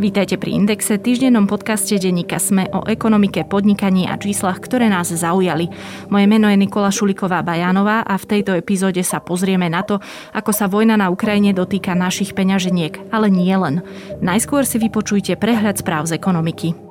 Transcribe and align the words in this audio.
Vítajte 0.00 0.40
pri 0.40 0.56
Indexe, 0.56 0.96
týždennom 0.96 1.44
podcaste 1.44 1.92
denníka 2.00 2.40
Sme 2.40 2.64
o 2.72 2.88
ekonomike, 2.88 3.44
podnikaní 3.44 4.08
a 4.08 4.16
číslach, 4.16 4.56
ktoré 4.56 4.88
nás 4.88 5.12
zaujali. 5.12 5.68
Moje 6.08 6.24
meno 6.24 6.48
je 6.48 6.56
Nikola 6.56 6.88
Šuliková 6.88 7.44
Bajanová 7.44 8.00
a 8.08 8.16
v 8.16 8.24
tejto 8.24 8.56
epizóde 8.56 9.04
sa 9.04 9.20
pozrieme 9.20 9.68
na 9.68 9.84
to, 9.84 10.00
ako 10.32 10.56
sa 10.56 10.72
vojna 10.72 10.96
na 10.96 11.12
Ukrajine 11.12 11.52
dotýka 11.52 11.92
našich 11.92 12.32
peňaženiek, 12.32 13.12
ale 13.12 13.28
nie 13.28 13.52
len. 13.52 13.84
Najskôr 14.24 14.64
si 14.64 14.80
vypočujte 14.80 15.36
prehľad 15.36 15.84
správ 15.84 16.08
z 16.08 16.16
ekonomiky. 16.16 16.89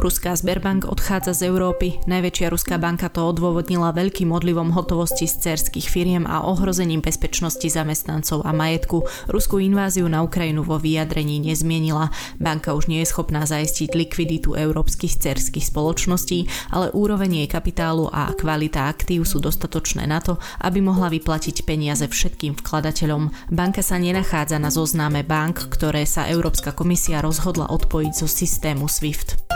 Ruská 0.00 0.32
Sberbank 0.32 0.88
odchádza 0.88 1.36
z 1.36 1.52
Európy. 1.52 2.00
Najväčšia 2.08 2.48
ruská 2.48 2.80
banka 2.80 3.12
to 3.12 3.20
odôvodnila 3.20 3.92
veľkým 3.92 4.32
odlivom 4.32 4.72
hotovosti 4.72 5.28
z 5.28 5.52
cerských 5.52 5.92
firiem 5.92 6.24
a 6.24 6.40
ohrozením 6.48 7.04
bezpečnosti 7.04 7.68
zamestnancov 7.68 8.40
a 8.48 8.56
majetku. 8.56 9.04
Ruskú 9.28 9.60
inváziu 9.60 10.08
na 10.08 10.24
Ukrajinu 10.24 10.64
vo 10.64 10.80
vyjadrení 10.80 11.44
nezmienila. 11.44 12.08
Banka 12.40 12.72
už 12.72 12.88
nie 12.88 13.04
je 13.04 13.12
schopná 13.12 13.44
zaistiť 13.44 13.92
likviditu 13.92 14.56
európskych 14.56 15.20
cerských 15.20 15.68
spoločností, 15.68 16.48
ale 16.72 16.88
úroveň 16.96 17.44
jej 17.44 17.48
kapitálu 17.52 18.08
a 18.08 18.32
kvalita 18.32 18.88
aktív 18.88 19.28
sú 19.28 19.36
dostatočné 19.36 20.08
na 20.08 20.24
to, 20.24 20.40
aby 20.64 20.80
mohla 20.80 21.12
vyplatiť 21.12 21.68
peniaze 21.68 22.08
všetkým 22.08 22.56
vkladateľom. 22.56 23.52
Banka 23.52 23.84
sa 23.84 24.00
nenachádza 24.00 24.56
na 24.56 24.72
zozname 24.72 25.28
bank, 25.28 25.68
ktoré 25.68 26.08
sa 26.08 26.24
Európska 26.24 26.72
komisia 26.72 27.20
rozhodla 27.20 27.68
odpojiť 27.68 28.12
zo 28.16 28.24
systému 28.24 28.88
SWIFT. 28.88 29.49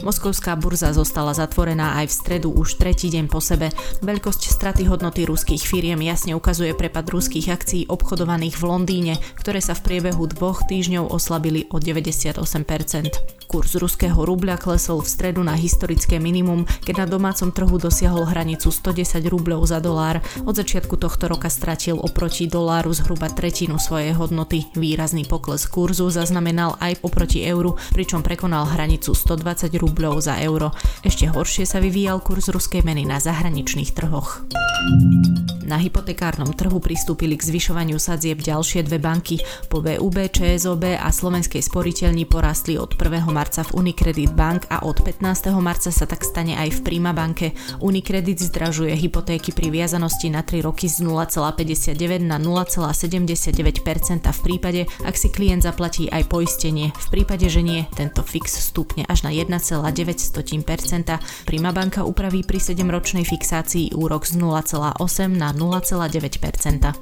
Moskovská 0.00 0.56
burza 0.56 0.90
zostala 0.96 1.36
zatvorená 1.36 2.00
aj 2.02 2.08
v 2.08 2.16
stredu 2.16 2.48
už 2.50 2.80
tretí 2.80 3.12
deň 3.12 3.28
po 3.28 3.38
sebe. 3.38 3.68
Veľkosť 4.00 4.48
straty 4.48 4.82
hodnoty 4.88 5.28
ruských 5.28 5.60
firiem 5.60 6.00
jasne 6.02 6.32
ukazuje 6.32 6.72
prepad 6.72 7.06
ruských 7.06 7.52
akcií 7.52 7.82
obchodovaných 7.86 8.56
v 8.56 8.64
Londýne, 8.64 9.14
ktoré 9.38 9.60
sa 9.60 9.76
v 9.76 9.84
priebehu 9.86 10.24
dvoch 10.34 10.64
týždňov 10.66 11.14
oslabili 11.14 11.68
o 11.70 11.78
98%. 11.78 12.42
Kurs 13.50 13.74
ruského 13.74 14.14
rubľa 14.14 14.62
klesol 14.62 15.02
v 15.02 15.10
stredu 15.10 15.42
na 15.42 15.58
historické 15.58 16.22
minimum, 16.22 16.62
keď 16.86 17.02
na 17.02 17.06
domácom 17.10 17.50
trhu 17.50 17.82
dosiahol 17.82 18.22
hranicu 18.22 18.70
110 18.70 19.26
rubľov 19.26 19.66
za 19.66 19.82
dolár. 19.82 20.22
Od 20.46 20.54
začiatku 20.54 20.94
tohto 20.94 21.26
roka 21.26 21.50
stratil 21.50 21.98
oproti 21.98 22.46
doláru 22.46 22.94
zhruba 22.94 23.26
tretinu 23.26 23.74
svojej 23.82 24.14
hodnoty. 24.14 24.70
Výrazný 24.78 25.26
pokles 25.26 25.66
kurzu 25.66 26.14
zaznamenal 26.14 26.78
aj 26.78 27.02
oproti 27.02 27.42
euru, 27.42 27.74
pričom 27.90 28.22
prekonal 28.22 28.70
hranicu 28.70 28.89
120 28.98 29.70
rubľov 29.78 30.18
za 30.24 30.40
euro. 30.42 30.74
Ešte 31.06 31.30
horšie 31.30 31.68
sa 31.68 31.78
vyvíjal 31.78 32.18
kurz 32.24 32.50
ruskej 32.50 32.82
meny 32.82 33.06
na 33.06 33.22
zahraničných 33.22 33.94
trhoch. 33.94 34.42
Na 35.70 35.78
hypotekárnom 35.78 36.50
trhu 36.50 36.82
pristúpili 36.82 37.38
k 37.38 37.46
zvyšovaniu 37.46 38.00
sadzieb 38.00 38.42
ďalšie 38.42 38.82
dve 38.90 38.98
banky. 38.98 39.38
Po 39.70 39.78
VUB, 39.78 40.26
ČSOB 40.26 40.98
a 40.98 41.06
Slovenskej 41.14 41.62
sporiteľni 41.62 42.26
porastli 42.26 42.74
od 42.74 42.98
1 42.98 43.22
marca 43.30 43.62
v 43.62 43.78
Unicredit 43.78 44.34
Bank 44.34 44.66
a 44.66 44.82
od 44.82 44.98
15. 44.98 45.22
marca 45.62 45.94
sa 45.94 46.10
tak 46.10 46.26
stane 46.26 46.58
aj 46.58 46.74
v 46.74 46.80
Prima 46.82 47.14
banke. 47.14 47.54
Unicredit 47.78 48.42
zdražuje 48.42 48.98
hypotéky 48.98 49.54
pri 49.54 49.70
viazanosti 49.70 50.26
na 50.32 50.42
3 50.42 50.66
roky 50.66 50.90
z 50.90 51.06
0,59 51.06 51.94
na 52.24 52.42
0,79% 52.42 54.26
v 54.26 54.40
prípade, 54.42 54.90
ak 55.06 55.14
si 55.14 55.30
klient 55.30 55.62
zaplatí 55.62 56.10
aj 56.10 56.26
poistenie. 56.26 56.90
V 56.90 57.08
prípade, 57.14 57.46
že 57.46 57.62
nie, 57.62 57.86
tento 57.94 58.26
fix 58.26 58.58
stupne 58.80 59.04
až 59.04 59.28
na 59.28 59.30
1,9%. 59.36 59.92
Prima 61.44 61.68
banka 61.68 62.00
upraví 62.08 62.40
pri 62.40 62.56
7-ročnej 62.56 63.28
fixácii 63.28 63.92
úrok 63.92 64.24
z 64.24 64.40
0,8 64.40 64.96
na 65.36 65.52
0,9%. 65.52 66.96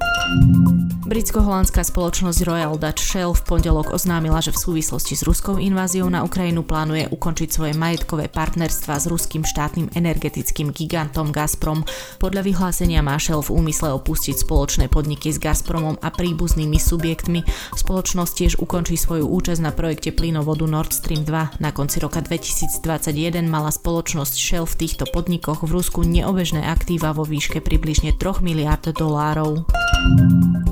Britsko-holandská 1.09 1.81
spoločnosť 1.81 2.45
Royal 2.45 2.77
Dutch 2.77 3.01
Shell 3.01 3.33
v 3.33 3.41
pondelok 3.41 3.97
oznámila, 3.97 4.45
že 4.45 4.53
v 4.53 4.61
súvislosti 4.61 5.17
s 5.17 5.25
ruskou 5.25 5.57
inváziou 5.57 6.05
na 6.05 6.21
Ukrajinu 6.21 6.61
plánuje 6.61 7.09
ukončiť 7.09 7.49
svoje 7.49 7.73
majetkové 7.73 8.29
partnerstva 8.29 8.93
s 8.99 9.09
ruským 9.09 9.41
štátnym 9.41 9.89
energetickým 9.97 10.69
gigantom 10.69 11.33
Gazprom. 11.33 11.81
Podľa 12.21 12.45
vyhlásenia 12.45 13.01
má 13.01 13.17
Shell 13.17 13.41
v 13.41 13.57
úmysle 13.57 13.89
opustiť 13.89 14.37
spoločné 14.37 14.85
podniky 14.85 15.33
s 15.33 15.41
Gazpromom 15.41 15.97
a 15.97 16.13
príbuznými 16.13 16.77
subjektmi. 16.77 17.41
Spoločnosť 17.73 18.33
tiež 18.35 18.53
ukončí 18.61 18.93
svoju 18.93 19.25
účasť 19.25 19.65
na 19.65 19.73
projekte 19.73 20.13
plynovodu 20.13 20.69
Nord 20.69 20.93
Stream 20.93 21.25
2. 21.25 21.57
Na 21.57 21.68
konci 21.71 21.99
roka 21.99 22.21
2021 22.21 23.45
mala 23.47 23.69
spoločnosť 23.69 24.35
Shell 24.35 24.65
v 24.65 24.75
týchto 24.85 25.05
podnikoch 25.09 25.65
v 25.65 25.71
Rusku 25.75 26.05
neobežné 26.05 26.65
aktíva 26.65 27.11
vo 27.13 27.27
výške 27.27 27.61
približne 27.61 28.15
3 28.17 28.41
miliárd 28.45 28.91
dolárov. 28.95 29.65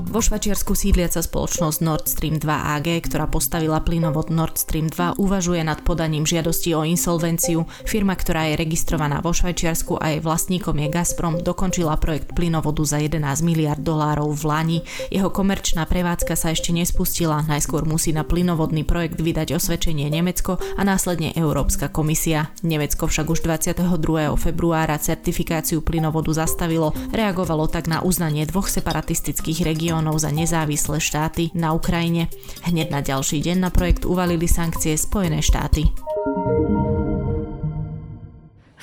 Vo 0.08 0.24
Švačiarsku 0.24 0.72
sídliaca 0.72 1.20
spoločnosť 1.20 1.78
Nord 1.84 2.08
Stream 2.08 2.40
2 2.40 2.48
AG, 2.48 2.88
ktorá 3.06 3.28
postavila 3.28 3.84
plynovod 3.84 4.32
Nord 4.32 4.56
Stream 4.56 4.88
2, 4.88 5.20
uvažuje 5.20 5.60
nad 5.68 5.84
podaním 5.84 6.24
žiadosti 6.24 6.72
o 6.74 6.88
insolvenciu. 6.88 7.68
Firma, 7.84 8.16
ktorá 8.16 8.48
je 8.48 8.56
registrovaná 8.56 9.20
vo 9.20 9.36
Švajčiarsku 9.36 10.00
a 10.00 10.16
jej 10.16 10.24
vlastníkom 10.24 10.80
je 10.80 10.88
Gazprom, 10.88 11.44
dokončila 11.44 12.00
projekt 12.00 12.32
plynovodu 12.34 12.88
za 12.88 13.04
11 13.04 13.20
miliard 13.44 13.84
dolárov 13.84 14.32
v 14.32 14.44
Lani. 14.48 14.80
Jeho 15.12 15.28
komerčná 15.28 15.84
prevádzka 15.84 16.40
sa 16.40 16.56
ešte 16.56 16.72
nespustila, 16.72 17.44
najskôr 17.44 17.84
musí 17.84 18.16
na 18.16 18.24
plynovodný 18.24 18.88
projekt 18.88 19.20
vydať 19.20 19.60
osvedčenie 19.60 20.08
Nemecko 20.08 20.56
a 20.80 20.87
následne 20.88 21.36
Európska 21.36 21.92
komisia. 21.92 22.48
Nemecko 22.64 23.12
však 23.12 23.28
už 23.28 23.44
22. 23.44 23.84
februára 24.40 24.96
certifikáciu 24.96 25.84
plynovodu 25.84 26.32
zastavilo, 26.32 26.96
reagovalo 27.12 27.68
tak 27.68 27.92
na 27.92 28.00
uznanie 28.00 28.48
dvoch 28.48 28.72
separatistických 28.72 29.68
regiónov 29.68 30.16
za 30.24 30.32
nezávislé 30.32 31.04
štáty 31.04 31.52
na 31.52 31.76
Ukrajine. 31.76 32.32
Hneď 32.64 32.88
na 32.88 33.04
ďalší 33.04 33.44
deň 33.44 33.58
na 33.60 33.70
projekt 33.76 34.08
uvalili 34.08 34.48
sankcie 34.48 34.96
Spojené 34.96 35.44
štáty. 35.44 35.92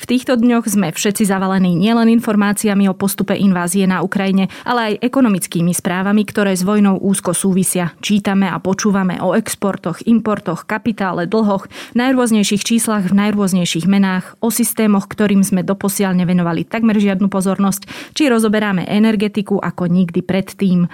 V 0.04 0.12
týchto 0.20 0.36
dňoch 0.36 0.68
sme 0.68 0.92
všetci 0.92 1.24
zavalení 1.24 1.72
nielen 1.72 2.12
informáciami 2.12 2.92
o 2.92 2.94
postupe 2.94 3.32
invázie 3.40 3.88
na 3.88 4.04
Ukrajine, 4.04 4.52
ale 4.68 5.00
aj 5.00 5.00
ekonomickými 5.00 5.72
správami, 5.72 6.28
ktoré 6.28 6.52
s 6.52 6.60
vojnou 6.60 7.00
úzko 7.00 7.32
súvisia. 7.32 7.96
Čítame 8.04 8.52
a 8.52 8.60
počúvame 8.60 9.16
o 9.24 9.32
exportoch, 9.32 10.04
importoch, 10.04 10.68
kapitále, 10.68 11.24
dlhoch, 11.24 11.72
najrôznejších 11.96 12.60
číslach 12.68 13.08
v 13.08 13.16
najrôznejších 13.16 13.88
menách, 13.88 14.36
o 14.44 14.52
systémoch, 14.52 15.08
ktorým 15.08 15.40
sme 15.40 15.64
doposiaľ 15.64 16.12
nevenovali 16.20 16.68
takmer 16.68 17.00
žiadnu 17.00 17.32
pozornosť, 17.32 18.12
či 18.12 18.28
rozoberáme 18.28 18.84
energetiku 18.84 19.56
ako 19.56 19.88
nikdy 19.88 20.20
predtým. 20.20 20.84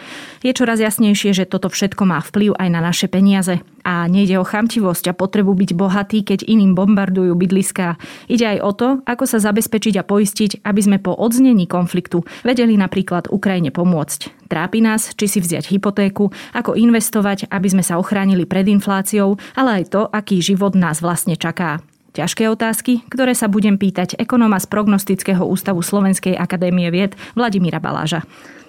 Je 0.46 0.54
čoraz 0.54 0.78
jasnejšie, 0.78 1.34
že 1.34 1.50
toto 1.50 1.66
všetko 1.66 2.06
má 2.06 2.22
vplyv 2.22 2.54
aj 2.54 2.68
na 2.70 2.78
naše 2.78 3.10
peniaze. 3.10 3.58
A 3.84 4.04
nejde 4.06 4.36
o 4.36 4.44
chamtivosť 4.44 5.10
a 5.10 5.16
potrebu 5.16 5.56
byť 5.56 5.70
bohatý, 5.72 6.20
keď 6.22 6.44
iným 6.44 6.76
bombardujú 6.76 7.32
bydliská. 7.32 7.96
Ide 8.28 8.56
aj 8.56 8.58
o 8.60 8.70
to, 8.76 8.88
ako 9.08 9.24
sa 9.24 9.40
zabezpečiť 9.40 10.00
a 10.00 10.06
poistiť, 10.06 10.62
aby 10.62 10.80
sme 10.80 10.98
po 11.00 11.16
odznení 11.16 11.64
konfliktu 11.64 12.22
vedeli 12.44 12.76
napríklad 12.76 13.32
Ukrajine 13.32 13.72
pomôcť. 13.72 14.48
Trápi 14.50 14.82
nás, 14.82 15.14
či 15.14 15.26
si 15.30 15.38
vziať 15.38 15.70
hypotéku, 15.72 16.28
ako 16.52 16.74
investovať, 16.74 17.48
aby 17.48 17.68
sme 17.70 17.86
sa 17.86 17.96
ochránili 17.96 18.44
pred 18.44 18.66
infláciou, 18.68 19.38
ale 19.54 19.82
aj 19.82 19.84
to, 19.94 20.02
aký 20.10 20.42
život 20.42 20.76
nás 20.76 20.98
vlastne 21.00 21.38
čaká. 21.38 21.80
Ťažké 22.10 22.50
otázky, 22.50 23.06
ktoré 23.06 23.38
sa 23.38 23.46
budem 23.46 23.78
pýtať 23.78 24.18
ekonóma 24.18 24.58
z 24.58 24.66
Prognostického 24.66 25.46
ústavu 25.46 25.78
Slovenskej 25.78 26.34
akadémie 26.34 26.90
vied 26.90 27.14
Vladimíra 27.38 27.78
Baláža. 27.78 28.26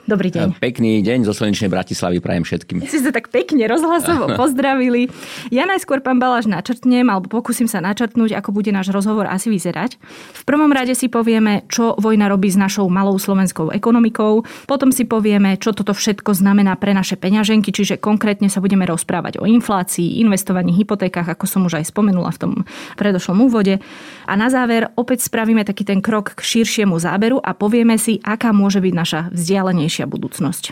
Dobrý 0.09 0.33
deň. 0.33 0.57
Pekný 0.57 1.05
deň 1.05 1.29
zo 1.29 1.33
slnečnej 1.37 1.69
Bratislavy 1.69 2.17
prajem 2.25 2.41
všetkým. 2.41 2.81
Si 2.89 2.97
sa 2.97 3.13
tak 3.13 3.29
pekne 3.29 3.69
rozhlasovo 3.69 4.33
pozdravili. 4.41 5.13
Ja 5.53 5.69
najskôr, 5.69 6.01
pán 6.01 6.17
Baláš, 6.17 6.49
načrtnem, 6.49 7.05
alebo 7.05 7.29
pokúsim 7.29 7.69
sa 7.69 7.85
načrtnúť, 7.85 8.33
ako 8.33 8.49
bude 8.49 8.73
náš 8.73 8.89
rozhovor 8.89 9.29
asi 9.29 9.53
vyzerať. 9.53 10.01
V 10.33 10.43
prvom 10.49 10.73
rade 10.73 10.97
si 10.97 11.05
povieme, 11.05 11.69
čo 11.69 11.93
vojna 12.01 12.33
robí 12.33 12.49
s 12.49 12.57
našou 12.57 12.89
malou 12.89 13.13
slovenskou 13.21 13.69
ekonomikou. 13.69 14.41
Potom 14.65 14.89
si 14.89 15.05
povieme, 15.05 15.61
čo 15.61 15.69
toto 15.69 15.93
všetko 15.93 16.33
znamená 16.33 16.81
pre 16.81 16.97
naše 16.97 17.13
peňaženky, 17.13 17.69
čiže 17.69 18.01
konkrétne 18.01 18.49
sa 18.49 18.57
budeme 18.57 18.89
rozprávať 18.89 19.37
o 19.37 19.45
inflácii, 19.45 20.17
investovaní, 20.17 20.73
hypotékach, 20.81 21.29
ako 21.29 21.45
som 21.45 21.61
už 21.69 21.77
aj 21.77 21.93
spomenula 21.93 22.33
v 22.33 22.41
tom 22.41 22.51
predošlom 22.97 23.37
úvode. 23.45 23.77
A 24.25 24.33
na 24.33 24.49
záver 24.49 24.89
opäť 24.97 25.29
spravíme 25.29 25.61
taký 25.61 25.85
ten 25.85 26.01
krok 26.01 26.33
k 26.33 26.41
širšiemu 26.41 26.97
záberu 26.97 27.37
a 27.37 27.53
povieme 27.53 28.01
si, 28.01 28.17
aká 28.25 28.49
môže 28.49 28.81
byť 28.81 28.93
naša 28.97 29.19
vzdialenejšia 29.29 29.90
bezpečnejšia 29.91 30.07
budúcnosť. 30.07 30.63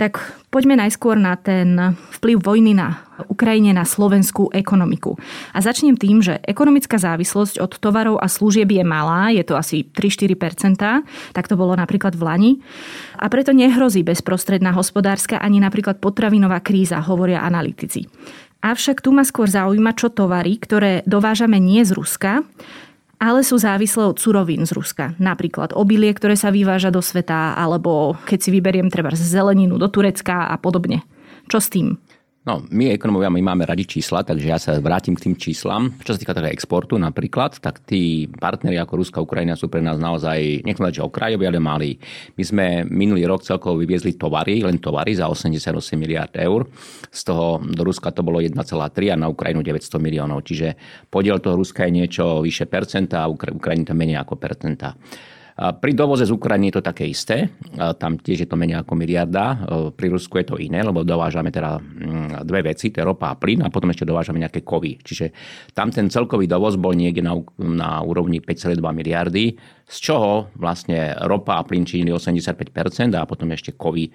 Tak 0.00 0.16
poďme 0.48 0.80
najskôr 0.80 1.20
na 1.20 1.36
ten 1.36 1.76
vplyv 2.16 2.40
vojny 2.40 2.72
na 2.72 3.04
Ukrajine 3.28 3.76
na 3.76 3.84
slovenskú 3.84 4.48
ekonomiku. 4.48 5.20
A 5.52 5.60
začnem 5.60 5.92
tým, 5.92 6.24
že 6.24 6.40
ekonomická 6.40 6.96
závislosť 6.96 7.60
od 7.60 7.76
tovarov 7.76 8.16
a 8.16 8.24
služieb 8.24 8.72
je 8.72 8.80
malá, 8.80 9.28
je 9.28 9.44
to 9.44 9.60
asi 9.60 9.84
3-4%, 9.84 11.04
tak 11.36 11.44
to 11.44 11.52
bolo 11.52 11.76
napríklad 11.76 12.16
v 12.16 12.22
Lani. 12.24 12.52
A 13.20 13.28
preto 13.28 13.52
nehrozí 13.52 14.00
bezprostredná 14.00 14.72
hospodárska 14.72 15.36
ani 15.36 15.60
napríklad 15.60 16.00
potravinová 16.00 16.64
kríza, 16.64 16.96
hovoria 17.04 17.44
analytici. 17.44 18.08
Avšak 18.64 19.04
tu 19.04 19.12
ma 19.12 19.20
skôr 19.20 19.52
zaujíma, 19.52 19.92
čo 20.00 20.08
tovary, 20.08 20.56
ktoré 20.56 21.04
dovážame 21.04 21.60
nie 21.60 21.84
z 21.84 21.92
Ruska, 21.92 22.40
ale 23.20 23.44
sú 23.44 23.60
závislé 23.60 24.08
od 24.08 24.16
surovín 24.16 24.64
z 24.64 24.72
Ruska. 24.72 25.12
Napríklad 25.20 25.76
obilie, 25.76 26.10
ktoré 26.16 26.34
sa 26.40 26.48
vyváža 26.48 26.88
do 26.88 27.04
sveta, 27.04 27.52
alebo 27.52 28.16
keď 28.24 28.38
si 28.40 28.50
vyberiem 28.50 28.88
treba 28.88 29.12
zeleninu 29.12 29.76
do 29.76 29.92
Turecka 29.92 30.48
a 30.48 30.56
podobne. 30.56 31.04
Čo 31.46 31.60
s 31.60 31.68
tým? 31.68 32.00
No, 32.40 32.64
my 32.72 32.96
ekonomovia, 32.96 33.28
my 33.28 33.52
máme 33.52 33.68
radi 33.68 33.84
čísla, 33.84 34.24
takže 34.24 34.48
ja 34.48 34.56
sa 34.56 34.72
vrátim 34.80 35.12
k 35.12 35.28
tým 35.28 35.36
číslam. 35.36 35.92
Čo 36.00 36.16
sa 36.16 36.20
týka 36.24 36.32
teda 36.32 36.48
exportu 36.48 36.96
napríklad, 36.96 37.60
tak 37.60 37.84
tí 37.84 38.32
partneri 38.32 38.80
ako 38.80 38.96
Ruska 38.96 39.20
a 39.20 39.26
Ukrajina 39.28 39.60
sú 39.60 39.68
pre 39.68 39.84
nás 39.84 40.00
naozaj, 40.00 40.64
nechcem 40.64 40.88
že 40.88 41.04
okrajoví, 41.04 41.44
ale 41.44 41.60
malí. 41.60 42.00
My 42.40 42.42
sme 42.48 42.66
minulý 42.88 43.28
rok 43.28 43.44
celkovo 43.44 43.76
vyviezli 43.76 44.16
tovary, 44.16 44.64
len 44.64 44.80
tovary 44.80 45.20
za 45.20 45.28
88 45.28 46.00
miliard 46.00 46.32
eur. 46.32 46.64
Z 47.12 47.28
toho 47.28 47.60
do 47.60 47.84
Ruska 47.84 48.08
to 48.08 48.24
bolo 48.24 48.40
1,3 48.40 48.56
a 49.12 49.20
na 49.20 49.28
Ukrajinu 49.28 49.60
900 49.60 50.00
miliónov. 50.00 50.40
Čiže 50.40 50.80
podiel 51.12 51.44
toho 51.44 51.60
Ruska 51.60 51.84
je 51.84 51.92
niečo 51.92 52.40
vyše 52.40 52.64
percenta 52.64 53.20
a 53.20 53.28
Ukrajiny 53.28 53.84
to 53.84 53.92
menej 53.92 54.16
ako 54.16 54.40
percenta. 54.40 54.96
Pri 55.60 55.92
dovoze 55.92 56.24
z 56.24 56.32
Ukrajiny 56.32 56.72
je 56.72 56.76
to 56.80 56.88
také 56.88 57.04
isté. 57.04 57.52
Tam 57.76 58.16
tiež 58.16 58.44
je 58.44 58.48
to 58.48 58.56
menej 58.56 58.80
ako 58.80 58.96
miliarda. 58.96 59.60
Pri 59.92 60.08
Rusku 60.08 60.40
je 60.40 60.46
to 60.48 60.56
iné, 60.56 60.80
lebo 60.80 61.04
dovážame 61.04 61.52
teda 61.52 61.76
mm, 61.76 62.48
dve 62.48 62.72
veci, 62.72 62.88
to 62.88 63.04
je 63.04 63.04
ropa 63.04 63.28
a 63.28 63.36
plyn 63.36 63.60
a 63.60 63.68
potom 63.68 63.92
ešte 63.92 64.08
dovážame 64.08 64.40
nejaké 64.40 64.64
kovy. 64.64 64.96
Čiže 65.04 65.36
tam 65.76 65.92
ten 65.92 66.08
celkový 66.08 66.48
dovoz 66.48 66.80
bol 66.80 66.96
niekde 66.96 67.20
na, 67.20 67.36
na 67.60 68.00
úrovni 68.00 68.40
5,2 68.40 68.80
miliardy 68.80 69.52
z 69.90 69.98
čoho 69.98 70.46
vlastne 70.54 71.18
ropa 71.26 71.58
a 71.58 71.66
plyn 71.66 71.82
činili 71.82 72.14
85% 72.14 73.10
a 73.18 73.26
potom 73.26 73.50
ešte 73.50 73.74
kovy 73.74 74.06
e, 74.06 74.10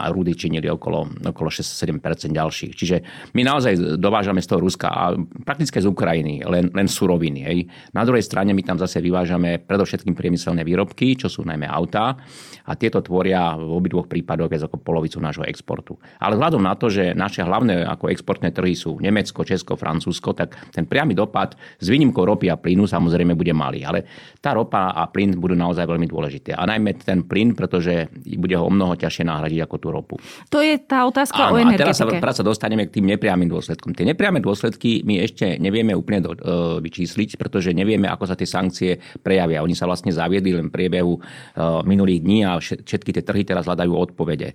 a 0.00 0.06
rudy 0.08 0.32
činili 0.32 0.64
okolo, 0.72 1.28
okolo 1.28 1.48
6-7% 1.52 2.32
ďalších. 2.32 2.72
Čiže 2.72 2.96
my 3.36 3.44
naozaj 3.44 4.00
dovážame 4.00 4.40
z 4.40 4.48
toho 4.48 4.64
Ruska 4.64 4.88
a 4.88 5.12
prakticky 5.44 5.76
z 5.76 5.92
Ukrajiny 5.92 6.40
len, 6.48 6.72
len 6.72 6.88
suroviny. 6.88 7.40
Hej. 7.44 7.58
Na 7.92 8.08
druhej 8.08 8.24
strane 8.24 8.56
my 8.56 8.64
tam 8.64 8.80
zase 8.80 9.04
vyvážame 9.04 9.60
predovšetkým 9.60 10.16
priemyselné 10.16 10.64
výrobky, 10.64 11.20
čo 11.20 11.28
sú 11.28 11.44
najmä 11.44 11.68
autá 11.68 12.16
a 12.64 12.72
tieto 12.74 13.04
tvoria 13.04 13.54
v 13.54 13.70
obidvoch 13.76 14.08
prípadoch 14.08 14.48
viac 14.48 14.64
ako 14.64 14.80
polovicu 14.80 15.20
nášho 15.20 15.44
exportu. 15.44 16.00
Ale 16.16 16.40
vzhľadom 16.40 16.64
na 16.64 16.74
to, 16.74 16.88
že 16.88 17.12
naše 17.12 17.44
hlavné 17.44 17.84
ako 17.84 18.08
exportné 18.08 18.50
trhy 18.50 18.72
sú 18.72 18.96
Nemecko, 18.98 19.44
Česko, 19.44 19.76
Francúzsko, 19.76 20.32
tak 20.32 20.56
ten 20.72 20.88
priamy 20.88 21.12
dopad 21.12 21.54
s 21.78 21.86
výnimkou 21.86 22.24
ropy 22.24 22.48
a 22.48 22.56
plynu 22.56 22.88
samozrejme 22.88 23.36
bude 23.36 23.52
malý. 23.52 23.84
Ale 23.86 24.08
tá 24.46 24.54
ropa 24.54 24.94
a 24.94 25.10
plyn 25.10 25.34
budú 25.34 25.58
naozaj 25.58 25.82
veľmi 25.82 26.06
dôležité. 26.06 26.54
A 26.54 26.62
najmä 26.70 26.94
ten 27.02 27.26
plyn, 27.26 27.58
pretože 27.58 28.06
bude 28.38 28.54
ho 28.54 28.62
o 28.62 28.70
mnoho 28.70 28.94
ťažšie 28.94 29.26
nahradiť 29.26 29.66
ako 29.66 29.76
tú 29.82 29.88
ropu. 29.90 30.14
To 30.54 30.62
je 30.62 30.78
tá 30.78 31.02
otázka 31.02 31.50
Áno, 31.50 31.58
o 31.58 31.66
energetike. 31.66 31.82
A 31.82 31.86
teraz 31.90 31.98
sa, 31.98 32.06
teraz 32.06 32.34
sa 32.38 32.44
dostaneme 32.46 32.86
k 32.86 33.02
tým 33.02 33.10
nepriamým 33.10 33.50
dôsledkom. 33.50 33.90
Tie 33.90 34.06
nepriame 34.06 34.38
dôsledky 34.38 35.02
my 35.02 35.18
ešte 35.26 35.58
nevieme 35.58 35.98
úplne 35.98 36.22
do, 36.22 36.30
uh, 36.38 36.78
vyčísliť, 36.78 37.34
pretože 37.34 37.74
nevieme, 37.74 38.06
ako 38.06 38.30
sa 38.30 38.38
tie 38.38 38.46
sankcie 38.46 39.02
prejavia. 39.18 39.66
Oni 39.66 39.74
sa 39.74 39.90
vlastne 39.90 40.14
zaviedli 40.14 40.54
len 40.54 40.70
v 40.70 40.74
priebehu 40.78 41.18
uh, 41.18 41.82
minulých 41.82 42.22
dní 42.22 42.38
a 42.46 42.62
všetky 42.62 43.10
tie 43.18 43.26
trhy 43.26 43.42
teraz 43.42 43.66
hľadajú 43.66 43.90
odpovede. 43.90 44.54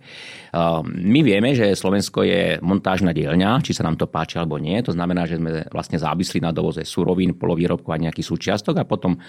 Uh, 0.55 0.79
my 0.87 1.19
vieme, 1.19 1.51
že 1.51 1.75
Slovensko 1.75 2.23
je 2.23 2.63
montážna 2.63 3.11
dielňa, 3.11 3.59
či 3.59 3.75
sa 3.75 3.83
nám 3.83 3.99
to 3.99 4.07
páči 4.07 4.39
alebo 4.39 4.55
nie. 4.55 4.79
To 4.87 4.95
znamená, 4.95 5.27
že 5.27 5.35
sme 5.35 5.67
vlastne 5.67 5.99
závislí 5.99 6.39
na 6.39 6.55
dovoze 6.55 6.87
surovín, 6.87 7.35
polovýrobkov 7.35 7.91
a 7.91 8.03
nejakých 8.07 8.29
súčiastok 8.31 8.79
a 8.79 8.87
potom 8.87 9.19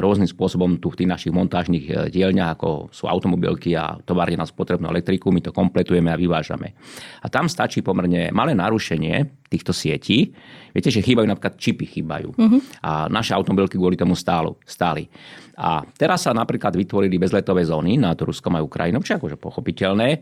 rôznym 0.00 0.28
spôsobom 0.28 0.80
tu 0.80 0.90
v 0.90 1.04
tých 1.04 1.10
našich 1.10 1.32
montážnych 1.34 1.84
eh, 1.88 1.94
dielňach, 2.08 2.56
ako 2.58 2.88
sú 2.90 3.06
automobilky 3.06 3.76
a 3.76 3.98
továrne 4.02 4.40
na 4.40 4.48
spotrebnú 4.48 4.88
elektriku, 4.88 5.28
my 5.30 5.44
to 5.44 5.52
kompletujeme 5.52 6.08
a 6.10 6.18
vyvážame. 6.18 6.72
A 7.22 7.26
tam 7.28 7.46
stačí 7.46 7.84
pomerne 7.84 8.32
malé 8.32 8.56
narušenie 8.56 9.43
týchto 9.54 9.70
sietí. 9.70 10.34
Viete, 10.74 10.90
že 10.90 11.06
chýbajú 11.06 11.30
napríklad 11.30 11.54
čipy, 11.54 11.86
chýbajú. 11.86 12.34
Uh-huh. 12.34 12.58
A 12.82 13.06
naše 13.06 13.30
automobilky 13.30 13.78
kvôli 13.78 13.94
tomu 13.94 14.18
stálu, 14.18 14.58
stáli. 14.66 15.06
A 15.54 15.86
teraz 15.94 16.26
sa 16.26 16.34
napríklad 16.34 16.74
vytvorili 16.74 17.14
bezletové 17.14 17.62
zóny 17.62 17.94
nad 17.94 18.18
Ruskom 18.18 18.58
a 18.58 18.64
Ukrajinou, 18.64 19.06
čo 19.06 19.14
je 19.14 19.18
akože 19.22 19.36
pochopiteľné. 19.38 20.18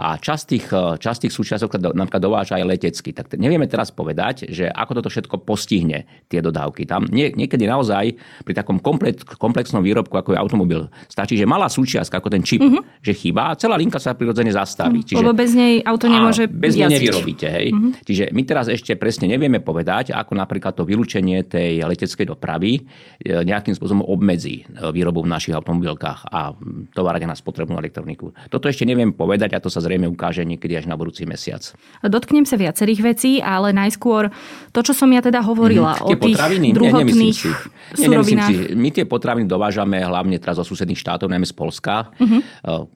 A 0.00 0.16
časť 0.16 0.44
tých, 0.48 0.66
časť 0.72 1.28
tých 1.28 1.34
súčiastok 1.36 1.76
napríklad 1.76 2.22
dováža 2.22 2.56
aj 2.56 2.64
letecky. 2.64 3.12
Tak 3.12 3.36
nevieme 3.36 3.68
teraz 3.68 3.92
povedať, 3.92 4.48
že 4.48 4.72
ako 4.72 5.04
toto 5.04 5.12
všetko 5.12 5.44
postihne 5.44 6.08
tie 6.32 6.40
dodávky. 6.40 6.88
Tam 6.88 7.04
nie, 7.12 7.28
niekedy 7.28 7.68
naozaj 7.68 8.16
pri 8.40 8.54
takom 8.56 8.80
komplet, 8.80 9.20
komplexnom 9.36 9.84
výrobku, 9.84 10.16
ako 10.16 10.32
je 10.32 10.38
automobil, 10.40 10.88
stačí, 11.12 11.36
že 11.36 11.44
malá 11.44 11.68
súčiastka, 11.68 12.16
ako 12.16 12.32
ten 12.32 12.40
čip, 12.40 12.64
uh-huh. 12.64 12.80
že 13.04 13.12
chýba 13.12 13.52
a 13.52 13.58
celá 13.60 13.76
linka 13.76 14.00
sa 14.00 14.16
prirodzene 14.16 14.48
zastaví. 14.48 15.04
Uh-huh. 15.04 15.08
Čiže, 15.12 15.20
Lebo 15.20 15.36
bez 15.36 15.52
nej 15.52 15.84
auto 15.84 16.08
nemôže 16.08 16.48
áno, 16.48 16.56
Bez 16.56 16.80
nej 16.80 16.88
nevyrobíte. 16.88 17.52
Hej. 17.52 17.68
Uh-huh. 17.76 17.92
Čiže 18.00 18.32
my 18.32 18.42
teraz 18.48 18.69
ešte 18.70 18.94
presne 18.94 19.26
nevieme 19.26 19.58
povedať, 19.58 20.14
ako 20.14 20.38
napríklad 20.38 20.78
to 20.78 20.86
vylúčenie 20.86 21.42
tej 21.44 21.82
leteckej 21.82 22.30
dopravy 22.30 22.78
e, 22.78 22.80
nejakým 23.26 23.74
spôsobom 23.74 24.06
obmedzí 24.06 24.62
výrobu 24.70 25.26
v 25.26 25.32
našich 25.34 25.54
automobilkách 25.54 26.30
a 26.30 26.54
továrne 26.94 27.26
na 27.26 27.36
spotrebnú 27.36 27.76
elektroniku. 27.76 28.32
Toto 28.48 28.70
ešte 28.70 28.86
neviem 28.86 29.10
povedať 29.10 29.56
a 29.56 29.62
to 29.62 29.68
sa 29.68 29.82
zrejme 29.82 30.06
ukáže 30.06 30.46
niekedy 30.46 30.78
až 30.78 30.86
na 30.86 30.94
budúci 30.94 31.26
mesiac. 31.26 31.60
Dotknem 32.00 32.46
sa 32.48 32.56
viacerých 32.56 33.00
vecí, 33.02 33.32
ale 33.42 33.74
najskôr 33.74 34.30
to, 34.70 34.80
čo 34.80 34.94
som 34.94 35.10
ja 35.10 35.20
teda 35.20 35.42
hovorila 35.44 35.98
mm-hmm. 35.98 36.08
o 36.08 36.16
tých 36.16 36.36
potraviny, 36.38 36.68
druhotných 36.72 37.36
si. 37.36 37.50
surovinách. 37.98 38.50
Si. 38.50 38.78
My 38.78 38.88
tie 38.94 39.04
potraviny 39.04 39.46
dovážame 39.50 40.00
hlavne 40.00 40.38
teraz 40.38 40.58
zo 40.62 40.64
susedných 40.64 40.98
štátov, 40.98 41.28
najmä 41.28 41.46
z 41.46 41.54
Polska, 41.54 42.10
mm-hmm. 42.16 42.40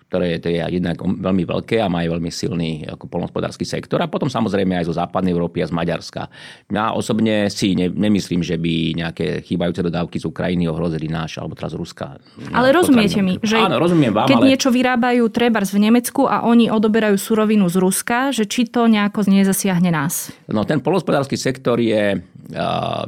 ktoré 0.09 0.39
to 0.39 0.49
je 0.51 0.59
jednak 0.59 0.97
veľmi 0.99 1.45
veľké 1.45 1.83
a 1.83 1.91
majú 1.91 2.19
veľmi 2.19 2.31
silný 2.31 2.87
polnospodársky 2.99 3.63
sektor 3.63 4.01
a 4.03 4.11
potom 4.11 4.27
samozrejme 4.27 4.79
aj 4.81 4.91
zo 4.91 4.95
západnej 4.95 5.35
Európy 5.35 5.54
a 5.61 5.67
z 5.69 5.75
Maďarska. 5.77 6.23
Ja 6.73 6.97
osobne 6.97 7.53
si 7.53 7.77
ne, 7.79 7.93
nemyslím, 7.93 8.41
že 8.41 8.59
by 8.59 8.99
nejaké 8.99 9.27
chýbajúce 9.45 9.85
dodávky 9.85 10.19
z 10.19 10.27
Ukrajiny 10.27 10.67
ohrozili 10.67 11.07
náš 11.07 11.39
alebo 11.39 11.55
teraz 11.55 11.77
Ruska. 11.77 12.19
Ale 12.51 12.73
rozumiete 12.73 13.21
mi, 13.21 13.39
že 13.45 13.61
Áno, 13.61 13.79
rozumiem 13.79 14.11
vám, 14.11 14.27
keď 14.27 14.39
ale... 14.41 14.49
niečo 14.51 14.73
vyrábajú 14.73 15.29
trebárs 15.31 15.71
v 15.71 15.87
Nemecku 15.87 16.27
a 16.27 16.43
oni 16.49 16.73
odoberajú 16.73 17.15
surovinu 17.21 17.69
z 17.69 17.77
Ruska, 17.79 18.33
že 18.33 18.49
či 18.49 18.67
to 18.67 18.89
nejako 18.89 19.27
nezasiahne 19.29 19.91
nás? 19.93 20.33
No 20.51 20.65
ten 20.65 20.81
polospodársky 20.81 21.37
sektor 21.37 21.79
je 21.79 22.19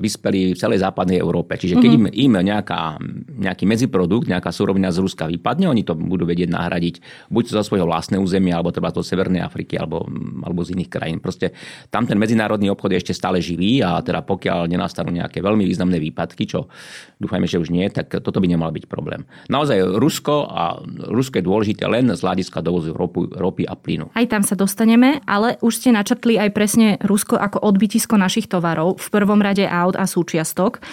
vyspelí 0.01 0.57
v 0.57 0.59
celej 0.59 0.81
západnej 0.81 1.21
Európe. 1.21 1.61
Čiže 1.61 1.77
keď 1.77 1.91
mm-hmm. 1.93 2.17
im, 2.17 2.33
im 2.33 2.41
nejaká, 2.41 2.97
nejaký 3.37 3.69
medziprodukt, 3.69 4.33
nejaká 4.33 4.49
surovina 4.49 4.89
z 4.89 5.05
Ruska 5.05 5.29
vypadne, 5.29 5.69
oni 5.69 5.85
to 5.85 5.93
budú 5.93 6.25
vedieť 6.25 6.49
nahradiť 6.49 7.29
buď 7.29 7.45
zo 7.53 7.63
svojho 7.63 7.85
vlastného 7.85 8.25
územia, 8.25 8.57
alebo 8.57 8.73
treba 8.73 8.89
zo 8.97 9.05
Severnej 9.05 9.45
Afriky, 9.45 9.77
alebo, 9.77 10.09
alebo 10.41 10.65
z 10.65 10.73
iných 10.73 10.91
krajín. 10.91 11.19
Proste 11.21 11.53
tam 11.93 12.09
ten 12.09 12.17
medzinárodný 12.37 12.69
obchod 12.69 12.93
je 12.93 13.01
ešte 13.01 13.15
stále 13.17 13.41
živý 13.41 13.81
a 13.81 13.97
teda 14.05 14.21
pokiaľ 14.21 14.69
nenastanú 14.69 15.09
nejaké 15.09 15.41
veľmi 15.41 15.65
významné 15.65 15.97
výpadky, 15.97 16.45
čo 16.45 16.69
dúfajme, 17.17 17.49
že 17.49 17.57
už 17.57 17.73
nie, 17.73 17.89
tak 17.89 18.13
toto 18.21 18.45
by 18.45 18.45
nemal 18.45 18.69
byť 18.69 18.85
problém. 18.85 19.25
Naozaj 19.49 19.97
Rusko 19.97 20.45
a 20.53 20.85
Rusko 21.09 21.41
je 21.41 21.49
dôležité 21.49 21.89
len 21.89 22.13
z 22.13 22.21
hľadiska 22.21 22.61
dovozu 22.61 22.93
ropy, 22.93 23.33
ropy 23.33 23.65
a 23.65 23.73
plynu. 23.73 24.13
Aj 24.13 24.29
tam 24.29 24.45
sa 24.45 24.53
dostaneme, 24.53 25.25
ale 25.25 25.57
už 25.65 25.81
ste 25.81 25.97
načrtli 25.97 26.37
aj 26.37 26.53
presne 26.53 27.01
Rusko 27.01 27.41
ako 27.41 27.65
odbytisko 27.65 28.21
našich 28.21 28.53
tovarov. 28.53 29.01
V 29.01 29.09
prvom 29.09 29.41
rade 29.41 29.65
aut 29.65 29.97
a 29.97 30.05
súčiastok, 30.05 30.85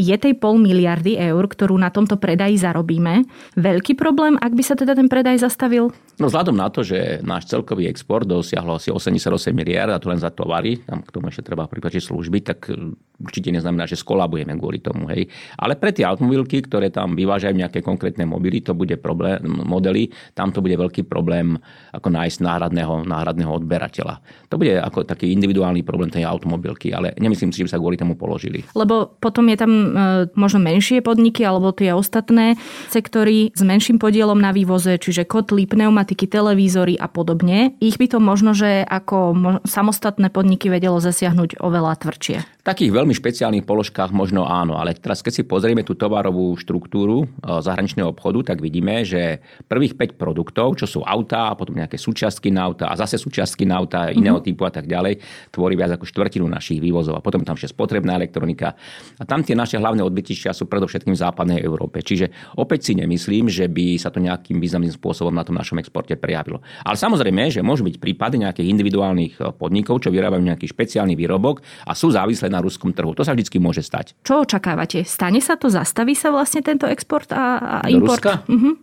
je 0.00 0.16
tej 0.16 0.32
pol 0.40 0.56
miliardy 0.56 1.20
eur, 1.20 1.44
ktorú 1.44 1.76
na 1.76 1.92
tomto 1.92 2.16
predaji 2.16 2.56
zarobíme. 2.56 3.28
Veľký 3.60 4.00
problém, 4.00 4.40
ak 4.40 4.56
by 4.56 4.62
sa 4.64 4.72
teda 4.72 4.96
ten 4.96 5.12
predaj 5.12 5.44
zastavil? 5.44 5.92
No 6.16 6.32
vzhľadom 6.32 6.56
na 6.56 6.72
to, 6.72 6.80
že 6.80 7.20
náš 7.20 7.52
celkový 7.52 7.92
export 7.92 8.24
dosiahol 8.24 8.80
asi 8.80 8.88
88 8.88 9.52
miliard 9.52 9.92
a 9.92 10.00
to 10.00 10.08
len 10.08 10.16
za 10.16 10.32
tovary, 10.32 10.80
tam 10.86 11.02
k 11.02 11.10
tomu 11.10 11.28
ešte 11.28 11.50
treba 11.50 11.66
pripačiť 11.66 12.02
služby, 12.02 12.38
tak 12.46 12.70
určite 13.18 13.48
neznamená, 13.48 13.88
že 13.88 13.96
skolabujeme 13.96 14.52
kvôli 14.60 14.78
tomu. 14.80 15.08
Hej. 15.08 15.28
Ale 15.56 15.76
pre 15.76 15.90
tie 15.92 16.04
automobilky, 16.04 16.60
ktoré 16.60 16.92
tam 16.92 17.16
vyvážajú 17.16 17.56
nejaké 17.56 17.80
konkrétne 17.80 18.28
mobily, 18.28 18.60
to 18.60 18.76
bude 18.76 18.92
problém, 19.00 19.40
modely, 19.44 20.12
tam 20.36 20.52
to 20.52 20.60
bude 20.60 20.76
veľký 20.76 21.08
problém 21.08 21.56
ako 21.96 22.08
nájsť 22.12 22.38
náhradného, 22.44 23.08
náhradného 23.08 23.50
odberateľa. 23.56 24.20
To 24.52 24.60
bude 24.60 24.76
ako 24.76 25.08
taký 25.08 25.32
individuálny 25.32 25.80
problém 25.82 26.12
tej 26.12 26.28
automobilky, 26.28 26.92
ale 26.92 27.16
nemyslím 27.16 27.50
si, 27.50 27.64
že 27.64 27.66
by 27.66 27.72
sa 27.72 27.80
kvôli 27.80 27.96
tomu 27.96 28.14
položili. 28.14 28.62
Lebo 28.76 29.16
potom 29.18 29.48
je 29.48 29.56
tam 29.56 29.72
e, 29.72 29.88
možno 30.36 30.60
menšie 30.60 31.00
podniky 31.00 31.40
alebo 31.42 31.72
tie 31.72 31.96
ostatné 31.96 32.60
sektory 32.92 33.50
s 33.56 33.62
menším 33.64 33.96
podielom 33.96 34.36
na 34.36 34.52
vývoze, 34.52 35.00
čiže 35.00 35.24
kotly, 35.24 35.64
pneumatiky, 35.64 36.28
televízory 36.28 37.00
a 37.00 37.08
podobne. 37.08 37.74
Ich 37.80 37.96
by 37.96 38.06
to 38.12 38.18
možno, 38.20 38.52
že 38.52 38.84
ako 38.84 39.34
samostatné 39.64 40.28
podniky 40.28 40.68
vedelo 40.76 41.00
zasiahnuť 41.00 41.64
oveľa 41.64 41.96
tvrdšie. 42.04 42.36
V 42.44 42.64
takých 42.68 42.92
veľmi 42.92 43.16
špeciálnych 43.16 43.64
položkách 43.64 44.12
možno 44.12 44.44
áno, 44.44 44.76
ale 44.76 44.92
teraz 44.92 45.24
keď 45.24 45.32
si 45.32 45.42
pozrieme 45.48 45.80
tú 45.80 45.96
tovarovú 45.96 46.52
štruktúru 46.60 47.24
e, 47.24 47.26
zahraničného 47.64 48.12
obchodu, 48.12 48.52
tak 48.52 48.60
vidíme, 48.60 49.00
že 49.08 49.40
prvých 49.64 49.96
5 49.96 50.20
produktov, 50.20 50.76
čo 50.76 50.84
sú 50.84 51.00
autá, 51.00 51.48
a 51.48 51.56
potom 51.56 51.78
nejaké 51.78 51.96
súčiastky 51.96 52.52
na 52.52 52.68
auta 52.68 52.92
a 52.92 52.94
zase 52.98 53.16
súčiastky 53.16 53.64
na 53.64 53.80
auta 53.80 54.10
mm-hmm. 54.10 54.20
iného 54.20 54.38
typu 54.44 54.68
a 54.68 54.72
tak 54.74 54.84
ďalej, 54.84 55.22
tvorí 55.48 55.78
viac 55.78 55.96
ako 55.96 56.04
štvrtinu 56.04 56.44
našich 56.44 56.82
vývozov. 56.82 57.16
A 57.16 57.24
potom 57.24 57.40
tam 57.46 57.56
ešte 57.56 57.72
spotrebná 57.72 58.18
elektronika. 58.18 58.76
A 59.16 59.24
tam 59.24 59.40
tie 59.46 59.56
naše 59.56 59.80
hlavné 59.80 60.02
odbytištia 60.02 60.52
sú 60.52 60.68
predovšetkým 60.68 61.14
v 61.14 61.22
západnej 61.22 61.58
Európe. 61.62 62.02
Čiže 62.02 62.58
opäť 62.58 62.90
si 62.90 62.92
nemyslím, 62.98 63.46
že 63.48 63.70
by 63.70 63.96
sa 63.96 64.10
to 64.10 64.18
nejakým 64.18 64.58
významným 64.58 64.92
spôsobom 64.92 65.32
na 65.32 65.46
tom 65.46 65.54
našom 65.54 65.78
exporte 65.78 66.18
prejavilo. 66.18 66.60
Ale 66.82 66.98
samozrejme, 66.98 67.48
že 67.48 67.62
môžu 67.62 67.86
byť 67.86 67.96
prípady 68.02 68.42
nejakých 68.42 68.68
individuálnych 68.74 69.34
e, 69.38 69.42
podnikov, 69.54 70.02
čo 70.02 70.10
vyrábajú 70.10 70.42
nejaký 70.42 70.65
špeciálny 70.66 71.14
výrobok 71.14 71.62
a 71.86 71.94
sú 71.94 72.10
závislé 72.10 72.50
na 72.50 72.60
ruskom 72.60 72.90
trhu. 72.92 73.14
To 73.14 73.22
sa 73.22 73.32
vždy 73.32 73.58
môže 73.62 73.80
stať. 73.80 74.18
Čo 74.26 74.44
očakávate? 74.44 75.06
Stane 75.06 75.40
sa 75.40 75.56
to? 75.56 75.70
Zastaví 75.70 76.18
sa 76.18 76.34
vlastne 76.34 76.60
tento 76.60 76.84
export 76.90 77.30
a, 77.30 77.80
a 77.82 77.88
import? 77.88 78.22
Do 78.22 78.30
Ruska? 78.30 78.32
Uh-huh. 78.50 78.74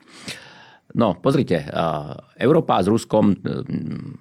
No, 0.93 1.17
pozrite, 1.17 1.65
Európa 2.37 2.77
s 2.77 2.85
Ruskom, 2.85 3.33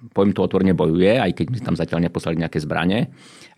poviem 0.09 0.33
to 0.33 0.41
otvorene, 0.41 0.73
bojuje, 0.73 1.21
aj 1.21 1.37
keď 1.37 1.45
my 1.53 1.57
tam 1.61 1.75
zatiaľ 1.77 2.09
neposlali 2.09 2.41
nejaké 2.41 2.57
zbranie, 2.57 3.13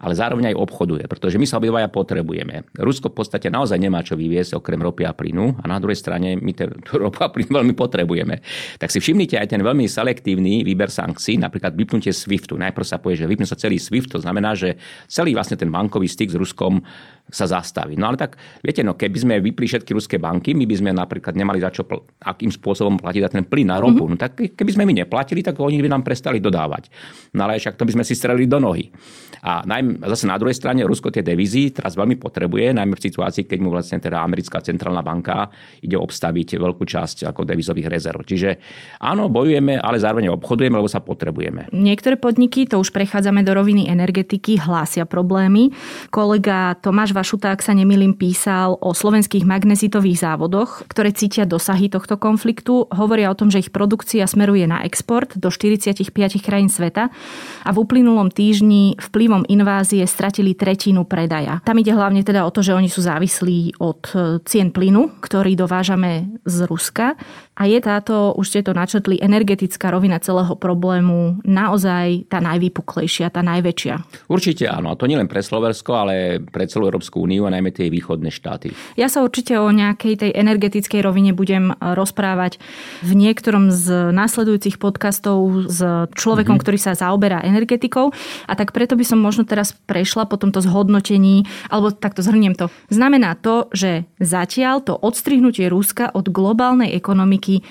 ale 0.05 0.13
zároveň 0.13 0.53
aj 0.53 0.61
obchoduje, 0.61 1.09
pretože 1.09 1.41
my 1.41 1.49
sa 1.49 1.57
obidvaja 1.57 1.89
potrebujeme. 1.89 2.69
Rusko 2.77 3.09
v 3.09 3.25
podstate 3.25 3.49
naozaj 3.49 3.81
nemá 3.81 4.05
čo 4.05 4.13
vyviesť 4.13 4.61
okrem 4.61 4.77
ropy 4.77 5.01
a 5.09 5.17
plynu 5.17 5.57
a 5.57 5.65
na 5.65 5.81
druhej 5.81 5.97
strane 5.97 6.37
my 6.37 6.53
ten 6.53 6.69
ropu 7.01 7.25
a 7.25 7.33
plyn 7.33 7.49
veľmi 7.49 7.73
potrebujeme. 7.73 8.45
Tak 8.77 8.93
si 8.93 9.01
všimnite 9.01 9.41
aj 9.41 9.57
ten 9.57 9.65
veľmi 9.65 9.89
selektívny 9.89 10.61
výber 10.61 10.93
sankcií, 10.93 11.41
napríklad 11.41 11.73
vypnutie 11.73 12.13
SWIFTu. 12.13 12.53
Najprv 12.53 12.85
sa 12.85 13.01
povie, 13.01 13.17
že 13.17 13.25
vypne 13.25 13.49
sa 13.49 13.57
celý 13.57 13.81
SWIFT, 13.81 14.13
to 14.13 14.19
znamená, 14.21 14.53
že 14.53 14.77
celý 15.09 15.33
vlastne 15.33 15.57
ten 15.57 15.73
bankový 15.73 16.05
styk 16.05 16.29
s 16.29 16.37
Ruskom 16.37 16.85
sa 17.25 17.49
zastaví. 17.49 17.97
No 17.97 18.05
ale 18.05 18.21
tak, 18.21 18.37
viete, 18.61 18.85
no 18.85 18.93
keby 18.93 19.17
sme 19.17 19.33
vypli 19.41 19.65
všetky 19.65 19.97
ruské 19.97 20.21
banky, 20.21 20.53
my 20.53 20.69
by 20.69 20.75
sme 20.77 20.91
napríklad 20.93 21.33
nemali 21.33 21.57
za 21.57 21.73
čo, 21.73 21.81
pl- 21.81 22.05
akým 22.21 22.53
spôsobom 22.53 23.01
platiť 23.01 23.21
za 23.25 23.31
ten 23.33 23.43
plyn 23.49 23.73
na 23.73 23.81
ropu. 23.81 24.05
Mm-hmm. 24.05 24.13
No 24.13 24.21
tak 24.21 24.37
keby 24.53 24.71
sme 24.71 24.85
my 24.85 24.93
neplatili, 25.01 25.41
tak 25.41 25.57
oni 25.57 25.81
by 25.81 25.89
nám 25.89 26.05
prestali 26.05 26.37
dodávať. 26.37 26.93
No 27.33 27.49
ale 27.49 27.57
však 27.57 27.81
to 27.81 27.83
by 27.89 27.97
sme 27.97 28.05
si 28.05 28.13
strelili 28.13 28.45
do 28.45 28.61
nohy. 28.61 28.93
A 29.41 29.65
najmä, 29.65 29.94
zase 30.03 30.27
na 30.27 30.35
druhej 30.35 30.57
strane 30.57 30.83
Rusko 30.83 31.11
tie 31.11 31.23
devízy 31.23 31.71
teraz 31.71 31.95
veľmi 31.95 32.19
potrebuje, 32.19 32.75
najmä 32.75 32.95
v 32.95 33.05
situácii, 33.07 33.47
keď 33.47 33.59
mu 33.61 33.69
vlastne 33.71 33.99
teda 33.99 34.21
americká 34.23 34.59
centrálna 34.59 35.03
banka 35.03 35.51
ide 35.83 35.95
obstaviť 35.99 36.59
veľkú 36.59 36.83
časť 36.83 37.29
ako 37.29 37.45
devizových 37.45 37.87
rezerv. 37.91 38.23
Čiže 38.23 38.57
áno, 39.03 39.27
bojujeme, 39.29 39.77
ale 39.77 40.01
zároveň 40.01 40.33
obchodujeme, 40.35 40.79
lebo 40.79 40.89
sa 40.89 41.03
potrebujeme. 41.03 41.69
Niektoré 41.75 42.17
podniky, 42.17 42.65
to 42.65 42.81
už 42.81 42.89
prechádzame 42.95 43.45
do 43.45 43.51
roviny 43.53 43.85
energetiky, 43.91 44.57
hlásia 44.57 45.05
problémy. 45.05 45.75
Kolega 46.09 46.79
Tomáš 46.81 47.11
Vašuta, 47.11 47.51
ak 47.53 47.61
sa 47.61 47.75
nemýlim, 47.77 48.17
písal 48.17 48.79
o 48.81 48.95
slovenských 48.95 49.45
magnezitových 49.45 50.23
závodoch, 50.23 50.87
ktoré 50.89 51.11
cítia 51.11 51.45
dosahy 51.45 51.91
tohto 51.91 52.17
konfliktu. 52.17 52.89
Hovoria 52.89 53.29
o 53.29 53.37
tom, 53.37 53.53
že 53.53 53.61
ich 53.61 53.69
produkcia 53.69 54.25
smeruje 54.25 54.65
na 54.65 54.81
export 54.87 55.35
do 55.37 55.51
45 55.51 56.09
krajín 56.41 56.71
sveta 56.71 57.13
a 57.61 57.69
v 57.69 57.77
uplynulom 57.77 58.33
týždni 58.33 58.97
vplyvom 58.97 59.45
invázie 59.45 59.74
stratili 59.83 60.53
tretinu 60.53 61.03
predaja. 61.03 61.59
Tam 61.65 61.75
ide 61.81 61.91
hlavne 61.91 62.21
teda 62.21 62.45
o 62.45 62.53
to, 62.53 62.61
že 62.61 62.77
oni 62.77 62.87
sú 62.87 63.01
závislí 63.01 63.81
od 63.81 64.01
e, 64.13 64.17
cien 64.45 64.69
plynu, 64.69 65.19
ktorý 65.19 65.57
dovážame 65.57 66.39
z 66.45 66.69
Ruska. 66.69 67.17
A 67.55 67.71
je 67.71 67.79
táto, 67.79 68.35
už 68.35 68.45
ste 68.51 68.59
to 68.67 68.75
načetli, 68.75 69.15
energetická 69.15 69.87
rovina 69.87 70.19
celého 70.19 70.59
problému 70.59 71.39
naozaj 71.47 72.27
tá 72.27 72.43
najvýpuklejšia, 72.43 73.31
tá 73.31 73.39
najväčšia? 73.39 74.27
Určite 74.27 74.67
áno. 74.67 74.91
A 74.91 74.99
to 74.99 75.07
nielen 75.07 75.31
pre 75.31 75.39
Slovensko, 75.39 75.95
ale 75.95 76.43
pre 76.43 76.67
celú 76.67 76.91
Európsku 76.91 77.23
úniu 77.23 77.47
a 77.47 77.53
najmä 77.55 77.71
tie 77.71 77.87
východné 77.87 78.27
štáty. 78.27 78.75
Ja 78.99 79.07
sa 79.07 79.23
určite 79.23 79.55
o 79.55 79.71
nejakej 79.71 80.19
tej 80.19 80.31
energetickej 80.35 80.99
rovine 80.99 81.31
budem 81.31 81.71
rozprávať 81.79 82.59
v 83.07 83.11
niektorom 83.15 83.71
z 83.71 84.11
následujúcich 84.11 84.75
podcastov 84.75 85.71
s 85.71 85.79
človekom, 86.11 86.59
mm-hmm. 86.59 86.65
ktorý 86.67 86.77
sa 86.77 86.91
zaoberá 86.91 87.39
energetikou. 87.39 88.11
A 88.51 88.53
tak 88.59 88.75
preto 88.75 88.99
by 88.99 89.07
som 89.07 89.23
možno 89.23 89.47
teraz 89.47 89.64
prešla 89.73 90.29
po 90.29 90.37
tomto 90.37 90.61
zhodnotení, 90.61 91.47
alebo 91.71 91.89
takto 91.89 92.21
zhrniem 92.21 92.53
to. 92.53 92.69
Znamená 92.93 93.33
to, 93.39 93.71
že 93.71 94.05
zatiaľ 94.21 94.83
to 94.83 94.93
odstrihnutie 94.93 95.71
Ruska 95.71 96.11
od 96.11 96.29
globálnej 96.29 96.93
ekonomiky 96.93 97.65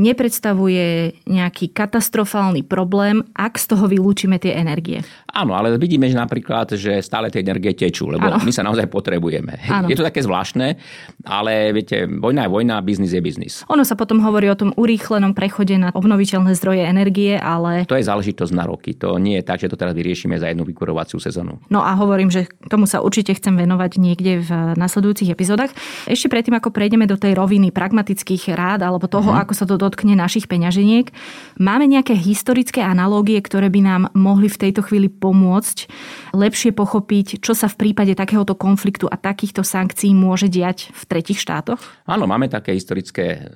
nepredstavuje 0.00 1.20
nejaký 1.28 1.72
katastrofálny 1.72 2.64
problém, 2.64 3.20
ak 3.36 3.60
z 3.60 3.76
toho 3.76 3.84
vylúčime 3.88 4.40
tie 4.40 4.56
energie. 4.56 5.04
Áno, 5.32 5.56
ale 5.56 5.76
vidíme 5.76 6.08
že 6.08 6.16
napríklad, 6.16 6.76
že 6.76 7.00
stále 7.00 7.32
tie 7.32 7.40
energie 7.40 7.72
tečú, 7.72 8.08
lebo 8.12 8.28
ano. 8.28 8.40
my 8.44 8.52
sa 8.52 8.64
naozaj 8.64 8.88
potrebujeme. 8.88 9.60
Ano. 9.68 9.88
Je 9.88 9.96
to 9.96 10.04
také 10.04 10.20
zvláštne, 10.20 10.76
ale 11.24 11.72
viete, 11.72 12.04
vojna 12.04 12.48
je 12.48 12.50
vojna, 12.52 12.84
biznis 12.84 13.16
je 13.16 13.20
biznis. 13.24 13.54
Ono 13.72 13.84
sa 13.84 13.96
potom 13.96 14.20
hovorí 14.20 14.48
o 14.52 14.56
tom 14.56 14.76
urýchlenom 14.76 15.32
prechode 15.32 15.76
na 15.80 15.88
obnoviteľné 15.92 16.52
zdroje 16.56 16.84
energie, 16.84 17.36
ale... 17.40 17.88
To 17.88 17.96
je 17.96 18.04
záležitosť 18.04 18.52
na 18.52 18.68
roky. 18.68 18.92
To 19.00 19.16
nie 19.16 19.40
je 19.40 19.44
tak, 19.44 19.64
že 19.64 19.72
to 19.72 19.80
teraz 19.80 19.96
vyriešime 19.96 20.36
za 20.36 20.52
jednu 20.52 20.68
vykurovaciu 20.68 21.16
sezónu. 21.16 21.60
No 21.72 21.80
a 21.80 21.96
hovorím, 21.96 22.28
že 22.28 22.48
tomu 22.68 22.84
sa 22.84 23.00
určite 23.00 23.32
chcem 23.32 23.56
venovať 23.56 23.96
niekde 23.96 24.44
v 24.44 24.50
nasledujúcich 24.76 25.32
epizódach. 25.32 25.72
Ešte 26.04 26.28
predtým, 26.28 26.56
ako 26.56 26.72
prejdeme 26.72 27.08
do 27.08 27.16
tej 27.16 27.36
roviny 27.36 27.72
pragmatických 27.72 28.52
rád 28.52 28.84
alebo 28.84 29.08
toho, 29.08 29.32
mm. 29.32 29.48
ako 29.48 29.52
sa 29.56 29.64
to 29.64 29.80
dotkne 29.82 30.14
našich 30.14 30.46
peňaženiek, 30.46 31.10
máme 31.58 31.90
nejaké 31.90 32.14
historické 32.14 32.78
analógie, 32.86 33.42
ktoré 33.42 33.66
by 33.66 33.80
nám 33.82 34.02
mohli 34.14 34.46
v 34.46 34.60
tejto 34.68 34.86
chvíli 34.86 35.10
pomôcť 35.10 35.90
lepšie 36.30 36.70
pochopiť, 36.70 37.42
čo 37.42 37.58
sa 37.58 37.66
v 37.66 37.90
prípade 37.90 38.14
takéhoto 38.14 38.54
konfliktu 38.54 39.10
a 39.10 39.18
takýchto 39.18 39.66
sankcií 39.66 40.14
môže 40.14 40.46
diať 40.46 40.94
v 40.94 41.02
tretich 41.10 41.42
štátoch? 41.42 41.82
Áno, 42.06 42.30
máme 42.30 42.46
také 42.46 42.78
historické 42.78 43.50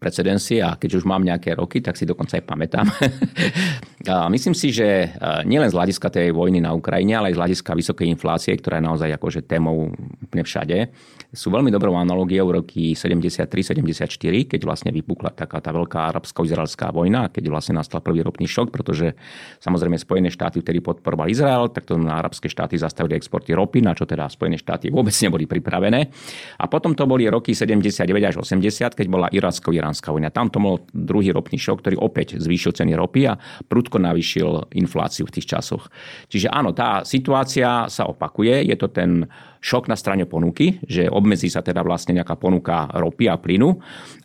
precedencie 0.00 0.64
a 0.64 0.80
keď 0.80 0.96
už 0.96 1.04
mám 1.04 1.20
nejaké 1.20 1.52
roky, 1.52 1.84
tak 1.84 2.00
si 2.00 2.08
dokonca 2.08 2.40
aj 2.40 2.44
pamätám. 2.48 2.86
a 4.12 4.32
myslím 4.32 4.56
si, 4.56 4.72
že 4.72 5.12
nielen 5.44 5.68
z 5.68 5.76
hľadiska 5.76 6.08
tej 6.08 6.32
vojny 6.32 6.64
na 6.64 6.72
Ukrajine, 6.72 7.20
ale 7.20 7.30
aj 7.30 7.36
z 7.36 7.40
hľadiska 7.42 7.72
vysokej 7.76 8.06
inflácie, 8.08 8.56
ktorá 8.56 8.80
je 8.80 8.88
naozaj 8.88 9.10
akože 9.12 9.44
témou 9.44 9.92
všade, 10.32 10.88
sú 11.36 11.52
veľmi 11.52 11.68
dobrou 11.68 11.92
analogiou 12.00 12.48
roky 12.48 12.96
73-74, 12.96 14.16
keď 14.48 14.60
vlastne 14.64 14.90
vypukla 14.90 15.36
taká 15.36 15.60
tá 15.60 15.68
veľká 15.70 16.08
arabsko-izraelská 16.16 16.88
vojna, 16.90 17.28
keď 17.28 17.52
vlastne 17.52 17.76
nastal 17.76 18.00
prvý 18.00 18.24
ropný 18.24 18.48
šok, 18.48 18.72
pretože 18.72 19.12
samozrejme 19.60 20.00
Spojené 20.00 20.32
štáty 20.32 20.64
vtedy 20.64 20.80
podporovali 20.80 21.36
Izrael, 21.36 21.68
tak 21.68 21.84
to 21.84 22.00
na 22.00 22.16
arabské 22.16 22.48
štáty 22.48 22.80
zastavili 22.80 23.20
exporty 23.20 23.52
ropy, 23.52 23.84
na 23.84 23.92
čo 23.92 24.08
teda 24.08 24.24
Spojené 24.32 24.56
štáty 24.56 24.88
vôbec 24.88 25.12
neboli 25.20 25.44
pripravené. 25.44 26.08
A 26.56 26.64
potom 26.72 26.96
to 26.96 27.04
boli 27.04 27.28
roky 27.28 27.52
79 27.52 28.00
až 28.24 28.40
80, 28.40 28.96
keď 28.96 29.06
bola 29.12 29.28
iracko-iránska 29.28 30.08
vojna. 30.08 30.32
Tam 30.32 30.48
to 30.48 30.56
bol 30.56 30.80
druhý 30.90 31.36
ropný 31.36 31.60
šok, 31.60 31.84
ktorý 31.84 32.00
opäť 32.00 32.40
zvýšil 32.40 32.72
ceny 32.72 32.96
ropy 32.96 33.28
a 33.28 33.36
prudko 33.68 34.00
navýšil 34.00 34.72
infláciu 34.72 35.28
v 35.28 35.34
tých 35.36 35.52
časoch. 35.52 35.92
Čiže 36.32 36.48
áno, 36.48 36.72
tá 36.72 37.04
situácia 37.04 37.84
sa 37.92 38.08
opakuje, 38.08 38.64
je 38.64 38.76
to 38.80 38.88
ten 38.88 39.28
šok 39.60 39.90
na 39.90 39.96
strane 39.96 40.24
ponuky, 40.24 40.80
že 40.86 41.10
obmedzí 41.10 41.50
sa 41.50 41.62
teda 41.62 41.82
vlastne 41.82 42.16
nejaká 42.16 42.36
ponuka 42.38 42.88
ropy 42.92 43.30
a 43.30 43.36
plynu, 43.40 43.78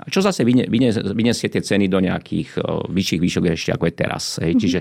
čo 0.09 0.19
zase 0.21 0.45
vyniesie 0.45 1.47
tie 1.49 1.61
ceny 1.61 1.87
do 1.87 1.99
nejakých 2.01 2.57
vyšších 2.89 3.21
výšok 3.21 3.43
ešte 3.53 3.71
ako 3.75 3.85
je 3.89 3.93
teraz. 3.93 4.23
Hej. 4.39 4.55
Mm-hmm. 4.55 4.61
Čiže 4.61 4.79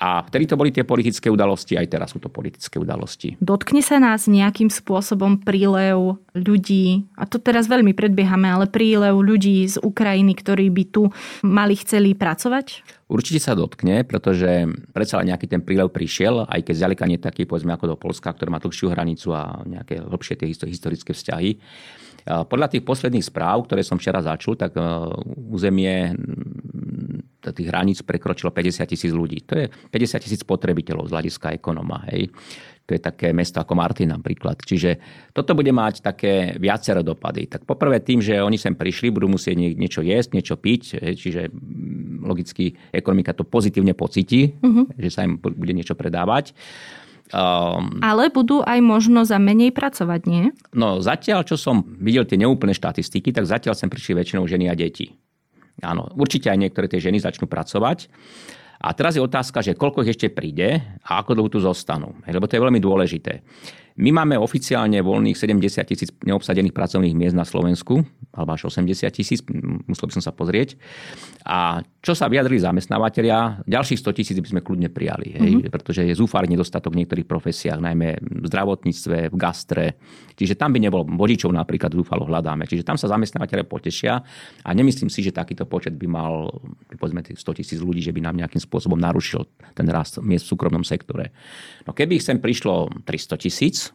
a 0.00 0.24
vtedy 0.24 0.48
to 0.48 0.56
boli 0.56 0.72
tie 0.72 0.80
politické 0.80 1.28
udalosti, 1.28 1.76
aj 1.76 1.92
teraz 1.92 2.16
sú 2.16 2.18
to 2.24 2.32
politické 2.32 2.80
udalosti. 2.80 3.36
Dotkne 3.36 3.84
sa 3.84 4.00
nás 4.00 4.24
nejakým 4.24 4.72
spôsobom 4.72 5.44
prílev 5.44 6.16
ľudí, 6.32 7.04
a 7.20 7.28
to 7.28 7.36
teraz 7.36 7.68
veľmi 7.68 7.92
predbiehame, 7.92 8.48
ale 8.48 8.64
prílev 8.64 9.20
ľudí 9.20 9.68
z 9.68 9.76
Ukrajiny, 9.76 10.32
ktorí 10.40 10.72
by 10.72 10.84
tu 10.88 11.12
mali 11.44 11.76
chceli 11.76 12.16
pracovať? 12.16 12.80
Určite 13.12 13.44
sa 13.44 13.52
dotkne, 13.52 14.08
pretože 14.08 14.72
predsa 14.96 15.20
nejaký 15.20 15.44
ten 15.50 15.60
prílev 15.60 15.92
prišiel, 15.92 16.48
aj 16.48 16.64
keď 16.64 16.74
zďaleka 16.80 17.04
nie 17.04 17.20
taký, 17.20 17.44
povedzme, 17.44 17.76
ako 17.76 17.92
do 17.92 17.96
Polska, 18.00 18.32
ktoré 18.32 18.48
má 18.48 18.62
dlhšiu 18.62 18.88
hranicu 18.88 19.36
a 19.36 19.60
nejaké 19.68 20.00
hlbšie 20.00 20.40
tie 20.40 20.48
historické 20.48 21.12
vzťahy. 21.12 21.60
Podľa 22.24 22.66
tých 22.72 22.84
posledných 22.84 23.26
správ, 23.26 23.68
ktoré 23.68 23.84
som 23.84 23.96
včera 23.96 24.20
začul, 24.20 24.52
tak 24.52 24.76
e, 24.76 24.80
územie 25.50 26.12
tých 27.48 27.72
hraníc 27.72 28.04
prekročilo 28.04 28.52
50 28.52 28.84
tisíc 28.84 29.12
ľudí. 29.16 29.40
To 29.48 29.56
je 29.56 29.64
50 29.72 30.20
tisíc 30.20 30.40
spotrebiteľov 30.44 31.08
z 31.08 31.14
hľadiska 31.16 31.56
ekonoma. 31.56 32.04
Hej. 32.12 32.28
To 32.84 32.98
je 32.98 33.00
také 33.00 33.30
mesto 33.30 33.62
ako 33.62 33.78
Martin 33.78 34.10
napríklad. 34.10 34.60
Čiže 34.60 34.98
toto 35.30 35.54
bude 35.54 35.70
mať 35.70 36.02
také 36.02 36.58
viaceré 36.58 37.06
dopady. 37.06 37.46
Tak 37.46 37.62
poprvé 37.62 38.02
tým, 38.02 38.18
že 38.18 38.42
oni 38.42 38.58
sem 38.58 38.74
prišli, 38.74 39.14
budú 39.14 39.30
musieť 39.30 39.54
niečo 39.56 40.02
jesť, 40.02 40.34
niečo 40.34 40.58
piť, 40.58 40.98
čiže 41.14 41.54
mm, 41.54 42.26
logicky 42.26 42.74
ekonomika 42.90 43.30
to 43.30 43.46
pozitívne 43.46 43.94
pocíti, 43.94 44.50
uh-huh. 44.58 44.90
že 44.98 45.08
sa 45.08 45.22
im 45.22 45.38
bude 45.38 45.70
niečo 45.70 45.94
predávať. 45.94 46.50
Um, 47.30 48.02
Ale 48.02 48.26
budú 48.34 48.66
aj 48.66 48.82
možno 48.82 49.22
za 49.22 49.38
menej 49.38 49.70
pracovať, 49.70 50.20
nie? 50.26 50.50
No 50.74 50.98
zatiaľ, 50.98 51.46
čo 51.46 51.54
som 51.54 51.86
videl 52.02 52.26
tie 52.26 52.34
neúplné 52.34 52.74
štatistiky, 52.74 53.30
tak 53.30 53.46
zatiaľ 53.46 53.78
sem 53.78 53.86
prišli 53.86 54.18
väčšinou 54.18 54.50
ženy 54.50 54.66
a 54.66 54.74
deti. 54.74 55.14
Áno, 55.82 56.12
určite 56.16 56.52
aj 56.52 56.58
niektoré 56.60 56.86
tie 56.86 57.00
ženy 57.00 57.20
začnú 57.20 57.48
pracovať. 57.48 58.08
A 58.80 58.96
teraz 58.96 59.12
je 59.12 59.20
otázka, 59.20 59.60
že 59.60 59.76
koľko 59.76 60.08
ich 60.08 60.16
ešte 60.16 60.32
príde 60.32 60.80
a 61.04 61.20
ako 61.20 61.36
dlho 61.36 61.52
tu 61.52 61.60
zostanú. 61.60 62.16
Lebo 62.24 62.48
to 62.48 62.56
je 62.56 62.64
veľmi 62.64 62.80
dôležité. 62.80 63.44
My 64.00 64.16
máme 64.16 64.40
oficiálne 64.40 64.96
voľných 65.04 65.36
70 65.36 65.84
tisíc 65.84 66.08
neobsadených 66.24 66.72
pracovných 66.72 67.12
miest 67.12 67.36
na 67.36 67.44
Slovensku, 67.44 68.00
alebo 68.32 68.56
až 68.56 68.72
80 68.72 69.04
tisíc, 69.12 69.44
musel 69.84 70.08
by 70.08 70.12
som 70.16 70.24
sa 70.24 70.32
pozrieť. 70.32 70.80
A 71.44 71.84
čo 72.00 72.16
sa 72.16 72.32
vyjadrili 72.32 72.64
zamestnávateľia, 72.64 73.68
ďalších 73.68 74.00
100 74.00 74.16
tisíc 74.16 74.36
by 74.40 74.48
sme 74.48 74.60
kľudne 74.64 74.88
prijali, 74.88 75.36
hej, 75.36 75.52
mm-hmm. 75.60 75.68
pretože 75.68 76.00
je 76.08 76.16
zúfalý 76.16 76.48
nedostatok 76.48 76.96
v 76.96 77.04
niektorých 77.04 77.28
profesiách, 77.28 77.76
najmä 77.76 78.08
v 78.24 78.46
zdravotníctve, 78.48 79.16
v 79.28 79.36
gastre. 79.36 79.86
Čiže 80.32 80.56
tam 80.56 80.72
by 80.72 80.80
nebol 80.80 81.04
vodičov 81.04 81.52
napríklad 81.52 81.92
zúfalo 81.92 82.24
hľadáme. 82.24 82.64
Čiže 82.64 82.88
tam 82.88 82.96
sa 82.96 83.12
zamestnávateľe 83.12 83.68
potešia 83.68 84.16
a 84.64 84.70
nemyslím 84.72 85.12
si, 85.12 85.20
že 85.20 85.36
takýto 85.36 85.68
počet 85.68 85.92
by 86.00 86.08
mal 86.08 86.48
povedzme 86.96 87.20
100 87.20 87.36
tisíc 87.60 87.84
ľudí, 87.84 88.00
že 88.00 88.16
by 88.16 88.24
nám 88.24 88.40
nejakým 88.40 88.64
spôsobom 88.64 88.96
narušil 88.96 89.44
ten 89.76 89.84
rast 89.92 90.24
miest 90.24 90.48
v 90.48 90.56
súkromnom 90.56 90.86
sektore. 90.88 91.36
No 91.84 91.92
keby 91.92 92.16
ich 92.16 92.24
sem 92.24 92.40
prišlo 92.40 93.04
300 93.04 93.44
tisíc, 93.44 93.89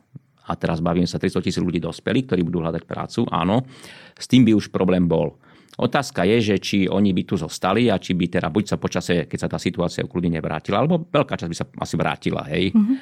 a 0.46 0.52
teraz 0.54 0.78
bavím 0.78 1.10
sa 1.10 1.18
300 1.18 1.42
tisíc 1.42 1.62
ľudí 1.62 1.82
dospelých, 1.82 2.30
ktorí 2.30 2.42
budú 2.46 2.62
hľadať 2.62 2.84
prácu, 2.86 3.26
áno, 3.34 3.66
s 4.14 4.26
tým 4.30 4.46
by 4.46 4.54
už 4.54 4.70
problém 4.70 5.10
bol. 5.10 5.42
Otázka 5.76 6.24
je, 6.24 6.38
že 6.40 6.56
či 6.62 6.78
oni 6.88 7.12
by 7.12 7.24
tu 7.28 7.36
zostali 7.36 7.92
a 7.92 8.00
či 8.00 8.16
by 8.16 8.32
teda 8.32 8.48
buď 8.48 8.64
sa 8.64 8.78
počase, 8.80 9.28
keď 9.28 9.40
sa 9.42 9.50
tá 9.52 9.60
situácia 9.60 10.08
kľudne 10.08 10.40
nevrátila, 10.40 10.80
alebo 10.80 11.04
veľká 11.04 11.36
časť 11.36 11.52
by 11.52 11.58
sa 11.58 11.66
asi 11.68 11.96
vrátila, 12.00 12.48
hej. 12.48 12.72
Mm-hmm. 12.72 12.98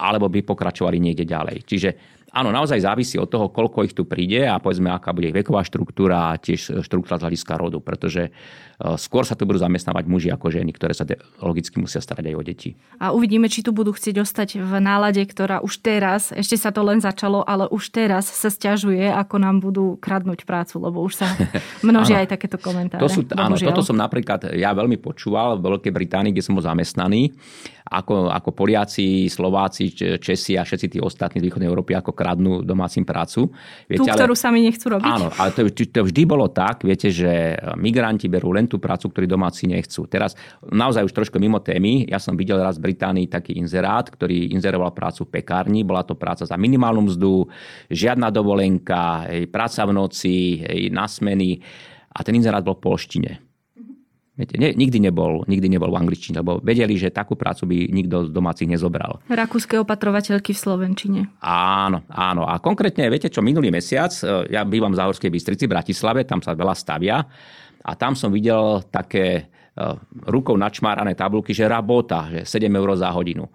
Alebo 0.00 0.28
by 0.32 0.40
pokračovali 0.44 0.96
niekde 0.96 1.28
ďalej. 1.28 1.64
Čiže 1.68 1.90
áno, 2.32 2.48
naozaj 2.54 2.82
závisí 2.82 3.16
od 3.20 3.30
toho, 3.30 3.50
koľko 3.50 3.86
ich 3.86 3.94
tu 3.94 4.08
príde 4.08 4.46
a 4.46 4.58
povedzme, 4.58 4.90
aká 4.90 5.14
bude 5.14 5.30
ich 5.30 5.36
veková 5.36 5.62
štruktúra 5.62 6.32
a 6.32 6.38
tiež 6.40 6.82
štruktúra 6.82 7.20
z 7.20 7.24
hľadiska 7.28 7.54
rodu, 7.58 7.78
pretože 7.82 8.34
Eh, 8.76 9.00
skôr 9.00 9.24
sa 9.24 9.32
tu 9.32 9.48
budú 9.48 9.56
zamestnávať 9.56 10.04
muži 10.04 10.28
ako 10.28 10.52
ženy, 10.52 10.76
ktoré 10.76 10.92
sa 10.92 11.08
logicky 11.40 11.80
musia 11.80 12.04
starať 12.04 12.28
aj 12.28 12.34
o 12.36 12.42
deti. 12.44 12.70
A 13.00 13.08
uvidíme, 13.08 13.48
či 13.48 13.64
tu 13.64 13.72
budú 13.72 13.96
chcieť 13.96 14.20
ostať 14.20 14.60
v 14.60 14.72
nálade, 14.84 15.24
ktorá 15.24 15.64
už 15.64 15.80
teraz, 15.80 16.28
ešte 16.28 16.60
sa 16.60 16.68
to 16.68 16.84
len 16.84 17.00
začalo, 17.00 17.40
ale 17.40 17.64
už 17.72 17.88
teraz 17.88 18.28
sa 18.28 18.52
stiažuje, 18.52 19.08
ako 19.08 19.40
nám 19.40 19.64
budú 19.64 19.96
kradnúť 19.96 20.44
prácu, 20.44 20.76
lebo 20.76 21.00
už 21.00 21.24
sa 21.24 21.26
množia 21.88 22.20
aj 22.20 22.36
takéto 22.36 22.60
komentáre. 22.60 23.00
To 23.00 23.08
sú, 23.08 23.24
áno, 23.32 23.56
toto 23.56 23.80
som 23.80 23.96
napríklad 23.96 24.52
ja 24.52 24.76
veľmi 24.76 25.00
počúval 25.00 25.56
v 25.56 25.80
Veľkej 25.80 25.92
Británii, 25.96 26.36
kde 26.36 26.44
som 26.44 26.52
bol 26.52 26.60
zamestnaný, 26.60 27.32
ako, 27.88 28.28
ako 28.28 28.50
Poliaci, 28.52 29.30
Slováci, 29.32 29.94
Česi 30.20 30.60
a 30.60 30.66
všetci 30.68 30.86
tí 30.92 30.98
ostatní 31.00 31.40
z 31.40 31.48
východnej 31.48 31.70
Európy, 31.70 31.96
ako 31.96 32.12
kradnú 32.16 32.64
domácim 32.64 33.04
prácu. 33.04 33.52
Viete, 33.84 34.00
Tú, 34.00 34.08
ktorú 34.08 34.32
ale, 34.32 34.40
sami 34.40 34.64
nechcú 34.64 34.88
robiť. 34.88 35.04
Áno, 35.04 35.28
ale 35.36 35.52
to, 35.52 35.68
to 35.68 36.00
vždy 36.08 36.22
bolo 36.24 36.48
tak, 36.48 36.88
viete, 36.88 37.12
že 37.12 37.60
migranti 37.76 38.26
berú 38.32 38.56
len 38.56 38.64
tú 38.64 38.80
prácu, 38.80 39.12
ktorú 39.12 39.28
domáci 39.28 39.68
nechcú. 39.68 40.08
Teraz 40.08 40.32
naozaj 40.64 41.04
už 41.04 41.12
trošku 41.12 41.36
mimo 41.36 41.60
témy. 41.60 42.08
Ja 42.08 42.16
som 42.16 42.32
videl 42.32 42.56
raz 42.56 42.80
v 42.80 42.88
Británii 42.90 43.28
taký 43.28 43.60
inzerát, 43.60 44.08
ktorý 44.08 44.56
inzeroval 44.56 44.96
prácu 44.96 45.28
v 45.28 45.38
pekárni. 45.38 45.84
Bola 45.84 46.00
to 46.00 46.16
práca 46.16 46.48
za 46.48 46.56
minimálnu 46.56 47.12
mzdu, 47.12 47.44
žiadna 47.92 48.32
dovolenka, 48.32 49.28
práca 49.52 49.84
v 49.84 49.92
noci, 49.92 50.36
na 50.88 51.04
smeny. 51.04 51.60
A 52.16 52.24
ten 52.24 52.32
inzerát 52.32 52.64
bol 52.64 52.80
v 52.80 52.88
polštine. 52.88 53.45
Viete, 54.36 54.60
ne, 54.60 54.76
nikdy, 54.76 55.00
nebol, 55.00 55.48
nikdy 55.48 55.64
nebol 55.72 55.88
v 55.88 55.96
angličtine, 55.96 56.44
lebo 56.44 56.60
vedeli, 56.60 57.00
že 57.00 57.08
takú 57.08 57.40
prácu 57.40 57.64
by 57.64 57.88
nikto 57.88 58.28
z 58.28 58.30
domácich 58.36 58.68
nezobral. 58.68 59.24
Rakúske 59.32 59.80
opatrovateľky 59.80 60.52
v 60.52 60.60
Slovenčine. 60.60 61.20
Áno, 61.40 62.04
áno. 62.12 62.44
A 62.44 62.60
konkrétne, 62.60 63.08
viete 63.08 63.32
čo, 63.32 63.40
minulý 63.40 63.72
mesiac, 63.72 64.12
e, 64.20 64.52
ja 64.52 64.60
bývam 64.68 64.92
v 64.92 65.00
Záhorskej 65.00 65.32
Bystrici, 65.32 65.64
v 65.64 65.72
Bratislave, 65.72 66.28
tam 66.28 66.44
sa 66.44 66.52
veľa 66.52 66.76
stavia 66.76 67.24
a 67.80 67.90
tam 67.96 68.12
som 68.12 68.28
videl 68.28 68.84
také 68.92 69.24
e, 69.40 69.42
rukou 70.28 70.52
načmárané 70.60 71.16
tabulky, 71.16 71.56
že 71.56 71.64
rabota, 71.64 72.28
že 72.28 72.44
7 72.44 72.68
eur 72.68 72.92
za 72.92 73.08
hodinu. 73.16 73.48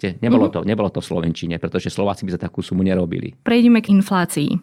Nebolo 0.00 0.46
mhm. 0.46 0.52
to, 0.54 0.60
nebolo 0.62 0.88
to 0.94 1.02
v 1.02 1.10
Slovenčine, 1.10 1.58
pretože 1.58 1.90
Slováci 1.90 2.22
by 2.22 2.38
za 2.38 2.40
takú 2.40 2.62
sumu 2.62 2.86
nerobili. 2.86 3.34
Prejdeme 3.42 3.82
k 3.82 3.98
inflácii. 3.98 4.56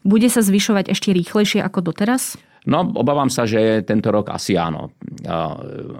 Bude 0.00 0.32
sa 0.32 0.40
zvyšovať 0.40 0.96
ešte 0.96 1.12
rýchlejšie 1.12 1.60
ako 1.60 1.92
doteraz? 1.92 2.40
No, 2.68 2.84
obávam 2.92 3.32
sa, 3.32 3.48
že 3.48 3.80
tento 3.88 4.12
rok 4.12 4.28
asi 4.28 4.52
áno. 4.52 4.92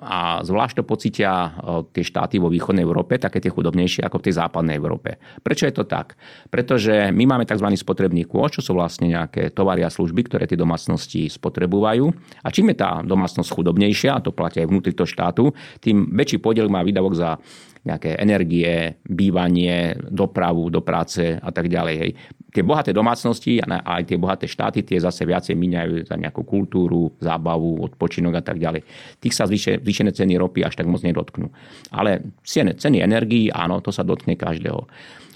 A 0.04 0.44
zvlášť 0.44 0.80
to 0.80 0.84
pocítia 0.84 1.56
tie 1.88 2.04
štáty 2.04 2.36
vo 2.36 2.52
východnej 2.52 2.84
Európe, 2.84 3.16
také 3.16 3.40
tie 3.40 3.48
chudobnejšie 3.48 4.04
ako 4.04 4.20
v 4.20 4.24
tej 4.28 4.34
západnej 4.36 4.76
Európe. 4.76 5.16
Prečo 5.40 5.64
je 5.64 5.72
to 5.72 5.88
tak? 5.88 6.20
Pretože 6.52 7.16
my 7.16 7.24
máme 7.24 7.48
tzv. 7.48 7.64
spotrebný 7.80 8.28
kôš, 8.28 8.60
čo 8.60 8.70
sú 8.70 8.72
vlastne 8.76 9.08
nejaké 9.08 9.56
tovary 9.56 9.80
a 9.80 9.90
služby, 9.92 10.28
ktoré 10.28 10.44
tie 10.44 10.60
domácnosti 10.60 11.32
spotrebujú. 11.32 12.12
A 12.44 12.48
čím 12.52 12.76
je 12.76 12.76
tá 12.76 13.00
domácnosť 13.00 13.48
chudobnejšia, 13.48 14.20
a 14.20 14.24
to 14.24 14.36
platí 14.36 14.60
aj 14.60 14.68
vnútri 14.68 14.92
toho 14.92 15.08
štátu, 15.08 15.56
tým 15.80 16.12
väčší 16.12 16.44
podiel 16.44 16.68
má 16.68 16.84
výdavok 16.84 17.14
za 17.16 17.40
nejaké 17.80 18.20
energie, 18.20 19.00
bývanie, 19.08 19.96
dopravu 20.12 20.68
do 20.68 20.84
práce 20.84 21.40
a 21.40 21.48
tak 21.48 21.72
ďalej. 21.72 22.12
Tie 22.50 22.66
bohaté 22.66 22.90
domácnosti 22.90 23.62
a 23.62 23.80
aj 23.98 24.10
tie 24.10 24.18
bohaté 24.18 24.50
štáty, 24.50 24.82
tie 24.82 24.98
zase 24.98 25.22
viacej 25.22 25.54
míňajú 25.54 26.10
za 26.10 26.18
nejakú 26.18 26.42
kultúru, 26.42 27.14
zábavu, 27.22 27.86
odpočinok 27.86 28.38
a 28.38 28.42
tak 28.42 28.58
ďalej. 28.58 28.82
Tých 29.22 29.34
sa 29.34 29.46
zvýšené 29.46 30.10
ceny 30.10 30.34
ropy 30.34 30.66
až 30.66 30.74
tak 30.74 30.90
moc 30.90 31.00
nedotknú. 31.06 31.48
Ale 31.94 32.34
ceny, 32.42 32.76
ceny 32.76 32.98
energií, 33.00 33.48
áno, 33.54 33.78
to 33.78 33.94
sa 33.94 34.02
dotkne 34.02 34.34
každého. 34.34 34.86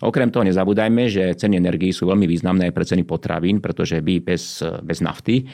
Okrem 0.04 0.28
toho 0.28 0.44
nezabúdajme, 0.44 1.08
že 1.08 1.32
ceny 1.32 1.56
energií 1.56 1.88
sú 1.94 2.10
veľmi 2.10 2.28
významné 2.28 2.68
aj 2.68 2.74
pre 2.76 2.84
ceny 2.84 3.02
potravín, 3.08 3.62
pretože 3.64 4.02
vy 4.04 4.20
bez, 4.20 4.60
bez 4.84 4.98
nafty 5.00 5.40
e, 5.40 5.44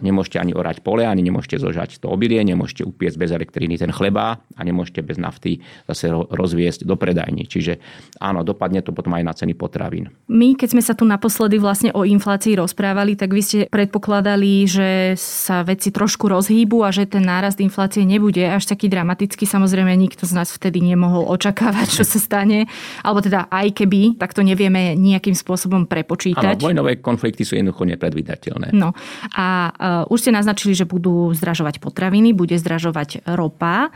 nemôžete 0.00 0.40
ani 0.40 0.56
orať 0.56 0.80
pole, 0.80 1.04
ani 1.04 1.20
nemôžete 1.20 1.60
zožať 1.60 2.00
to 2.00 2.08
obilie, 2.08 2.40
nemôžete 2.40 2.88
upiecť 2.88 3.16
bez 3.20 3.30
elektriny 3.36 3.76
ten 3.76 3.92
chleba 3.92 4.40
a 4.40 4.60
nemôžete 4.64 5.04
bez 5.04 5.20
nafty 5.20 5.60
zase 5.90 6.08
rozviesť 6.08 6.88
do 6.88 6.96
predajní. 6.96 7.44
Čiže 7.44 7.76
áno, 8.16 8.46
dopadne 8.46 8.80
to 8.80 8.96
potom 8.96 9.12
aj 9.12 9.24
na 9.28 9.34
ceny 9.36 9.52
potravín. 9.52 10.08
My, 10.30 10.56
keď 10.56 10.75
sme 10.76 10.82
sa 10.84 10.96
tu 10.96 11.04
naposledy 11.04 11.60
vlastne 11.60 11.92
o 11.92 12.08
inflácii 12.08 12.56
rozprávali, 12.56 13.16
tak 13.16 13.36
vy 13.36 13.42
ste 13.44 13.58
predpokladali, 13.68 14.64
že 14.64 14.88
sa 15.20 15.60
veci 15.60 15.92
trošku 15.92 16.32
rozhýbu 16.32 16.80
a 16.80 16.92
že 16.92 17.04
ten 17.04 17.24
nárast 17.24 17.60
inflácie 17.60 18.08
nebude 18.08 18.40
až 18.40 18.68
taký 18.68 18.88
dramatický. 18.88 19.44
Samozrejme, 19.44 19.92
nikto 19.92 20.24
z 20.24 20.32
nás 20.32 20.48
vtedy 20.48 20.80
nemohol 20.80 21.28
očakávať, 21.28 22.00
čo 22.00 22.04
sa 22.08 22.16
stane. 22.16 22.64
Alebo 23.04 23.20
teda 23.20 23.52
aj 23.52 23.66
aj 23.66 23.70
keby, 23.74 24.02
tak 24.14 24.30
to 24.30 24.46
nevieme 24.46 24.94
nejakým 24.94 25.34
spôsobom 25.34 25.90
prepočítať. 25.90 26.62
Áno, 26.62 26.70
vojnové 26.70 27.02
konflikty 27.02 27.42
sú 27.42 27.58
jednoducho 27.58 27.82
nepredvídateľné. 27.90 28.70
No 28.70 28.94
a 29.34 29.74
uh, 30.06 30.12
už 30.12 30.22
ste 30.22 30.30
naznačili, 30.30 30.78
že 30.78 30.86
budú 30.86 31.34
zdražovať 31.34 31.82
potraviny, 31.82 32.30
bude 32.30 32.54
zdražovať 32.54 33.26
ropa. 33.34 33.90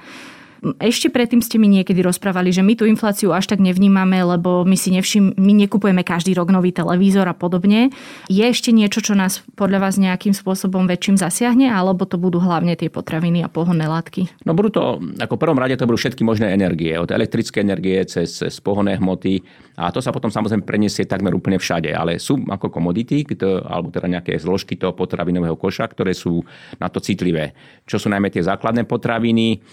Ešte 0.77 1.09
predtým 1.09 1.41
ste 1.41 1.57
mi 1.57 1.73
niekedy 1.73 2.05
rozprávali, 2.05 2.53
že 2.53 2.61
my 2.61 2.77
tú 2.77 2.85
infláciu 2.85 3.33
až 3.33 3.49
tak 3.49 3.65
nevnímame, 3.65 4.21
lebo 4.21 4.69
my 4.69 4.77
si 4.77 4.93
nevšim, 4.93 5.41
my 5.41 5.53
nekupujeme 5.65 6.05
každý 6.05 6.37
rok 6.37 6.53
nový 6.53 6.69
televízor 6.69 7.25
a 7.25 7.33
podobne. 7.33 7.89
Je 8.29 8.45
ešte 8.45 8.69
niečo, 8.69 9.01
čo 9.01 9.17
nás 9.17 9.41
podľa 9.57 9.89
vás 9.89 9.97
nejakým 9.97 10.37
spôsobom 10.37 10.85
väčším 10.85 11.17
zasiahne, 11.17 11.73
alebo 11.73 12.05
to 12.05 12.21
budú 12.21 12.45
hlavne 12.45 12.77
tie 12.77 12.93
potraviny 12.93 13.41
a 13.41 13.49
pohonné 13.49 13.89
látky? 13.89 14.45
No 14.45 14.53
budú 14.53 14.69
to, 14.69 14.83
ako 15.17 15.41
prvom 15.41 15.57
rade 15.57 15.81
to 15.81 15.89
budú 15.89 15.97
všetky 15.97 16.29
možné 16.29 16.53
energie, 16.53 16.93
od 17.01 17.09
elektrické 17.09 17.65
energie 17.65 17.97
cez, 18.05 18.45
cez 18.45 18.61
pohonné 18.61 19.01
hmoty 19.01 19.41
a 19.81 19.89
to 19.89 20.05
sa 20.05 20.13
potom 20.13 20.29
samozrejme 20.29 20.69
preniesie 20.69 21.09
takmer 21.09 21.33
úplne 21.33 21.57
všade, 21.57 21.89
ale 21.89 22.21
sú 22.21 22.37
ako 22.37 22.69
komodity, 22.69 23.25
alebo 23.65 23.89
teda 23.89 24.13
nejaké 24.13 24.37
zložky 24.37 24.77
toho 24.77 24.93
potravinového 24.93 25.57
koša, 25.57 25.89
ktoré 25.89 26.13
sú 26.13 26.45
na 26.77 26.93
to 26.93 27.01
citlivé. 27.01 27.57
Čo 27.89 27.97
sú 27.97 28.07
najmä 28.13 28.29
tie 28.29 28.45
základné 28.45 28.85
potraviny, 28.85 29.65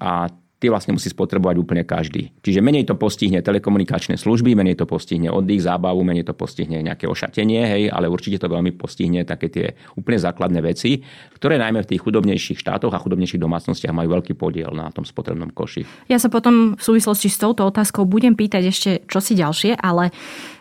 a 0.00 0.28
tie 0.56 0.72
vlastne 0.72 0.96
musí 0.96 1.12
spotrebovať 1.12 1.56
úplne 1.60 1.84
každý. 1.84 2.32
Čiže 2.40 2.64
menej 2.64 2.88
to 2.88 2.96
postihne 2.96 3.44
telekomunikačné 3.44 4.16
služby, 4.16 4.56
menej 4.56 4.80
to 4.80 4.88
postihne 4.88 5.28
oddych, 5.28 5.60
zábavu, 5.60 6.00
menej 6.00 6.24
to 6.24 6.32
postihne 6.32 6.80
nejaké 6.80 7.04
ošatenie, 7.04 7.60
hej, 7.60 7.82
ale 7.92 8.08
určite 8.08 8.40
to 8.40 8.48
veľmi 8.48 8.72
postihne 8.72 9.20
také 9.28 9.52
tie 9.52 9.66
úplne 10.00 10.16
základné 10.16 10.64
veci, 10.64 11.04
ktoré 11.36 11.60
najmä 11.60 11.84
v 11.84 11.90
tých 11.92 12.00
chudobnejších 12.00 12.56
štátoch 12.56 12.92
a 12.96 13.02
chudobnejších 13.02 13.40
domácnostiach 13.40 13.92
majú 13.92 14.16
veľký 14.16 14.32
podiel 14.32 14.72
na 14.72 14.88
tom 14.88 15.04
spotrebnom 15.04 15.52
koši. 15.52 15.84
Ja 16.08 16.16
sa 16.16 16.32
potom 16.32 16.72
v 16.74 16.82
súvislosti 16.82 17.28
s 17.28 17.36
touto 17.36 17.68
otázkou 17.68 18.08
budem 18.08 18.32
pýtať 18.32 18.62
ešte 18.64 18.90
čosi 19.12 19.36
ďalšie, 19.36 19.76
ale 19.76 20.08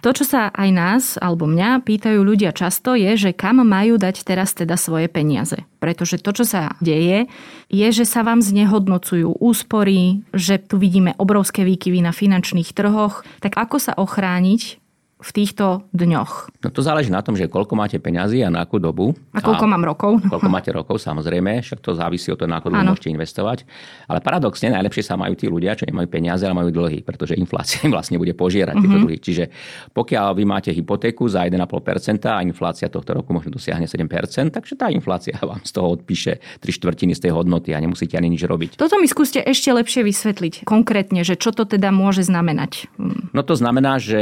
to, 0.04 0.12
čo 0.12 0.28
sa 0.28 0.52
aj 0.52 0.70
nás 0.76 1.04
alebo 1.24 1.48
mňa 1.48 1.88
pýtajú 1.88 2.20
ľudia 2.20 2.52
často 2.52 3.00
je, 3.00 3.16
že 3.16 3.32
kam 3.32 3.64
majú 3.64 3.96
dať 3.96 4.28
teraz 4.28 4.52
teda 4.52 4.76
svoje 4.76 5.08
peniaze. 5.08 5.56
Pretože 5.82 6.22
to, 6.22 6.32
čo 6.32 6.46
sa 6.48 6.74
deje, 6.80 7.28
je, 7.68 7.88
že 7.92 8.06
sa 8.08 8.24
vám 8.24 8.40
znehodnocujú 8.40 9.42
úspory, 9.42 10.24
že 10.32 10.62
tu 10.62 10.80
vidíme 10.80 11.18
obrovské 11.20 11.68
výkyvy 11.68 12.00
na 12.00 12.16
finančných 12.16 12.72
trhoch. 12.72 13.28
Tak 13.44 13.58
ako 13.58 13.78
sa 13.82 13.94
ochrániť 13.98 14.85
v 15.26 15.30
týchto 15.34 15.90
dňoch? 15.90 16.62
No 16.62 16.70
to 16.70 16.86
záleží 16.86 17.10
na 17.10 17.26
tom, 17.26 17.34
že 17.34 17.50
koľko 17.50 17.74
máte 17.74 17.98
peňazí 17.98 18.46
a 18.46 18.54
na 18.54 18.62
akú 18.62 18.78
dobu. 18.78 19.18
A 19.34 19.42
koľko 19.42 19.66
a 19.66 19.72
mám 19.74 19.82
rokov. 19.82 20.22
Koľko 20.22 20.50
máte 20.54 20.70
rokov, 20.70 21.02
samozrejme, 21.02 21.66
však 21.66 21.82
to 21.82 21.98
závisí 21.98 22.30
od 22.30 22.38
toho, 22.38 22.46
na 22.46 22.62
akú 22.62 22.70
dobu 22.70 22.94
môžete 22.94 23.10
investovať. 23.10 23.66
Ale 24.06 24.22
paradoxne 24.22 24.70
najlepšie 24.70 25.02
sa 25.02 25.18
majú 25.18 25.34
tí 25.34 25.50
ľudia, 25.50 25.74
čo 25.74 25.90
nemajú 25.90 26.06
peniaze, 26.06 26.46
ale 26.46 26.54
majú 26.54 26.70
dlhy, 26.70 27.02
pretože 27.02 27.34
inflácia 27.34 27.82
im 27.82 27.90
vlastne 27.90 28.22
bude 28.22 28.38
požierať 28.38 28.78
mm-hmm. 28.78 28.86
tieto 28.86 28.98
mhm. 29.02 29.06
dlhy. 29.10 29.18
Čiže 29.18 29.44
pokiaľ 29.98 30.28
vy 30.38 30.44
máte 30.46 30.70
hypotéku 30.70 31.26
za 31.26 31.42
1,5% 31.50 31.66
a 32.30 32.46
inflácia 32.46 32.86
tohto 32.94 33.18
roku 33.18 33.34
možno 33.34 33.50
dosiahne 33.58 33.90
7%, 33.90 34.54
takže 34.54 34.78
tá 34.78 34.94
inflácia 34.94 35.34
vám 35.42 35.66
z 35.66 35.72
toho 35.74 35.98
odpíše 35.98 36.38
3 36.62 36.70
štvrtiny 36.70 37.18
z 37.18 37.26
tej 37.26 37.32
hodnoty 37.34 37.74
a 37.74 37.82
nemusíte 37.82 38.14
ani 38.14 38.30
nič 38.30 38.46
robiť. 38.46 38.78
Toto 38.78 39.02
mi 39.02 39.10
skúste 39.10 39.42
ešte 39.42 39.74
lepšie 39.74 40.06
vysvetliť 40.06 40.54
konkrétne, 40.70 41.26
že 41.26 41.34
čo 41.34 41.50
to 41.50 41.66
teda 41.66 41.90
môže 41.90 42.22
znamenať. 42.22 42.92
No 43.34 43.42
to 43.42 43.58
znamená, 43.58 43.98
že 43.98 44.22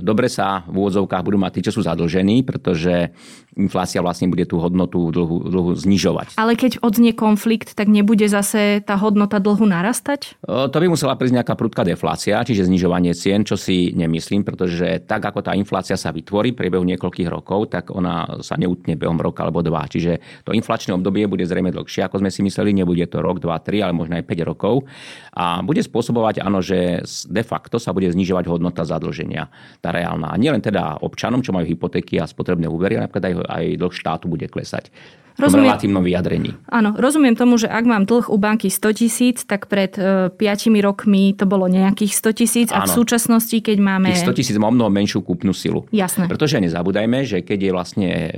dobre 0.00 0.29
sa 0.30 0.62
v 0.70 0.78
úvodzovkách 0.78 1.26
budú 1.26 1.38
mať 1.42 1.52
tí, 1.58 1.60
čo 1.66 1.74
sú 1.74 1.82
zadlžení, 1.82 2.46
pretože 2.46 3.10
inflácia 3.58 4.02
vlastne 4.04 4.30
bude 4.30 4.46
tú 4.46 4.62
hodnotu 4.62 5.10
dlhu, 5.10 5.50
dlhu 5.50 5.72
znižovať. 5.74 6.38
Ale 6.38 6.54
keď 6.54 6.82
odznie 6.84 7.14
konflikt, 7.16 7.74
tak 7.74 7.90
nebude 7.90 8.26
zase 8.30 8.82
tá 8.84 8.94
hodnota 8.94 9.42
dlhu 9.42 9.66
narastať? 9.66 10.38
To 10.46 10.76
by 10.76 10.86
musela 10.86 11.18
prísť 11.18 11.42
nejaká 11.42 11.54
prudká 11.58 11.82
deflácia, 11.82 12.42
čiže 12.42 12.66
znižovanie 12.70 13.14
cien, 13.16 13.42
čo 13.42 13.58
si 13.58 13.90
nemyslím, 13.96 14.46
pretože 14.46 15.02
tak 15.06 15.24
ako 15.24 15.42
tá 15.42 15.52
inflácia 15.58 15.98
sa 15.98 16.14
vytvorí 16.14 16.54
v 16.54 16.58
priebehu 16.62 16.84
niekoľkých 16.86 17.28
rokov, 17.30 17.74
tak 17.74 17.90
ona 17.90 18.40
sa 18.44 18.54
neutne 18.54 18.94
behom 18.94 19.18
roka 19.18 19.42
alebo 19.42 19.64
dva. 19.64 19.86
Čiže 19.86 20.44
to 20.46 20.54
inflačné 20.54 20.94
obdobie 20.94 21.26
bude 21.26 21.42
zrejme 21.46 21.74
dlhšie, 21.74 22.06
ako 22.06 22.22
sme 22.22 22.30
si 22.30 22.40
mysleli, 22.46 22.70
nebude 22.74 23.06
to 23.10 23.18
rok, 23.18 23.42
dva, 23.42 23.58
tri, 23.58 23.82
ale 23.82 23.94
možno 23.96 24.18
aj 24.18 24.24
5 24.26 24.50
rokov. 24.50 24.86
A 25.34 25.62
bude 25.64 25.82
spôsobovať, 25.82 26.42
áno, 26.44 26.62
že 26.62 27.02
de 27.26 27.42
facto 27.42 27.78
sa 27.78 27.90
bude 27.90 28.10
znižovať 28.10 28.44
hodnota 28.50 28.82
zadlženia, 28.86 29.48
tá 29.80 29.90
reálna. 29.90 30.30
A 30.32 30.36
nielen 30.38 30.62
teda 30.62 31.00
občanom, 31.00 31.40
čo 31.40 31.54
majú 31.54 31.66
hypotéky 31.66 32.18
a 32.20 32.28
spotrebné 32.28 32.66
úvery, 32.68 32.98
ale 32.98 33.06
napríklad 33.06 33.26
aj, 33.30 33.34
aj 33.46 33.80
dlh 33.80 33.94
štátu 33.94 34.28
bude 34.28 34.46
klesať 34.50 34.92
rozumiem, 35.40 35.72
relatívnom 35.72 36.04
vyjadrení. 36.04 36.50
Áno, 36.68 36.92
rozumiem 36.94 37.32
tomu, 37.32 37.56
že 37.56 37.66
ak 37.66 37.84
mám 37.88 38.04
dlh 38.04 38.28
u 38.28 38.36
banky 38.36 38.68
100 38.68 39.00
tisíc, 39.00 39.36
tak 39.48 39.66
pred 39.72 39.96
e, 39.96 40.28
5 40.32 40.84
rokmi 40.84 41.32
to 41.32 41.48
bolo 41.48 41.66
nejakých 41.66 42.12
100 42.12 42.40
tisíc 42.40 42.68
a 42.70 42.84
v 42.84 42.90
súčasnosti, 42.90 43.56
keď 43.56 43.78
máme... 43.80 44.12
Tých 44.12 44.28
100 44.28 44.38
tisíc 44.38 44.56
má 44.60 44.68
mnoho 44.68 44.92
menšiu 44.92 45.24
kúpnu 45.24 45.56
silu. 45.56 45.88
Jasné. 45.90 46.28
Pretože 46.28 46.60
nezabúdajme, 46.60 47.24
že 47.24 47.40
keď 47.40 47.58
je 47.58 47.70
vlastne 47.72 48.08
e, 48.08 48.30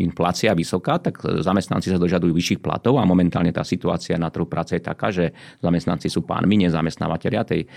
inflácia 0.00 0.56
vysoká, 0.56 0.96
tak 0.98 1.20
zamestnanci 1.20 1.92
sa 1.92 2.00
dožadujú 2.00 2.32
vyšších 2.32 2.60
platov 2.64 2.96
a 2.96 3.04
momentálne 3.04 3.52
tá 3.52 3.62
situácia 3.62 4.16
na 4.16 4.32
trhu 4.32 4.48
práce 4.48 4.76
je 4.80 4.82
taká, 4.82 5.12
že 5.12 5.36
zamestnanci 5.60 6.08
sú 6.08 6.24
pánmi, 6.24 6.64
nezamestnávateľia 6.66 7.42
tej 7.44 7.68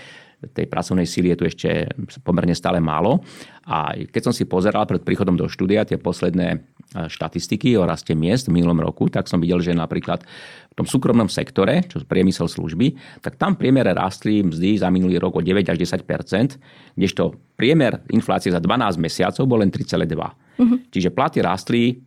tej 0.52 0.66
pracovnej 0.68 1.08
síly 1.08 1.32
je 1.32 1.38
tu 1.40 1.44
ešte 1.48 1.88
pomerne 2.20 2.52
stále 2.52 2.82
málo. 2.82 3.24
A 3.64 3.96
keď 3.96 4.28
som 4.28 4.34
si 4.34 4.44
pozeral 4.44 4.84
pred 4.84 5.00
príchodom 5.00 5.38
do 5.38 5.48
štúdia 5.48 5.88
tie 5.88 5.96
posledné 5.96 6.60
štatistiky 6.94 7.74
o 7.74 7.88
raste 7.88 8.14
miest 8.14 8.46
v 8.46 8.60
minulom 8.60 8.78
roku, 8.84 9.10
tak 9.10 9.26
som 9.26 9.42
videl, 9.42 9.58
že 9.58 9.74
napríklad 9.74 10.22
v 10.70 10.74
tom 10.76 10.86
súkromnom 10.86 11.26
sektore, 11.26 11.82
čo 11.86 12.02
priemysel 12.06 12.46
služby, 12.46 12.94
tak 13.22 13.34
tam 13.40 13.58
priemere 13.58 13.94
rastli 13.94 14.42
mzdy 14.46 14.78
za 14.78 14.90
minulý 14.90 15.18
rok 15.18 15.38
o 15.38 15.42
9 15.42 15.64
až 15.70 15.76
10% 15.80 16.94
kdežto 16.94 17.34
priemer 17.58 18.02
inflácie 18.14 18.50
za 18.50 18.62
12 18.62 18.98
mesiacov 18.98 19.42
bol 19.46 19.62
len 19.62 19.70
3,2 19.70 20.43
Uh-huh. 20.54 20.78
Čiže 20.90 21.10
platy 21.10 21.42
rastli, 21.42 22.02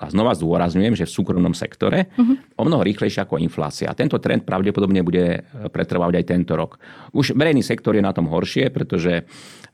a 0.00 0.08
znova 0.08 0.32
zdôrazňujem, 0.32 0.96
že 0.96 1.04
v 1.04 1.12
súkromnom 1.12 1.52
sektore, 1.52 2.08
uh-huh. 2.12 2.56
o 2.56 2.62
mnoho 2.64 2.80
rýchlejšie 2.80 3.24
ako 3.24 3.40
inflácia. 3.40 3.88
A 3.88 3.96
tento 3.96 4.16
trend 4.16 4.48
pravdepodobne 4.48 5.04
bude 5.04 5.44
pretrvávať 5.72 6.14
aj 6.20 6.24
tento 6.24 6.52
rok. 6.56 6.80
Už 7.12 7.36
verejný 7.36 7.60
sektor 7.60 7.92
je 7.92 8.04
na 8.04 8.16
tom 8.16 8.32
horšie, 8.32 8.72
pretože 8.72 9.28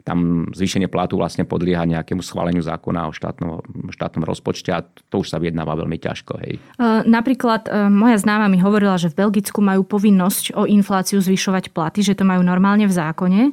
tam 0.06 0.48
zvýšenie 0.56 0.88
platu 0.88 1.20
vlastne 1.20 1.44
podlieha 1.44 1.84
nejakému 1.84 2.24
schváleniu 2.24 2.64
zákona 2.64 3.10
o 3.10 3.12
štátnom, 3.12 3.60
štátnom 3.92 4.24
rozpočte 4.24 4.72
a 4.72 4.80
to 4.80 5.20
už 5.20 5.28
sa 5.28 5.36
vyjednáva 5.36 5.76
veľmi 5.76 6.00
ťažko. 6.00 6.32
Hej. 6.40 6.64
Napríklad 7.04 7.68
moja 7.92 8.16
známa 8.16 8.48
mi 8.48 8.56
hovorila, 8.56 8.96
že 8.96 9.12
v 9.12 9.20
Belgicku 9.20 9.60
majú 9.60 9.84
povinnosť 9.84 10.56
o 10.56 10.64
infláciu 10.64 11.20
zvyšovať 11.20 11.76
platy, 11.76 12.00
že 12.00 12.16
to 12.16 12.24
majú 12.24 12.40
normálne 12.40 12.88
v 12.88 12.94
zákone. 12.96 13.52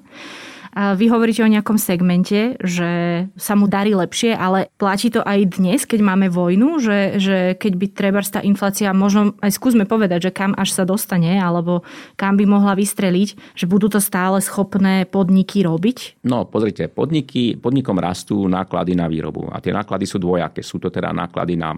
Vy 0.75 1.07
hovoríte 1.07 1.39
o 1.39 1.47
nejakom 1.47 1.79
segmente, 1.79 2.59
že 2.59 3.23
sa 3.39 3.55
mu 3.55 3.63
darí 3.63 3.95
lepšie, 3.95 4.35
ale 4.35 4.67
platí 4.75 5.07
to 5.07 5.23
aj 5.23 5.55
dnes, 5.55 5.87
keď 5.87 6.03
máme 6.03 6.27
vojnu, 6.27 6.83
že, 6.83 7.15
že 7.15 7.37
keď 7.55 7.73
by 7.79 7.85
treba 7.95 8.19
tá 8.19 8.43
inflácia, 8.43 8.91
možno 8.91 9.39
aj 9.39 9.55
skúsme 9.55 9.87
povedať, 9.87 10.27
že 10.27 10.35
kam 10.35 10.51
až 10.51 10.75
sa 10.75 10.83
dostane, 10.83 11.39
alebo 11.39 11.87
kam 12.19 12.35
by 12.35 12.43
mohla 12.43 12.75
vystreliť, 12.75 13.55
že 13.55 13.71
budú 13.71 13.87
to 13.87 14.03
stále 14.03 14.35
schopné 14.43 15.07
podniky 15.07 15.63
robiť? 15.63 16.27
No, 16.27 16.43
pozrite, 16.43 16.91
podniky, 16.91 17.55
podnikom 17.55 17.95
rastú 17.95 18.43
náklady 18.51 18.99
na 18.99 19.07
výrobu 19.07 19.47
a 19.55 19.63
tie 19.63 19.71
náklady 19.71 20.03
sú 20.03 20.19
dvojaké. 20.19 20.59
Sú 20.59 20.83
to 20.83 20.91
teda 20.91 21.15
náklady 21.15 21.55
na 21.55 21.71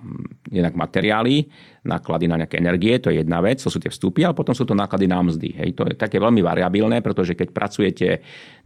jednak 0.50 0.74
materiály, 0.74 1.46
náklady 1.86 2.26
na 2.28 2.42
nejaké 2.42 2.60
energie, 2.60 2.98
to 3.00 3.14
je 3.14 3.22
jedna 3.22 3.40
vec, 3.40 3.62
to 3.62 3.72
sú 3.72 3.80
tie 3.80 3.94
vstupy, 3.94 4.26
ale 4.26 4.36
potom 4.36 4.52
sú 4.52 4.68
to 4.68 4.76
náklady 4.76 5.06
na 5.06 5.22
mzdy. 5.24 5.56
Hej. 5.56 5.70
To 5.78 5.86
je 5.86 5.94
také 5.96 6.20
veľmi 6.20 6.44
variabilné, 6.44 7.00
pretože 7.00 7.38
keď 7.38 7.54
pracujete 7.56 8.08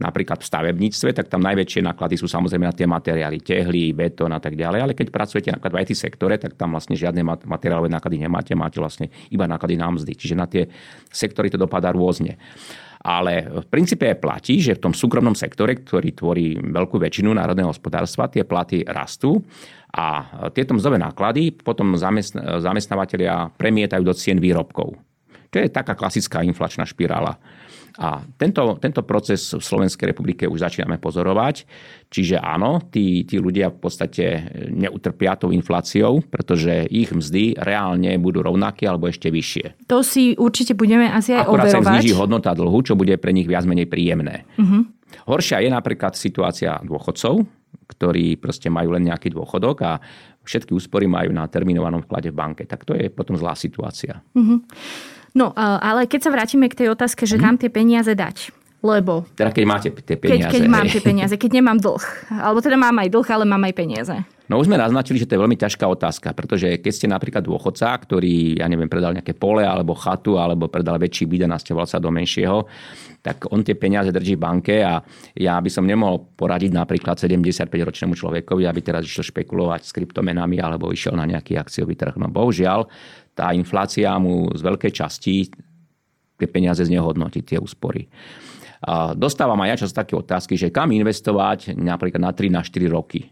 napríklad 0.00 0.21
v 0.22 0.46
stavebníctve, 0.46 1.10
tak 1.16 1.26
tam 1.26 1.42
najväčšie 1.42 1.82
náklady 1.82 2.14
sú 2.16 2.30
samozrejme 2.30 2.64
na 2.68 2.74
tie 2.74 2.86
materiály, 2.86 3.42
tehly, 3.42 3.90
betón 3.90 4.30
a 4.30 4.40
tak 4.40 4.54
ďalej, 4.54 4.78
ale 4.84 4.92
keď 4.94 5.10
pracujete 5.10 5.50
napríklad 5.50 5.72
v 5.74 5.80
IT 5.82 5.90
sektore, 5.98 6.38
tak 6.38 6.54
tam 6.54 6.78
vlastne 6.78 6.94
žiadne 6.94 7.26
materiálové 7.26 7.90
náklady 7.90 8.22
nemáte, 8.22 8.54
máte 8.54 8.78
vlastne 8.78 9.10
iba 9.32 9.44
náklady 9.50 9.74
na 9.74 9.90
mzdy. 9.90 10.12
Čiže 10.14 10.34
na 10.38 10.46
tie 10.46 10.70
sektory 11.10 11.50
to 11.50 11.58
dopadá 11.58 11.90
rôzne. 11.90 12.38
Ale 13.02 13.50
v 13.50 13.66
princípe 13.66 14.06
platí, 14.14 14.62
že 14.62 14.78
v 14.78 14.86
tom 14.86 14.94
súkromnom 14.94 15.34
sektore, 15.34 15.74
ktorý 15.74 16.14
tvorí 16.14 16.54
veľkú 16.54 17.02
väčšinu 17.02 17.34
národného 17.34 17.74
hospodárstva, 17.74 18.30
tie 18.30 18.46
platy 18.46 18.86
rastú 18.86 19.42
a 19.90 20.22
tieto 20.54 20.78
mzdové 20.78 21.02
náklady 21.02 21.50
potom 21.50 21.98
zamestnávateľia 21.98 23.50
premietajú 23.58 24.06
do 24.06 24.14
cien 24.14 24.38
výrobkov. 24.38 24.94
To 25.50 25.56
je 25.58 25.66
taká 25.66 25.98
klasická 25.98 26.46
inflačná 26.46 26.86
špirála. 26.86 27.36
A 27.98 28.24
tento, 28.40 28.80
tento 28.80 29.04
proces 29.04 29.52
v 29.52 29.60
Slovenskej 29.60 30.12
republike 30.12 30.48
už 30.48 30.64
začíname 30.64 30.96
pozorovať. 30.96 31.68
Čiže 32.08 32.40
áno, 32.40 32.80
tí, 32.88 33.24
tí 33.28 33.36
ľudia 33.36 33.72
v 33.72 33.78
podstate 33.84 34.24
neutrpia 34.72 35.36
tou 35.36 35.52
infláciou, 35.52 36.24
pretože 36.24 36.88
ich 36.88 37.12
mzdy 37.12 37.60
reálne 37.60 38.16
budú 38.16 38.40
rovnaké 38.44 38.88
alebo 38.88 39.08
ešte 39.08 39.28
vyššie. 39.28 39.88
To 39.88 40.00
si 40.00 40.32
určite 40.36 40.72
budeme 40.72 41.08
asi 41.08 41.36
aj 41.36 41.44
Akurát 41.44 41.68
overovať. 41.68 41.84
sa 41.84 41.90
zniží 41.96 42.12
hodnota 42.16 42.50
dlhu, 42.56 42.78
čo 42.84 42.96
bude 42.96 43.16
pre 43.20 43.32
nich 43.36 43.48
viac 43.48 43.68
menej 43.68 43.88
príjemné. 43.88 44.48
Uh-huh. 44.56 44.88
Horšia 45.28 45.60
je 45.60 45.70
napríklad 45.72 46.16
situácia 46.16 46.80
dôchodcov, 46.80 47.44
ktorí 47.92 48.40
proste 48.40 48.72
majú 48.72 48.96
len 48.96 49.12
nejaký 49.12 49.28
dôchodok 49.32 49.76
a 49.84 50.00
všetky 50.42 50.72
úspory 50.72 51.06
majú 51.06 51.30
na 51.30 51.44
terminovanom 51.46 52.02
vklade 52.04 52.32
v 52.32 52.36
banke. 52.36 52.62
Tak 52.64 52.88
to 52.88 52.96
je 52.96 53.12
potom 53.12 53.36
zlá 53.36 53.52
situácia. 53.54 54.24
Mm-hmm. 54.32 54.58
No, 55.32 55.56
ale 55.56 56.04
keď 56.04 56.28
sa 56.28 56.30
vrátime 56.30 56.68
k 56.68 56.84
tej 56.84 56.88
otázke, 56.92 57.24
že 57.24 57.40
mm-hmm. 57.40 57.44
kam 57.44 57.54
tie 57.56 57.70
peniaze 57.72 58.12
dať, 58.12 58.52
lebo... 58.82 59.24
Teda 59.38 59.54
keď 59.54 59.64
máte 59.64 59.88
tie 59.94 60.18
peniaze. 60.18 60.50
Keď, 60.50 60.58
keď 60.58 60.64
mám 60.66 60.86
tie 60.90 61.00
peniaze, 61.00 61.34
keď 61.38 61.50
nemám 61.62 61.78
dlh. 61.78 62.04
Alebo 62.34 62.58
teda 62.58 62.74
mám 62.74 62.98
aj 62.98 63.08
dlh, 63.14 63.28
ale 63.30 63.44
mám 63.46 63.62
aj 63.62 63.74
peniaze. 63.78 64.16
No 64.50 64.60
už 64.60 64.68
sme 64.68 64.76
naznačili, 64.76 65.16
že 65.16 65.24
to 65.24 65.38
je 65.38 65.42
veľmi 65.46 65.56
ťažká 65.56 65.86
otázka, 65.88 66.36
pretože 66.36 66.68
keď 66.76 66.92
ste 66.92 67.06
napríklad 67.08 67.40
dôchodca, 67.40 67.94
ktorý, 67.94 68.60
ja 68.60 68.68
neviem, 68.68 68.90
predal 68.90 69.16
nejaké 69.16 69.32
pole 69.32 69.64
alebo 69.64 69.96
chatu, 69.96 70.36
alebo 70.36 70.68
predal 70.68 71.00
väčší 71.00 71.24
byt 71.24 71.48
a 71.48 71.56
nasťahoval 71.56 71.88
sa 71.88 71.96
do 71.96 72.12
menšieho, 72.12 72.68
tak 73.22 73.48
on 73.54 73.62
tie 73.62 73.78
peniaze 73.78 74.10
drží 74.10 74.34
v 74.34 74.42
banke 74.42 74.82
a 74.82 74.98
ja 75.38 75.56
by 75.56 75.70
som 75.70 75.86
nemohol 75.86 76.34
poradiť 76.34 76.74
napríklad 76.74 77.16
75-ročnému 77.22 78.18
človekovi, 78.18 78.66
aby 78.66 78.80
teraz 78.82 79.06
išiel 79.06 79.30
špekulovať 79.30 79.88
s 79.88 79.94
kryptomenami 79.94 80.58
alebo 80.58 80.90
išiel 80.90 81.14
na 81.14 81.24
nejaký 81.24 81.54
akciový 81.54 81.94
trh. 81.94 82.18
No 82.18 82.28
bohužiaľ, 82.28 82.90
tá 83.32 83.52
inflácia 83.56 84.12
mu 84.20 84.52
z 84.52 84.60
veľkej 84.60 84.92
časti 84.92 85.48
tie 86.36 86.48
peniaze 86.50 86.82
znehodnotí, 86.82 87.46
tie 87.46 87.58
úspory. 87.62 88.10
A 88.82 89.14
dostávam 89.14 89.58
aj 89.62 89.68
ja 89.70 89.76
čas 89.86 89.94
také 89.94 90.18
otázky, 90.18 90.58
že 90.58 90.74
kam 90.74 90.90
investovať 90.90 91.78
napríklad 91.78 92.18
na 92.18 92.34
3 92.34 92.50
na 92.50 92.62
4 92.66 92.90
roky. 92.90 93.30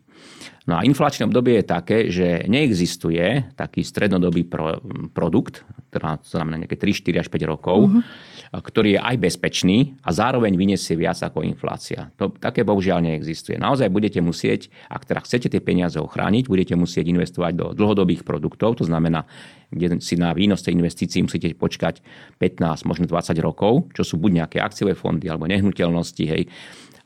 No 0.69 0.79
a 0.79 0.87
inflačné 0.87 1.27
obdobie 1.27 1.59
je 1.59 1.67
také, 1.67 1.99
že 2.13 2.47
neexistuje 2.47 3.57
taký 3.59 3.83
strednodobý 3.83 4.47
pro, 4.47 4.79
produkt, 5.11 5.67
teda 5.91 6.23
znamená 6.23 6.63
nejaké 6.63 6.79
3, 6.79 6.95
4 7.19 7.23
až 7.25 7.29
5 7.33 7.43
rokov, 7.51 7.91
uh-huh. 7.91 8.63
ktorý 8.63 8.95
je 8.95 9.01
aj 9.03 9.17
bezpečný 9.19 9.99
a 10.07 10.15
zároveň 10.15 10.55
vyniesie 10.55 10.95
viac 10.95 11.19
ako 11.19 11.43
inflácia. 11.43 12.15
To 12.21 12.31
také 12.31 12.63
bohužiaľ 12.63 13.03
neexistuje. 13.03 13.59
Naozaj 13.59 13.91
budete 13.91 14.23
musieť, 14.23 14.71
ak 14.87 15.11
teda 15.11 15.21
chcete 15.27 15.49
tie 15.51 15.59
peniaze 15.59 15.99
ochrániť, 15.99 16.47
budete 16.47 16.79
musieť 16.79 17.11
investovať 17.11 17.53
do 17.57 17.67
dlhodobých 17.75 18.23
produktov, 18.23 18.79
to 18.79 18.87
znamená, 18.87 19.27
kde 19.75 19.99
si 19.99 20.15
na 20.15 20.31
výnos 20.31 20.63
tej 20.63 20.79
investícií 20.79 21.27
musíte 21.27 21.51
počkať 21.59 21.99
15, 22.39 22.87
možno 22.87 23.11
20 23.11 23.35
rokov, 23.43 23.91
čo 23.97 24.07
sú 24.07 24.23
buď 24.23 24.45
nejaké 24.47 24.59
akciové 24.63 24.95
fondy 24.95 25.27
alebo 25.27 25.51
nehnuteľnosti, 25.51 26.25
hej, 26.29 26.47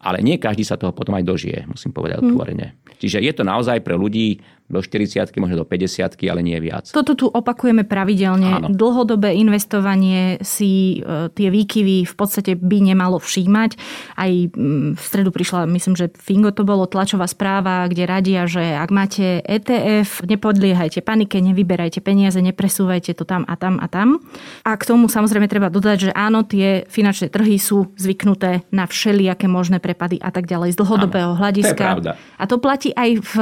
ale 0.04 0.20
nie 0.20 0.36
každý 0.36 0.62
sa 0.68 0.76
toho 0.76 0.92
potom 0.92 1.16
aj 1.16 1.24
dožije, 1.24 1.64
musím 1.64 1.96
povedať 1.96 2.20
otvorene. 2.20 2.76
Čiže 3.00 3.24
je 3.24 3.32
to 3.32 3.42
naozaj 3.42 3.80
pre 3.80 3.96
ľudí 3.96 4.38
do 4.64 4.80
40 4.80 5.28
možno 5.36 5.60
do 5.60 5.66
50 5.68 6.16
ale 6.24 6.40
nie 6.40 6.56
viac. 6.56 6.88
Toto 6.88 7.12
tu 7.12 7.26
opakujeme 7.28 7.84
pravidelne. 7.84 8.48
Áno. 8.48 8.68
Dlhodobé 8.72 9.36
investovanie 9.36 10.40
si 10.40 11.04
e, 11.04 11.28
tie 11.28 11.52
výkyvy 11.52 12.08
v 12.08 12.14
podstate 12.16 12.56
by 12.56 12.80
nemalo 12.80 13.20
všímať. 13.20 13.76
Aj 14.16 14.32
mm, 14.32 14.96
v 14.96 15.02
stredu 15.04 15.28
prišla, 15.36 15.68
myslím, 15.68 15.94
že 16.00 16.08
Fingo 16.16 16.48
to 16.48 16.64
bolo 16.64 16.88
tlačová 16.88 17.28
správa, 17.28 17.84
kde 17.92 18.08
radia, 18.08 18.48
že 18.48 18.64
ak 18.64 18.88
máte 18.88 19.44
ETF, 19.44 20.24
nepodliehajte 20.24 21.04
panike, 21.04 21.44
nevyberajte 21.44 22.00
peniaze, 22.00 22.40
nepresúvajte 22.40 23.12
to 23.12 23.28
tam 23.28 23.44
a 23.44 23.60
tam 23.60 23.76
a 23.76 23.86
tam. 23.92 24.24
A 24.64 24.80
k 24.80 24.88
tomu 24.88 25.12
samozrejme 25.12 25.44
treba 25.44 25.68
dodať, 25.68 26.08
že 26.08 26.10
áno, 26.16 26.40
tie 26.40 26.88
finančné 26.88 27.28
trhy 27.28 27.60
sú 27.60 27.92
zvyknuté 28.00 28.64
na 28.72 28.88
všelijaké 28.88 29.44
možné 29.44 29.76
prepady 29.76 30.16
a 30.24 30.32
tak 30.32 30.48
ďalej 30.48 30.72
z 30.72 30.80
dlhodobého 30.80 31.36
áno, 31.36 31.40
hľadiska. 31.44 31.86
To 32.00 32.16
a 32.16 32.44
to 32.48 32.56
platí 32.56 32.96
aj 32.96 33.10
v 33.20 33.32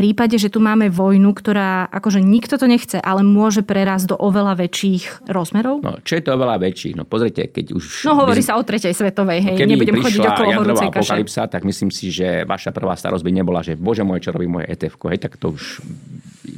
prípade, 0.00 0.40
že 0.40 0.48
tu 0.48 0.64
máme 0.64 0.88
vojnu, 0.88 1.36
ktorá 1.36 1.92
akože 1.92 2.24
nikto 2.24 2.56
to 2.56 2.64
nechce, 2.64 2.96
ale 2.96 3.20
môže 3.20 3.60
prerásť 3.60 4.12
do 4.12 4.16
oveľa 4.16 4.56
väčších 4.56 5.28
rozmerov? 5.28 5.84
No, 5.84 6.00
čo 6.00 6.16
je 6.16 6.22
to 6.24 6.32
oveľa 6.32 6.56
väčší? 6.56 6.96
No 6.96 7.04
pozrite, 7.04 7.52
keď 7.52 7.76
už... 7.76 8.08
No 8.08 8.16
hovorí 8.16 8.40
by... 8.40 8.48
sa 8.48 8.56
o 8.56 8.62
tretej 8.64 8.96
svetovej, 8.96 9.44
hej, 9.44 9.54
keby 9.60 9.76
nebudem 9.76 10.00
chodiť 10.00 10.24
okolo 10.24 10.50
kaše. 10.72 10.88
apokalypsa, 10.88 11.42
tak 11.52 11.68
myslím 11.68 11.92
si, 11.92 12.08
že 12.08 12.48
vaša 12.48 12.72
prvá 12.72 12.96
starosť 12.96 13.20
by 13.20 13.32
nebola, 13.36 13.60
že 13.60 13.76
bože 13.76 14.00
môj, 14.00 14.24
čo 14.24 14.32
robí 14.32 14.48
moje 14.48 14.72
etf 14.72 14.96
hej, 14.96 15.20
tak 15.20 15.36
to 15.36 15.52
už 15.52 15.84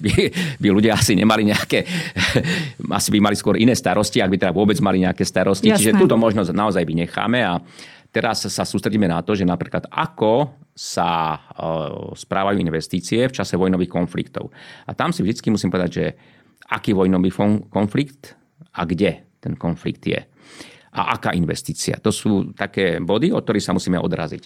by, 0.02 0.12
by 0.58 0.68
ľudia 0.70 0.94
asi 0.94 1.18
nemali 1.18 1.46
nejaké, 1.46 1.84
asi 2.98 3.08
by 3.10 3.18
mali 3.18 3.36
skôr 3.36 3.58
iné 3.58 3.74
starosti, 3.74 4.22
ak 4.22 4.30
by 4.30 4.38
teda 4.38 4.52
vôbec 4.54 4.78
mali 4.78 5.02
nejaké 5.02 5.26
starosti. 5.26 5.70
Jasné. 5.70 5.92
Čiže 5.92 5.98
túto 5.98 6.14
možnosť 6.14 6.54
naozaj 6.54 6.82
vynecháme 6.86 7.42
a 7.42 7.58
teraz 8.12 8.44
sa 8.44 8.64
sústredíme 8.68 9.08
na 9.08 9.24
to, 9.24 9.32
že 9.32 9.48
napríklad 9.48 9.88
ako 9.88 10.52
sa 10.76 11.34
e, 11.34 11.38
správajú 12.12 12.60
investície 12.60 13.24
v 13.24 13.32
čase 13.32 13.56
vojnových 13.56 13.88
konfliktov. 13.88 14.52
A 14.84 14.92
tam 14.92 15.10
si 15.10 15.24
vždy 15.24 15.48
musím 15.48 15.72
povedať, 15.72 15.90
že 15.90 16.06
aký 16.68 16.92
vojnový 16.92 17.32
konflikt 17.72 18.36
a 18.76 18.84
kde 18.84 19.24
ten 19.40 19.56
konflikt 19.56 20.04
je. 20.04 20.20
A 20.92 21.16
aká 21.16 21.32
investícia. 21.32 21.96
To 22.04 22.12
sú 22.12 22.52
také 22.52 23.00
body, 23.00 23.32
od 23.32 23.40
ktorých 23.42 23.64
sa 23.64 23.72
musíme 23.72 23.96
odraziť. 23.96 24.44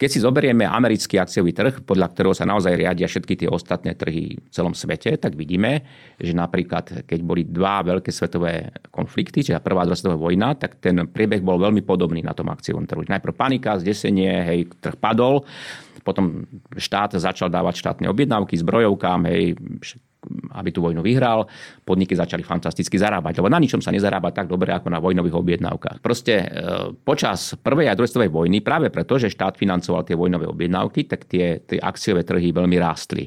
Keď 0.00 0.08
si 0.08 0.24
zoberieme 0.24 0.64
americký 0.64 1.20
akciový 1.20 1.52
trh, 1.52 1.84
podľa 1.84 2.08
ktorého 2.16 2.32
sa 2.32 2.48
naozaj 2.48 2.72
riadia 2.72 3.04
všetky 3.04 3.44
tie 3.44 3.48
ostatné 3.52 3.92
trhy 3.92 4.40
v 4.40 4.48
celom 4.48 4.72
svete, 4.72 5.12
tak 5.20 5.36
vidíme, 5.36 5.84
že 6.16 6.32
napríklad, 6.32 7.04
keď 7.04 7.20
boli 7.20 7.44
dva 7.44 7.84
veľké 7.84 8.08
svetové 8.08 8.72
konflikty, 8.88 9.44
čiže 9.44 9.60
prvá 9.60 9.84
a 9.84 9.92
svetová 9.92 10.16
vojna, 10.16 10.56
tak 10.56 10.80
ten 10.80 11.04
priebeh 11.04 11.44
bol 11.44 11.60
veľmi 11.60 11.84
podobný 11.84 12.24
na 12.24 12.32
tom 12.32 12.48
akciovom 12.48 12.88
trhu. 12.88 13.04
Najprv 13.04 13.36
panika, 13.36 13.76
zdesenie, 13.76 14.40
hej, 14.48 14.72
trh 14.80 14.96
padol, 14.96 15.44
potom 16.00 16.48
štát 16.80 17.20
začal 17.20 17.52
dávať 17.52 17.84
štátne 17.84 18.08
objednávky 18.08 18.56
zbrojovkám, 18.56 19.28
hej, 19.28 19.52
aby 20.52 20.68
tú 20.70 20.84
vojnu 20.84 21.00
vyhral, 21.00 21.48
podniky 21.84 22.12
začali 22.12 22.44
fantasticky 22.44 23.00
zarábať. 23.00 23.40
Lebo 23.40 23.48
na 23.48 23.56
ničom 23.56 23.80
sa 23.80 23.94
nezarába 23.94 24.34
tak 24.36 24.52
dobre 24.52 24.70
ako 24.74 24.92
na 24.92 25.00
vojnových 25.00 25.36
objednávkach. 25.36 25.98
Proste 26.04 26.34
e, 26.44 26.46
počas 26.92 27.56
prvej 27.56 27.88
a 27.88 27.96
druhej 27.96 28.12
svetovej 28.12 28.32
vojny, 28.32 28.60
práve 28.60 28.92
preto, 28.92 29.16
že 29.16 29.32
štát 29.32 29.56
financoval 29.56 30.04
tie 30.04 30.18
vojnové 30.18 30.44
objednávky, 30.50 31.08
tak 31.08 31.24
tie, 31.24 31.64
tie 31.64 31.80
akciové 31.80 32.26
trhy 32.26 32.52
veľmi 32.52 32.76
rástli. 32.76 33.24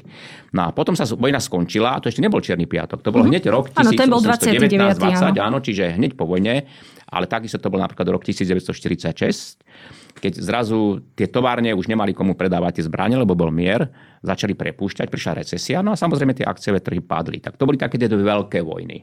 No 0.54 0.66
a 0.66 0.70
potom 0.70 0.94
sa 0.94 1.02
vojna 1.02 1.42
skončila, 1.42 1.94
a 1.94 1.98
to 1.98 2.06
ešte 2.06 2.22
nebol 2.22 2.38
Čierny 2.38 2.70
piatok, 2.70 3.02
to 3.02 3.10
bol 3.10 3.26
mm-hmm. 3.26 3.42
hneď 3.42 3.44
rok 3.50 3.74
1819-20, 3.74 5.34
áno, 5.42 5.58
čiže 5.58 5.98
hneď 5.98 6.14
po 6.14 6.30
vojne, 6.30 6.62
ale 7.10 7.26
takisto 7.26 7.58
to 7.58 7.74
bol 7.74 7.82
napríklad 7.82 8.06
rok 8.06 8.22
1946, 8.22 10.22
keď 10.22 10.32
zrazu 10.38 11.02
tie 11.18 11.26
továrne 11.26 11.74
už 11.74 11.90
nemali 11.90 12.14
komu 12.14 12.38
predávať 12.38 12.78
tie 12.78 12.86
zbranie, 12.86 13.18
lebo 13.18 13.34
bol 13.34 13.50
mier, 13.50 13.90
začali 14.22 14.54
prepúšťať, 14.54 15.10
prišla 15.10 15.42
recesia, 15.42 15.82
no 15.82 15.90
a 15.90 15.98
samozrejme 15.98 16.38
tie 16.38 16.46
akciové 16.46 16.78
trhy 16.78 17.02
padli. 17.02 17.42
Tak 17.42 17.58
to 17.58 17.66
boli 17.66 17.74
také 17.74 17.98
tie 17.98 18.06
veľké 18.06 18.62
vojny. 18.62 19.02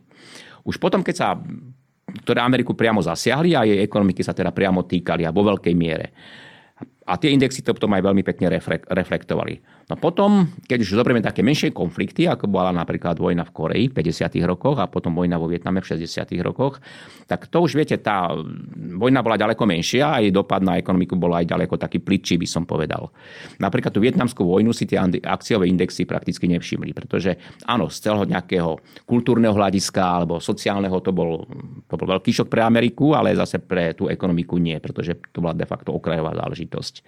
Už 0.64 0.80
potom, 0.80 1.04
keď 1.04 1.16
sa 1.20 1.36
ktoré 2.12 2.44
Ameriku 2.44 2.76
priamo 2.76 3.00
zasiahli 3.00 3.56
a 3.56 3.64
jej 3.64 3.80
ekonomiky 3.80 4.20
sa 4.20 4.36
teda 4.36 4.52
priamo 4.52 4.84
týkali 4.84 5.24
a 5.24 5.32
vo 5.32 5.48
veľkej 5.48 5.76
miere. 5.78 6.12
A 7.12 7.20
tie 7.20 7.36
indexy 7.36 7.60
to 7.60 7.76
potom 7.76 7.92
aj 7.92 8.08
veľmi 8.08 8.24
pekne 8.24 8.48
reflektovali. 8.88 9.60
No 9.92 10.00
potom, 10.00 10.48
keď 10.64 10.80
už 10.80 10.96
zoberieme 10.96 11.20
také 11.20 11.44
menšie 11.44 11.76
konflikty, 11.76 12.24
ako 12.24 12.48
bola 12.48 12.72
napríklad 12.72 13.20
vojna 13.20 13.44
v 13.44 13.52
Koreji 13.52 13.86
v 13.92 14.00
50. 14.00 14.40
rokoch 14.48 14.80
a 14.80 14.88
potom 14.88 15.12
vojna 15.12 15.36
vo 15.36 15.52
Vietname 15.52 15.84
v 15.84 15.92
60. 15.92 16.32
rokoch, 16.40 16.80
tak 17.28 17.52
to 17.52 17.60
už 17.60 17.76
viete, 17.76 18.00
tá 18.00 18.32
vojna 18.96 19.20
bola 19.20 19.36
ďaleko 19.36 19.68
menšia 19.68 20.16
a 20.16 20.24
jej 20.24 20.32
dopad 20.32 20.64
na 20.64 20.80
ekonomiku 20.80 21.20
bol 21.20 21.36
aj 21.36 21.44
ďaleko 21.44 21.76
taký 21.76 22.00
plitčí, 22.00 22.40
by 22.40 22.48
som 22.48 22.64
povedal. 22.64 23.12
Napríklad 23.60 23.92
tú 23.92 24.00
vietnamskú 24.00 24.48
vojnu 24.48 24.72
si 24.72 24.88
tie 24.88 24.96
akciové 25.28 25.68
indexy 25.68 26.08
prakticky 26.08 26.48
nevšimli, 26.48 26.96
pretože 26.96 27.36
áno, 27.68 27.92
z 27.92 28.08
celého 28.08 28.24
nejakého 28.32 28.80
kultúrneho 29.04 29.52
hľadiska 29.52 30.00
alebo 30.00 30.40
sociálneho 30.40 31.04
to 31.04 31.12
bol, 31.12 31.44
to 31.92 32.00
bol 32.00 32.08
veľký 32.08 32.32
šok 32.32 32.48
pre 32.48 32.64
Ameriku, 32.64 33.12
ale 33.12 33.36
zase 33.36 33.60
pre 33.60 33.92
tú 33.92 34.08
ekonomiku 34.08 34.56
nie, 34.56 34.80
pretože 34.80 35.20
to 35.36 35.44
bola 35.44 35.52
de 35.52 35.68
facto 35.68 35.92
okrajová 35.92 36.32
záležitosť. 36.32 37.01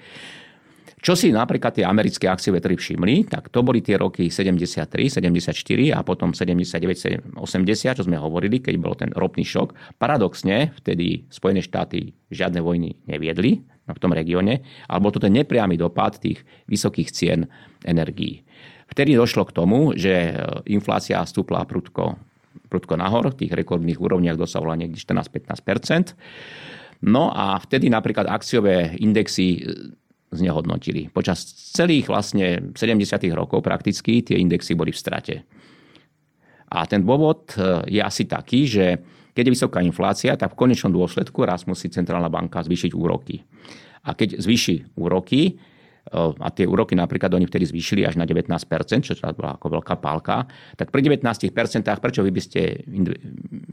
Čo 1.04 1.20
si 1.20 1.36
napríklad 1.36 1.76
tie 1.76 1.84
americké 1.84 2.32
akciové 2.32 2.64
trhy 2.64 2.80
všimli, 2.80 3.28
tak 3.28 3.52
to 3.52 3.60
boli 3.60 3.84
tie 3.84 4.00
roky 4.00 4.32
73, 4.32 4.88
74 5.20 5.52
a 5.92 6.00
potom 6.00 6.32
79, 6.32 7.36
80, 7.36 8.00
čo 8.00 8.04
sme 8.08 8.16
hovorili, 8.16 8.64
keď 8.64 8.76
bol 8.80 8.96
ten 8.96 9.12
ropný 9.12 9.44
šok. 9.44 10.00
Paradoxne, 10.00 10.72
vtedy 10.80 11.28
Spojené 11.28 11.60
štáty 11.60 12.16
žiadne 12.32 12.64
vojny 12.64 12.96
neviedli 13.04 13.68
v 13.84 14.00
tom 14.00 14.16
regióne, 14.16 14.64
ale 14.88 15.04
bol 15.04 15.12
to 15.12 15.20
ten 15.20 15.36
nepriamy 15.36 15.76
dopad 15.76 16.24
tých 16.24 16.40
vysokých 16.72 17.12
cien 17.12 17.52
energií. 17.84 18.48
Vtedy 18.88 19.20
došlo 19.20 19.44
k 19.44 19.56
tomu, 19.60 19.92
že 20.00 20.32
e, 20.32 20.34
inflácia 20.72 21.20
stúpla 21.28 21.68
prudko, 21.68 22.16
prudko 22.72 22.96
nahor, 22.96 23.28
v 23.36 23.44
tých 23.44 23.52
rekordných 23.52 24.00
úrovniach 24.00 24.40
dosahovala 24.40 24.80
niekde 24.80 25.04
14-15 25.04 26.16
No 27.04 27.36
a 27.36 27.60
vtedy 27.60 27.92
napríklad 27.92 28.32
akciové 28.32 28.96
indexy 29.04 29.60
znehodnotili. 30.32 31.12
Počas 31.12 31.44
celých 31.76 32.10
vlastne 32.10 32.74
70. 32.74 33.04
rokov 33.36 33.62
prakticky 33.62 34.24
tie 34.24 34.40
indexy 34.40 34.74
boli 34.74 34.96
v 34.96 35.02
strate. 35.02 35.36
A 36.74 36.90
ten 36.90 37.06
dôvod 37.06 37.54
e, 37.54 37.86
je 38.00 38.02
asi 38.02 38.26
taký, 38.26 38.66
že 38.66 38.86
keď 39.38 39.44
je 39.46 39.54
vysoká 39.54 39.80
inflácia, 39.86 40.34
tak 40.34 40.58
v 40.58 40.60
konečnom 40.66 40.90
dôsledku 40.90 41.46
raz 41.46 41.70
musí 41.70 41.90
centrálna 41.94 42.34
banka 42.34 42.66
zvýšiť 42.66 42.92
úroky. 42.98 43.46
A 44.10 44.18
keď 44.18 44.42
zvýši 44.42 44.98
úroky, 44.98 45.58
a 46.12 46.48
tie 46.52 46.68
úroky 46.68 47.00
napríklad 47.00 47.32
oni 47.32 47.48
vtedy 47.48 47.64
zvýšili 47.64 48.04
až 48.04 48.20
na 48.20 48.28
19%, 48.28 48.44
čo 49.08 49.16
bola 49.34 49.56
ako 49.56 49.80
veľká 49.80 49.96
pálka, 50.04 50.44
tak 50.76 50.92
pri 50.92 51.00
19%, 51.08 51.24
prečo 52.04 52.22
vy 52.22 52.32
by 52.36 52.42
ste 52.44 52.84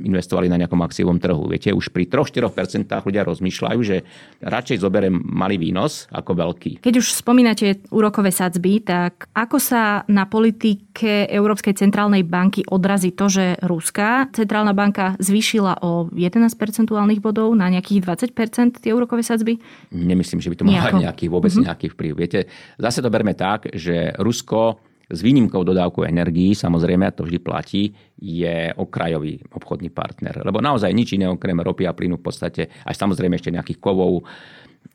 investovali 0.06 0.46
na 0.46 0.54
nejakom 0.62 0.78
akciovom 0.78 1.18
trhu? 1.18 1.50
Viete, 1.50 1.74
už 1.74 1.90
pri 1.90 2.06
3-4% 2.06 2.86
ľudia 2.86 3.26
rozmýšľajú, 3.26 3.80
že 3.82 4.06
radšej 4.46 4.76
zoberiem 4.78 5.18
malý 5.26 5.58
výnos 5.58 6.06
ako 6.14 6.38
veľký. 6.38 6.70
Keď 6.86 6.94
už 7.02 7.18
spomínate 7.18 7.82
úrokové 7.90 8.30
sadzby, 8.30 8.78
tak 8.78 9.26
ako 9.34 9.58
sa 9.58 10.06
na 10.06 10.30
politike 10.30 11.26
Európskej 11.26 11.76
centrálnej 11.82 12.22
banky 12.22 12.62
odrazí 12.70 13.10
to, 13.10 13.26
že 13.26 13.58
Ruská 13.66 14.30
centrálna 14.30 14.70
banka 14.70 15.18
zvýšila 15.18 15.82
o 15.82 16.06
11 16.14 16.46
percentuálnych 16.54 17.18
bodov 17.18 17.52
na 17.58 17.66
nejakých 17.68 18.06
20% 18.06 18.86
tie 18.86 18.94
úrokové 18.94 19.26
sadzby? 19.26 19.58
Nemyslím, 19.90 20.38
že 20.38 20.48
by 20.54 20.56
to 20.56 20.64
malo 20.64 21.02
nejaký, 21.02 21.26
vôbec 21.26 21.50
mm-hmm. 21.50 21.66
nejaký 21.66 21.86
vplyv. 21.92 22.12
Viete, 22.20 22.40
zase 22.76 23.00
to 23.00 23.08
berme 23.08 23.32
tak, 23.32 23.72
že 23.72 24.12
Rusko 24.20 24.90
s 25.10 25.20
výnimkou 25.26 25.66
dodávku 25.66 26.06
energií, 26.06 26.54
samozrejme, 26.54 27.10
to 27.18 27.26
vždy 27.26 27.38
platí, 27.42 27.82
je 28.20 28.70
okrajový 28.78 29.42
obchodný 29.50 29.90
partner. 29.90 30.38
Lebo 30.46 30.62
naozaj 30.62 30.94
nič 30.94 31.18
iné 31.18 31.26
okrem 31.26 31.58
ropy 31.58 31.88
a 31.88 31.96
plynu 31.96 32.22
v 32.22 32.24
podstate, 32.30 32.62
až 32.86 32.94
samozrejme 32.94 33.34
ešte 33.34 33.50
nejakých 33.50 33.82
kovov, 33.82 34.22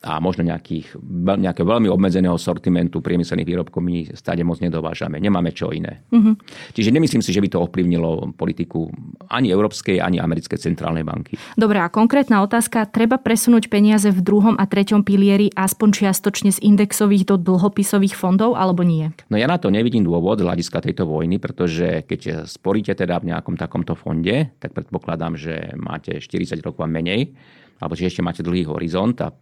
a 0.05 0.21
možno 0.21 0.45
nejakých, 0.45 1.01
nejaké 1.41 1.65
veľmi 1.65 1.89
obmedzeného 1.89 2.37
sortimentu 2.37 3.01
priemyselných 3.01 3.49
výrobkov 3.49 3.81
my 3.81 4.13
stále 4.13 4.45
moc 4.45 4.61
nedovážame. 4.61 5.17
Nemáme 5.17 5.49
čo 5.49 5.73
iné. 5.73 6.05
Mm-hmm. 6.13 6.33
Čiže 6.77 6.93
nemyslím 6.93 7.25
si, 7.25 7.33
že 7.33 7.41
by 7.41 7.49
to 7.49 7.65
ovplyvnilo 7.65 8.37
politiku 8.37 8.93
ani 9.33 9.49
Európskej, 9.49 9.97
ani 9.97 10.21
Americkej 10.21 10.61
centrálnej 10.61 11.01
banky. 11.01 11.41
Dobre, 11.57 11.81
a 11.81 11.89
konkrétna 11.89 12.45
otázka. 12.45 12.85
Treba 12.85 13.17
presunúť 13.17 13.65
peniaze 13.65 14.13
v 14.13 14.21
druhom 14.21 14.53
a 14.61 14.69
treťom 14.69 15.01
pilieri 15.01 15.49
aspoň 15.57 15.89
čiastočne 16.05 16.53
z 16.53 16.61
indexových 16.61 17.25
do 17.25 17.41
dlhopisových 17.41 18.13
fondov, 18.13 18.53
alebo 18.53 18.85
nie? 18.85 19.09
No 19.33 19.41
ja 19.41 19.49
na 19.49 19.57
to 19.57 19.73
nevidím 19.73 20.05
dôvod 20.05 20.37
z 20.37 20.45
hľadiska 20.45 20.85
tejto 20.85 21.09
vojny, 21.09 21.41
pretože 21.41 22.05
keď 22.05 22.45
sporíte 22.45 22.93
teda 22.93 23.17
v 23.17 23.33
nejakom 23.33 23.57
takomto 23.57 23.97
fonde, 23.97 24.53
tak 24.61 24.77
predpokladám, 24.77 25.33
že 25.33 25.73
máte 25.73 26.21
40 26.21 26.61
rokov 26.61 26.85
a 26.85 26.89
menej, 26.89 27.33
alebo 27.81 27.97
že 27.97 28.07
ešte 28.07 28.23
máte 28.23 28.45
dlhý 28.45 28.69
horizont 28.69 29.17
a 29.19 29.33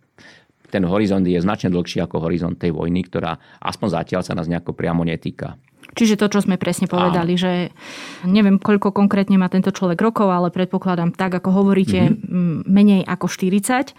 ten 0.73 0.89
horizont 0.89 1.21
je 1.21 1.37
značne 1.37 1.69
dlhší 1.69 2.01
ako 2.01 2.25
horizont 2.25 2.57
tej 2.57 2.73
vojny, 2.73 3.05
ktorá 3.05 3.37
aspoň 3.61 3.87
zatiaľ 4.01 4.21
sa 4.25 4.33
nás 4.33 4.49
nejako 4.49 4.73
priamo 4.73 5.05
netýka. 5.05 5.61
Čiže 5.93 6.17
to, 6.17 6.25
čo 6.25 6.39
sme 6.41 6.57
presne 6.57 6.89
povedali, 6.89 7.37
Áno. 7.37 7.41
že 7.41 7.51
neviem, 8.25 8.57
koľko 8.57 8.89
konkrétne 8.89 9.37
má 9.37 9.45
tento 9.45 9.69
človek 9.69 10.01
rokov, 10.01 10.25
ale 10.25 10.49
predpokladám 10.49 11.13
tak, 11.13 11.37
ako 11.37 11.53
hovoríte, 11.53 12.09
mm-hmm. 12.09 12.65
menej 12.65 13.05
ako 13.05 13.29
40 13.29 13.93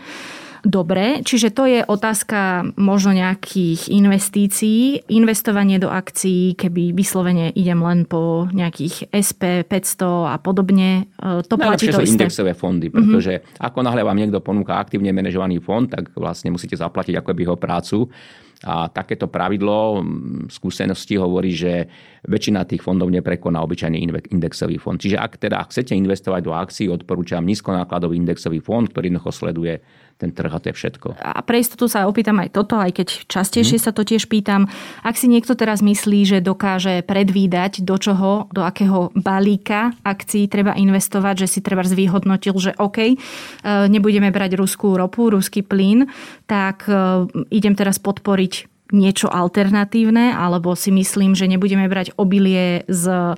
dobre. 0.65 1.21
Čiže 1.23 1.53
to 1.53 1.69
je 1.69 1.81
otázka 1.85 2.73
možno 2.81 3.13
nejakých 3.13 3.93
investícií. 3.93 5.05
Investovanie 5.13 5.77
do 5.77 5.93
akcií, 5.93 6.57
keby 6.57 6.97
vyslovene 6.97 7.53
idem 7.53 7.79
len 7.85 8.09
po 8.09 8.49
nejakých 8.51 9.13
SP 9.13 9.63
500 9.69 10.33
a 10.33 10.37
podobne, 10.41 11.07
e, 11.21 11.45
to 11.45 11.55
platí 11.61 11.93
to 11.93 12.01
isté. 12.01 12.25
indexové 12.25 12.57
fondy, 12.57 12.89
mhm. 12.89 12.95
pretože 12.97 13.33
mm-hmm. 13.39 13.61
ako 13.61 13.79
náhle 13.85 14.03
vám 14.03 14.19
niekto 14.19 14.41
ponúka 14.41 14.81
aktívne 14.81 15.13
manažovaný 15.13 15.61
fond, 15.61 15.87
tak 15.87 16.11
vlastne 16.17 16.51
musíte 16.51 16.75
zaplatiť 16.75 17.21
ako 17.21 17.31
jeho 17.37 17.57
prácu. 17.61 18.09
A 18.65 18.89
takéto 18.89 19.29
pravidlo 19.29 20.01
skúsenosti 20.49 21.21
hovorí, 21.21 21.53
že 21.53 21.85
väčšina 22.25 22.65
tých 22.65 22.81
fondov 22.81 23.13
neprekoná 23.13 23.61
obyčajný 23.61 24.09
indexový 24.33 24.81
fond. 24.81 24.97
Čiže 24.97 25.21
ak 25.21 25.37
teda 25.37 25.61
chcete 25.69 25.93
investovať 25.93 26.41
do 26.41 26.57
akcií, 26.57 26.89
odporúčam 26.89 27.45
nízkonákladový 27.45 28.17
indexový 28.17 28.65
fond, 28.65 28.89
ktorý 28.89 29.13
jednoducho 29.13 29.33
sleduje 29.37 29.85
ten 30.19 30.31
trh 30.31 30.53
a 30.53 30.59
to 30.63 30.71
je 30.71 30.75
všetko. 30.75 31.09
A 31.19 31.41
pre 31.43 31.63
istotu 31.63 31.91
sa 31.91 32.07
opýtam 32.07 32.39
aj 32.39 32.55
toto, 32.55 32.77
aj 32.79 32.93
keď 32.93 33.09
častejšie 33.27 33.79
hmm. 33.81 33.85
sa 33.85 33.91
to 33.91 34.03
tiež 34.07 34.31
pýtam. 34.31 34.71
Ak 35.03 35.19
si 35.19 35.27
niekto 35.27 35.59
teraz 35.59 35.83
myslí, 35.83 36.21
že 36.27 36.39
dokáže 36.45 37.03
predvídať, 37.03 37.83
do 37.83 37.97
čoho, 37.99 38.47
do 38.51 38.63
akého 38.63 39.11
balíka 39.17 39.95
akcií 40.03 40.47
treba 40.47 40.77
investovať, 40.77 41.47
že 41.47 41.59
si 41.59 41.61
treba 41.65 41.83
zvýhodnotil, 41.87 42.55
že 42.59 42.73
OK, 42.77 42.99
e, 43.03 43.17
nebudeme 43.89 44.31
brať 44.31 44.59
ruskú 44.59 44.95
ropu, 44.95 45.31
ruský 45.31 45.63
plyn, 45.65 46.07
tak 46.45 46.87
e, 46.87 47.27
idem 47.51 47.75
teraz 47.75 47.99
podporiť 47.99 48.74
niečo 48.95 49.27
alternatívne, 49.27 50.31
alebo 50.31 50.79
si 50.79 50.95
myslím, 50.95 51.35
že 51.35 51.51
nebudeme 51.51 51.91
brať 51.91 52.15
obilie 52.15 52.87
z 52.87 53.35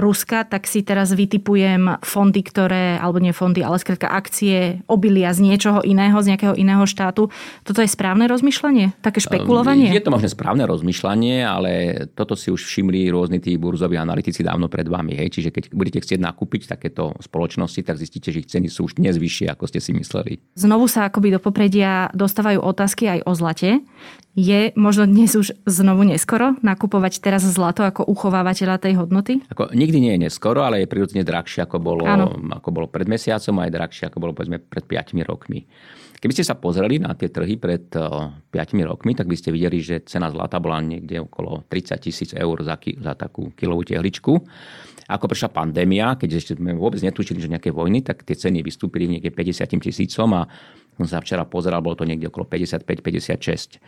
Ruska, 0.00 0.48
tak 0.48 0.64
si 0.64 0.80
teraz 0.80 1.12
vytipujem 1.12 2.00
fondy, 2.00 2.40
ktoré, 2.40 2.96
alebo 2.96 3.20
nie 3.20 3.36
fondy, 3.36 3.60
ale 3.60 3.76
skrátka 3.76 4.08
akcie 4.08 4.80
obilia 4.88 5.34
z 5.36 5.44
niečoho 5.44 5.84
iného, 5.84 6.16
z 6.24 6.32
nejakého 6.32 6.56
iného 6.56 6.86
štátu. 6.88 7.28
Toto 7.66 7.84
je 7.84 7.90
správne 7.90 8.24
rozmýšľanie? 8.24 8.96
Také 9.04 9.20
špekulovanie? 9.20 9.92
Je 9.92 10.00
to 10.00 10.14
možno 10.14 10.32
správne 10.32 10.64
rozmýšľanie, 10.64 11.44
ale 11.44 11.70
toto 12.16 12.32
si 12.32 12.48
už 12.48 12.64
všimli 12.64 13.12
rôzni 13.12 13.44
tí 13.44 13.60
burzoví 13.60 14.00
analytici 14.00 14.40
dávno 14.40 14.72
pred 14.72 14.88
vami. 14.88 15.20
Hej. 15.20 15.36
Čiže 15.36 15.50
keď 15.52 15.64
budete 15.76 16.00
chcieť 16.00 16.20
nakúpiť 16.22 16.70
takéto 16.70 17.12
spoločnosti, 17.20 17.84
tak 17.84 18.00
zistíte, 18.00 18.32
že 18.32 18.40
ich 18.40 18.48
ceny 18.48 18.72
sú 18.72 18.88
už 18.88 18.96
dnes 18.96 19.20
vyššie, 19.20 19.52
ako 19.52 19.68
ste 19.68 19.84
si 19.84 19.92
mysleli. 19.92 20.40
Znovu 20.56 20.88
sa 20.88 21.12
akoby 21.12 21.36
do 21.36 21.40
popredia 21.42 22.08
dostávajú 22.16 22.64
otázky 22.64 23.04
aj 23.04 23.20
o 23.28 23.32
zlate. 23.36 23.84
Je 24.38 24.70
možno 24.78 25.10
dnes 25.10 25.34
už 25.34 25.58
znovu 25.66 26.06
neskoro 26.06 26.54
nakupovať 26.62 27.18
teraz 27.18 27.42
zlato 27.42 27.82
ako 27.82 28.06
uchovávateľa 28.06 28.78
tej 28.78 28.94
hodnoty? 28.94 29.42
Ako, 29.50 29.74
nikdy 29.74 29.98
nie 29.98 30.12
je 30.14 30.30
neskoro, 30.30 30.62
ale 30.62 30.86
je 30.86 30.90
prirodzene 30.90 31.26
drahšie, 31.26 31.66
ako 31.66 31.82
bolo, 31.82 32.06
ako 32.54 32.68
bolo 32.70 32.86
pred 32.86 33.10
mesiacom 33.10 33.58
a 33.58 33.66
aj 33.66 33.74
drahšie, 33.74 34.04
ako 34.06 34.18
bolo 34.22 34.32
povedzme 34.32 34.62
pred 34.62 34.86
5 34.86 35.18
rokmi. 35.26 35.66
Keby 36.20 36.36
ste 36.36 36.46
sa 36.46 36.54
pozreli 36.54 37.02
na 37.02 37.16
tie 37.18 37.32
trhy 37.32 37.58
pred 37.58 37.90
5 37.90 38.52
rokmi, 38.86 39.18
tak 39.18 39.26
by 39.26 39.34
ste 39.34 39.50
videli, 39.50 39.82
že 39.82 40.06
cena 40.06 40.30
zlata 40.30 40.62
bola 40.62 40.78
niekde 40.78 41.26
okolo 41.26 41.66
30 41.66 41.98
tisíc 41.98 42.30
eur 42.30 42.60
za, 42.62 42.78
za 42.78 43.12
takú 43.18 43.50
kilovú 43.58 43.82
tehličku. 43.82 44.38
Ako 45.10 45.26
prišla 45.26 45.50
pandémia, 45.50 46.14
keď 46.14 46.38
ešte 46.38 46.52
sme 46.54 46.70
vôbec 46.78 47.02
netučili, 47.02 47.42
že 47.42 47.50
nejaké 47.50 47.74
vojny, 47.74 48.06
tak 48.06 48.22
tie 48.22 48.38
ceny 48.38 48.62
vystúpili 48.62 49.10
niekde 49.10 49.34
50 49.34 49.74
tisícom 49.82 50.30
a 50.38 50.46
som 51.00 51.16
sa 51.16 51.24
včera 51.24 51.48
pozeral, 51.48 51.80
bolo 51.80 51.96
to 51.96 52.04
niekde 52.04 52.28
okolo 52.28 52.44
55-56. 52.44 53.80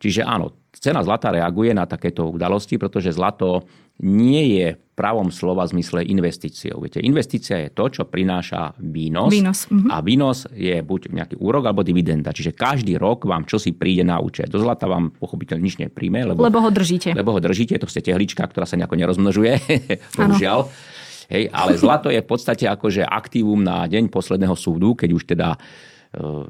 Čiže 0.00 0.22
áno, 0.22 0.54
cena 0.70 1.02
zlata 1.02 1.34
reaguje 1.34 1.74
na 1.74 1.84
takéto 1.84 2.30
udalosti, 2.30 2.78
pretože 2.78 3.10
zlato 3.10 3.66
nie 4.00 4.56
je 4.56 4.68
pravom 4.96 5.28
slova 5.28 5.64
zmysle 5.68 6.04
investíciou. 6.08 6.80
Viete, 6.80 7.04
investícia 7.04 7.60
je 7.60 7.68
to, 7.72 7.88
čo 7.88 8.02
prináša 8.08 8.76
výnos. 8.80 9.32
výnos. 9.32 9.68
Mhm. 9.68 9.88
A 9.92 10.00
výnos 10.00 10.48
je 10.52 10.76
buď 10.80 11.12
nejaký 11.12 11.36
úrok 11.36 11.68
alebo 11.68 11.84
dividenda. 11.84 12.32
Čiže 12.32 12.56
každý 12.56 12.96
rok 12.96 13.28
vám 13.28 13.44
čosi 13.44 13.76
príde 13.76 14.04
na 14.04 14.20
účet. 14.20 14.48
Do 14.48 14.60
zlata 14.60 14.88
vám 14.88 15.12
pochopiteľne 15.12 15.64
nič 15.64 15.76
nepríjme. 15.80 16.32
Lebo, 16.32 16.40
lebo 16.44 16.60
ho 16.64 16.70
držíte. 16.72 17.12
Lebo 17.12 17.36
ho 17.36 17.40
držíte, 17.40 17.76
to 17.76 17.88
ste 17.88 18.00
tehlička, 18.00 18.44
ktorá 18.44 18.64
sa 18.64 18.80
nejako 18.80 18.96
nerozmnožuje. 18.96 19.52
Bohužiaľ. 20.16 20.68
Hej, 21.30 21.46
ale 21.54 21.78
zlato 21.78 22.10
je 22.10 22.18
v 22.18 22.28
podstate 22.28 22.66
akože 22.66 23.06
aktívum 23.06 23.62
na 23.62 23.86
deň 23.86 24.10
posledného 24.10 24.56
súdu, 24.58 24.98
keď 24.98 25.10
už 25.14 25.22
teda 25.30 25.54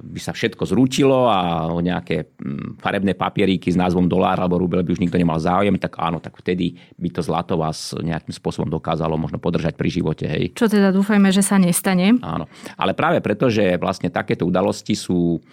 by 0.01 0.21
sa 0.21 0.33
všetko 0.33 0.65
zrúčilo 0.65 1.29
a 1.29 1.69
o 1.69 1.85
nejaké 1.85 2.33
mm, 2.33 2.81
farebné 2.81 3.13
papieríky 3.13 3.69
s 3.69 3.77
názvom 3.77 4.09
dolár 4.09 4.41
alebo 4.41 4.57
rubel 4.57 4.81
by 4.81 4.97
už 4.97 5.05
nikto 5.05 5.21
nemal 5.21 5.37
záujem, 5.37 5.77
tak 5.77 6.01
áno, 6.01 6.17
tak 6.17 6.41
vtedy 6.41 6.81
by 6.97 7.13
to 7.13 7.21
zlato 7.21 7.61
vás 7.61 7.93
nejakým 7.93 8.33
spôsobom 8.33 8.73
dokázalo 8.73 9.21
možno 9.21 9.37
podržať 9.37 9.77
pri 9.77 9.93
živote. 9.93 10.25
Hej. 10.25 10.57
Čo 10.57 10.65
teda 10.65 10.89
dúfajme, 10.97 11.29
že 11.29 11.45
sa 11.45 11.61
nestane. 11.61 12.17
Áno, 12.25 12.49
ale 12.81 12.97
práve 12.97 13.21
preto, 13.21 13.53
že 13.53 13.77
vlastne 13.77 14.09
takéto 14.09 14.49
udalosti 14.49 14.97
sú 14.97 15.45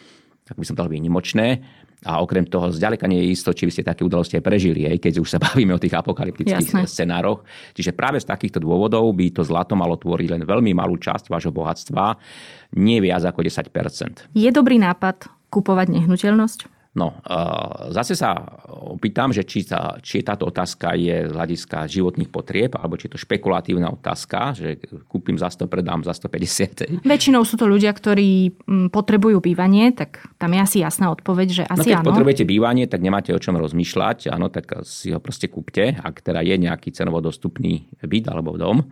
tak 0.47 0.55
by 0.55 0.63
som 0.63 0.79
to 0.79 0.87
výnimočné, 0.87 1.59
a 2.05 2.21
okrem 2.21 2.45
toho, 2.45 2.69
zďaleka 2.69 3.09
nie 3.09 3.25
je 3.25 3.33
isto, 3.33 3.49
či 3.49 3.65
by 3.65 3.71
ste 3.73 3.83
také 3.87 4.05
udalosti 4.05 4.37
aj 4.37 4.45
prežili, 4.45 4.85
aj 4.85 5.01
keď 5.01 5.13
už 5.17 5.29
sa 5.33 5.39
bavíme 5.49 5.73
o 5.73 5.81
tých 5.81 5.97
apokalyptických 5.97 6.69
Jasne. 6.69 6.85
scenároch. 6.85 7.41
Čiže 7.73 7.97
práve 7.97 8.21
z 8.21 8.29
takýchto 8.29 8.61
dôvodov 8.61 9.09
by 9.17 9.33
to 9.33 9.41
zlato 9.41 9.73
malo 9.73 9.97
tvoriť 9.97 10.37
len 10.37 10.41
veľmi 10.45 10.77
malú 10.77 11.01
časť 11.01 11.33
vášho 11.33 11.49
bohatstva, 11.49 12.13
nie 12.77 13.01
viac 13.01 13.25
ako 13.25 13.41
10 13.41 13.73
Je 14.37 14.49
dobrý 14.53 14.77
nápad 14.77 15.25
kupovať 15.49 15.89
nehnuteľnosť? 15.97 16.76
No, 16.97 17.13
zase 17.93 18.17
sa 18.17 18.33
opýtam, 18.73 19.29
že 19.29 19.45
či, 19.45 19.61
tá, 19.69 20.01
či 20.01 20.25
táto 20.25 20.49
otázka 20.49 20.97
je 20.97 21.29
z 21.29 21.31
hľadiska 21.31 21.85
životných 21.85 22.33
potrieb, 22.33 22.73
alebo 22.73 22.97
či 22.97 23.05
je 23.05 23.13
to 23.13 23.21
špekulatívna 23.21 23.93
otázka, 23.93 24.57
že 24.57 24.81
kúpim 25.05 25.37
za 25.37 25.53
100, 25.53 25.69
predám 25.69 26.01
za 26.01 26.17
150. 26.17 27.05
Väčšinou 27.05 27.45
sú 27.45 27.53
to 27.53 27.69
ľudia, 27.69 27.93
ktorí 27.93 28.49
mm, 28.49 28.87
potrebujú 28.89 29.37
bývanie, 29.37 29.93
tak 29.93 30.25
tam 30.41 30.57
je 30.57 30.59
asi 30.65 30.77
jasná 30.81 31.13
odpoveď, 31.13 31.47
že 31.53 31.63
asi 31.69 31.93
no, 31.93 32.01
keď 32.01 32.01
áno. 32.01 32.09
potrebujete 32.09 32.43
bývanie, 32.49 32.89
tak 32.89 33.05
nemáte 33.05 33.29
o 33.29 33.37
čom 33.37 33.61
rozmýšľať, 33.61 34.33
áno, 34.33 34.49
tak 34.49 34.81
si 34.81 35.13
ho 35.13 35.21
proste 35.21 35.53
kúpte, 35.53 35.93
ak 36.01 36.25
teda 36.25 36.41
je 36.41 36.57
nejaký 36.57 36.89
cenovo 36.97 37.21
dostupný 37.21 37.85
byt 38.01 38.25
alebo 38.33 38.57
dom 38.57 38.89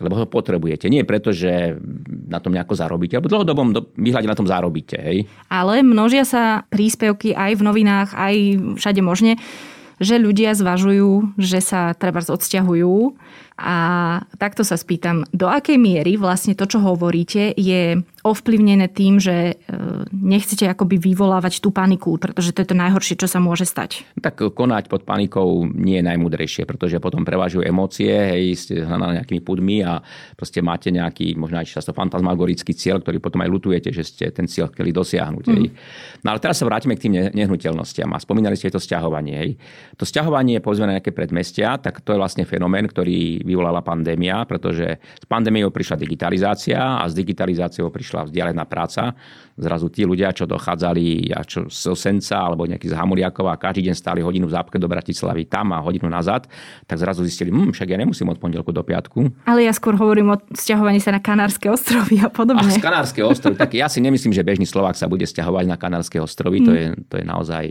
lebo 0.00 0.14
ho 0.16 0.24
potrebujete. 0.24 0.88
Nie 0.88 1.04
preto, 1.04 1.36
že 1.36 1.76
na 2.08 2.40
tom 2.40 2.56
nejako 2.56 2.72
zarobíte, 2.72 3.20
alebo 3.20 3.28
dlhodobom 3.28 3.76
výhľade 3.96 4.28
na 4.28 4.38
tom 4.38 4.48
zarobíte. 4.48 4.96
Hej. 4.96 5.28
Ale 5.52 5.84
množia 5.84 6.24
sa 6.24 6.64
príspevky 6.72 7.36
aj 7.36 7.60
v 7.60 7.62
novinách, 7.66 8.08
aj 8.16 8.34
všade 8.80 9.00
možne, 9.04 9.36
že 10.02 10.18
ľudia 10.18 10.56
zvažujú, 10.56 11.36
že 11.38 11.60
sa 11.60 11.92
treba 11.94 12.24
odsťahujú 12.24 12.94
a 13.62 13.76
takto 14.42 14.66
sa 14.66 14.74
spýtam, 14.74 15.22
do 15.30 15.46
akej 15.46 15.78
miery 15.78 16.18
vlastne 16.18 16.58
to, 16.58 16.66
čo 16.66 16.82
hovoríte, 16.82 17.54
je 17.54 18.02
ovplyvnené 18.26 18.90
tým, 18.90 19.22
že 19.22 19.54
e, 19.54 19.74
nechcete 20.10 20.66
akoby 20.66 20.98
vyvolávať 20.98 21.62
tú 21.62 21.70
paniku, 21.70 22.18
pretože 22.18 22.50
to 22.50 22.62
je 22.62 22.70
to 22.70 22.76
najhoršie, 22.78 23.14
čo 23.18 23.30
sa 23.30 23.38
môže 23.38 23.66
stať. 23.66 24.02
Tak 24.18 24.54
konať 24.54 24.90
pod 24.90 25.06
panikou 25.06 25.66
nie 25.70 26.02
je 26.02 26.06
najmudrejšie, 26.06 26.66
pretože 26.66 26.98
potom 26.98 27.22
prevažujú 27.22 27.62
emócie, 27.62 28.10
hej, 28.10 28.58
ste 28.58 28.74
hľadaní 28.82 29.22
nejakými 29.22 29.42
pudmi 29.46 29.86
a 29.86 30.02
proste 30.34 30.58
máte 30.58 30.90
nejaký, 30.90 31.38
možno 31.38 31.62
aj 31.62 31.70
často 31.70 31.94
fantasmagorický 31.94 32.74
cieľ, 32.74 32.98
ktorý 33.02 33.22
potom 33.22 33.42
aj 33.42 33.50
lutujete, 33.50 33.90
že 33.94 34.02
ste 34.02 34.30
ten 34.34 34.50
cieľ 34.50 34.70
chceli 34.74 34.90
dosiahnuť. 34.90 35.44
Mm. 35.46 35.54
Hej. 35.54 35.66
No 36.26 36.34
ale 36.34 36.38
teraz 36.42 36.58
sa 36.58 36.66
vrátime 36.66 36.98
k 36.98 37.06
tým 37.06 37.14
nehnuteľnostiam 37.30 38.10
a 38.10 38.18
spomínali 38.18 38.58
ste 38.58 38.70
to 38.74 38.82
sťahovanie. 38.82 39.34
Hej. 39.34 39.50
To 39.98 40.06
sťahovanie, 40.06 40.58
povedzme 40.58 40.90
na 40.90 40.98
nejaké 40.98 41.14
predmestia, 41.14 41.78
tak 41.78 42.02
to 42.02 42.14
je 42.14 42.18
vlastne 42.18 42.46
fenomén, 42.46 42.86
ktorý 42.86 43.42
vyvolala 43.52 43.84
pandémia, 43.84 44.40
pretože 44.48 44.96
s 44.96 45.26
pandémiou 45.28 45.68
prišla 45.68 46.00
digitalizácia 46.00 46.80
a 46.98 47.04
s 47.04 47.12
digitalizáciou 47.12 47.92
prišla 47.92 48.32
vzdialená 48.32 48.64
práca. 48.64 49.12
Zrazu 49.60 49.92
tí 49.92 50.08
ľudia, 50.08 50.32
čo 50.32 50.48
dochádzali 50.48 51.28
ja 51.28 51.44
čo 51.44 51.68
z 51.68 51.92
Senca 51.92 52.40
alebo 52.40 52.64
nejaký 52.64 52.88
z 52.88 52.96
Hamuliakov 52.96 53.52
a 53.52 53.60
každý 53.60 53.92
deň 53.92 53.94
stáli 53.94 54.20
hodinu 54.24 54.48
v 54.48 54.56
zápke 54.56 54.80
do 54.80 54.88
Bratislavy 54.88 55.44
tam 55.44 55.76
a 55.76 55.84
hodinu 55.84 56.08
nazad, 56.08 56.48
tak 56.88 56.96
zrazu 56.96 57.20
zistili, 57.28 57.52
hm, 57.52 57.76
však 57.76 57.92
ja 57.92 58.00
nemusím 58.00 58.32
od 58.32 58.40
pondelku 58.40 58.72
do 58.72 58.80
piatku. 58.80 59.44
Ale 59.44 59.68
ja 59.68 59.72
skôr 59.76 59.92
hovorím 60.00 60.32
o 60.32 60.36
sťahovaní 60.56 61.04
sa 61.04 61.12
na 61.12 61.20
Kanárske 61.20 61.68
ostrovy 61.68 62.24
a 62.24 62.32
podobne. 62.32 62.64
A 62.64 62.72
z 62.72 62.80
Kanárske 62.80 63.20
ostrovy, 63.20 63.60
tak 63.60 63.76
ja 63.76 63.92
si 63.92 64.00
nemyslím, 64.00 64.32
že 64.32 64.40
bežný 64.40 64.64
Slovák 64.64 64.96
sa 64.96 65.04
bude 65.04 65.28
stiahovať 65.28 65.68
na 65.68 65.76
Kanárske 65.76 66.16
ostrovy, 66.16 66.64
to, 66.64 66.72
hm. 66.72 66.78
je, 66.80 66.86
to 67.12 67.14
je 67.20 67.24
naozaj 67.28 67.64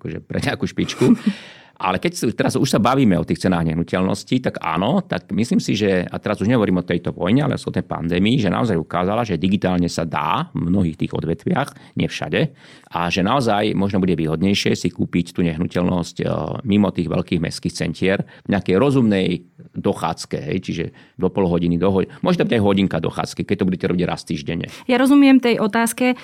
akože 0.00 0.18
pre 0.24 0.40
nejakú 0.40 0.64
špičku. 0.64 1.04
Ale 1.76 2.00
keď 2.00 2.32
teraz 2.32 2.56
už 2.56 2.72
sa 2.72 2.80
bavíme 2.80 3.20
o 3.20 3.26
tých 3.28 3.44
cenách 3.44 3.68
nehnuteľností, 3.68 4.40
tak 4.40 4.64
áno, 4.64 5.04
tak 5.04 5.28
myslím 5.28 5.60
si, 5.60 5.76
že, 5.76 6.08
a 6.08 6.16
teraz 6.16 6.40
už 6.40 6.48
nehovorím 6.48 6.80
o 6.80 6.88
tejto 6.88 7.12
vojne, 7.12 7.44
ale 7.44 7.60
o 7.60 7.74
tej 7.74 7.84
pandémii, 7.84 8.40
že 8.40 8.48
naozaj 8.48 8.78
ukázala, 8.78 9.26
že 9.26 9.36
digitálne 9.36 9.90
sa 9.90 10.08
dá 10.08 10.48
v 10.56 10.70
mnohých 10.72 10.96
tých 10.96 11.12
odvetviach, 11.12 11.98
nie 12.00 12.08
všade, 12.08 12.54
a 12.94 13.12
že 13.12 13.20
naozaj 13.20 13.76
možno 13.76 14.00
bude 14.00 14.16
výhodnejšie 14.16 14.72
si 14.78 14.88
kúpiť 14.88 15.36
tú 15.36 15.44
nehnuteľnosť 15.44 16.16
e, 16.22 16.24
mimo 16.64 16.88
tých 16.94 17.10
veľkých 17.10 17.42
mestských 17.42 17.74
centier 17.74 18.24
v 18.46 18.56
nejakej 18.56 18.76
rozumnej 18.78 19.44
dochádzke, 19.76 20.38
hej, 20.38 20.58
čiže 20.62 20.84
do 21.20 21.28
pol 21.28 21.44
hodiny, 21.50 21.76
do 21.76 21.90
hodiny, 21.90 22.08
možno 22.22 22.46
aj 22.46 22.62
hodinka 22.62 23.02
dochádzky, 23.02 23.42
keď 23.42 23.56
to 23.60 23.66
budete 23.68 23.86
robiť 23.90 24.04
raz 24.06 24.22
týždenne. 24.22 24.70
Ja 24.86 24.96
rozumiem 24.96 25.42
tej 25.42 25.58
otázke, 25.58 26.14
e, 26.14 26.16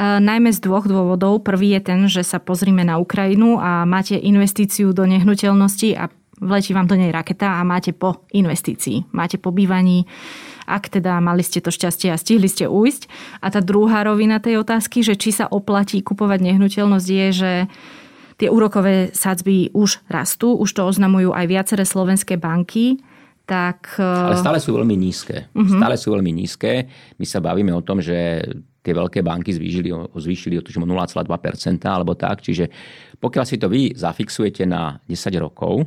najmä 0.00 0.50
z 0.50 0.64
dvoch 0.64 0.88
dôvodov. 0.88 1.44
Prvý 1.44 1.76
je 1.76 1.80
ten, 1.84 2.00
že 2.08 2.24
sa 2.24 2.40
pozrime 2.40 2.82
na 2.82 2.96
Ukrajinu 2.96 3.60
a 3.60 3.84
máte 3.84 4.16
investíciu 4.16 4.95
do 4.96 5.04
nehnuteľnosti 5.04 5.92
a 6.00 6.08
vletí 6.40 6.72
vám 6.72 6.88
do 6.88 6.96
nej 6.96 7.12
raketa 7.12 7.60
a 7.60 7.64
máte 7.64 7.92
po 7.92 8.24
investícii, 8.32 9.12
máte 9.12 9.36
po 9.36 9.52
bývaní, 9.52 10.08
ak 10.66 10.98
teda 10.98 11.20
mali 11.22 11.44
ste 11.46 11.62
to 11.62 11.70
šťastie 11.70 12.10
a 12.12 12.20
stihli 12.20 12.50
ste 12.50 12.66
ujsť. 12.66 13.08
A 13.40 13.52
tá 13.52 13.60
druhá 13.62 14.02
rovina 14.02 14.42
tej 14.42 14.60
otázky, 14.60 15.00
že 15.04 15.14
či 15.14 15.32
sa 15.32 15.46
oplatí 15.46 16.02
kupovať 16.02 16.40
nehnuteľnosť 16.42 17.08
je, 17.08 17.28
že 17.32 17.52
tie 18.36 18.48
úrokové 18.52 19.14
sadzby 19.16 19.72
už 19.72 20.04
rastú, 20.12 20.58
už 20.58 20.68
to 20.76 20.82
oznamujú 20.84 21.32
aj 21.32 21.46
viaceré 21.48 21.84
slovenské 21.88 22.36
banky. 22.36 23.00
Tak... 23.46 24.02
Ale 24.02 24.42
stále 24.42 24.58
sú 24.58 24.74
veľmi 24.74 24.98
nízke. 24.98 25.46
Uh-huh. 25.54 25.78
Stále 25.78 25.94
sú 25.94 26.10
veľmi 26.10 26.34
nízke. 26.34 26.90
My 27.16 27.24
sa 27.24 27.38
bavíme 27.38 27.70
o 27.70 27.80
tom, 27.80 28.02
že 28.02 28.42
tie 28.86 28.94
veľké 28.94 29.26
banky 29.26 29.50
zvýšili, 29.50 29.90
zvýšili 30.14 30.54
o 30.62 30.62
0,2% 30.62 31.26
alebo 31.90 32.14
tak. 32.14 32.46
Čiže 32.46 32.70
pokiaľ 33.18 33.44
si 33.44 33.58
to 33.58 33.66
vy 33.66 33.90
zafixujete 33.98 34.62
na 34.62 35.02
10 35.10 35.34
rokov, 35.42 35.82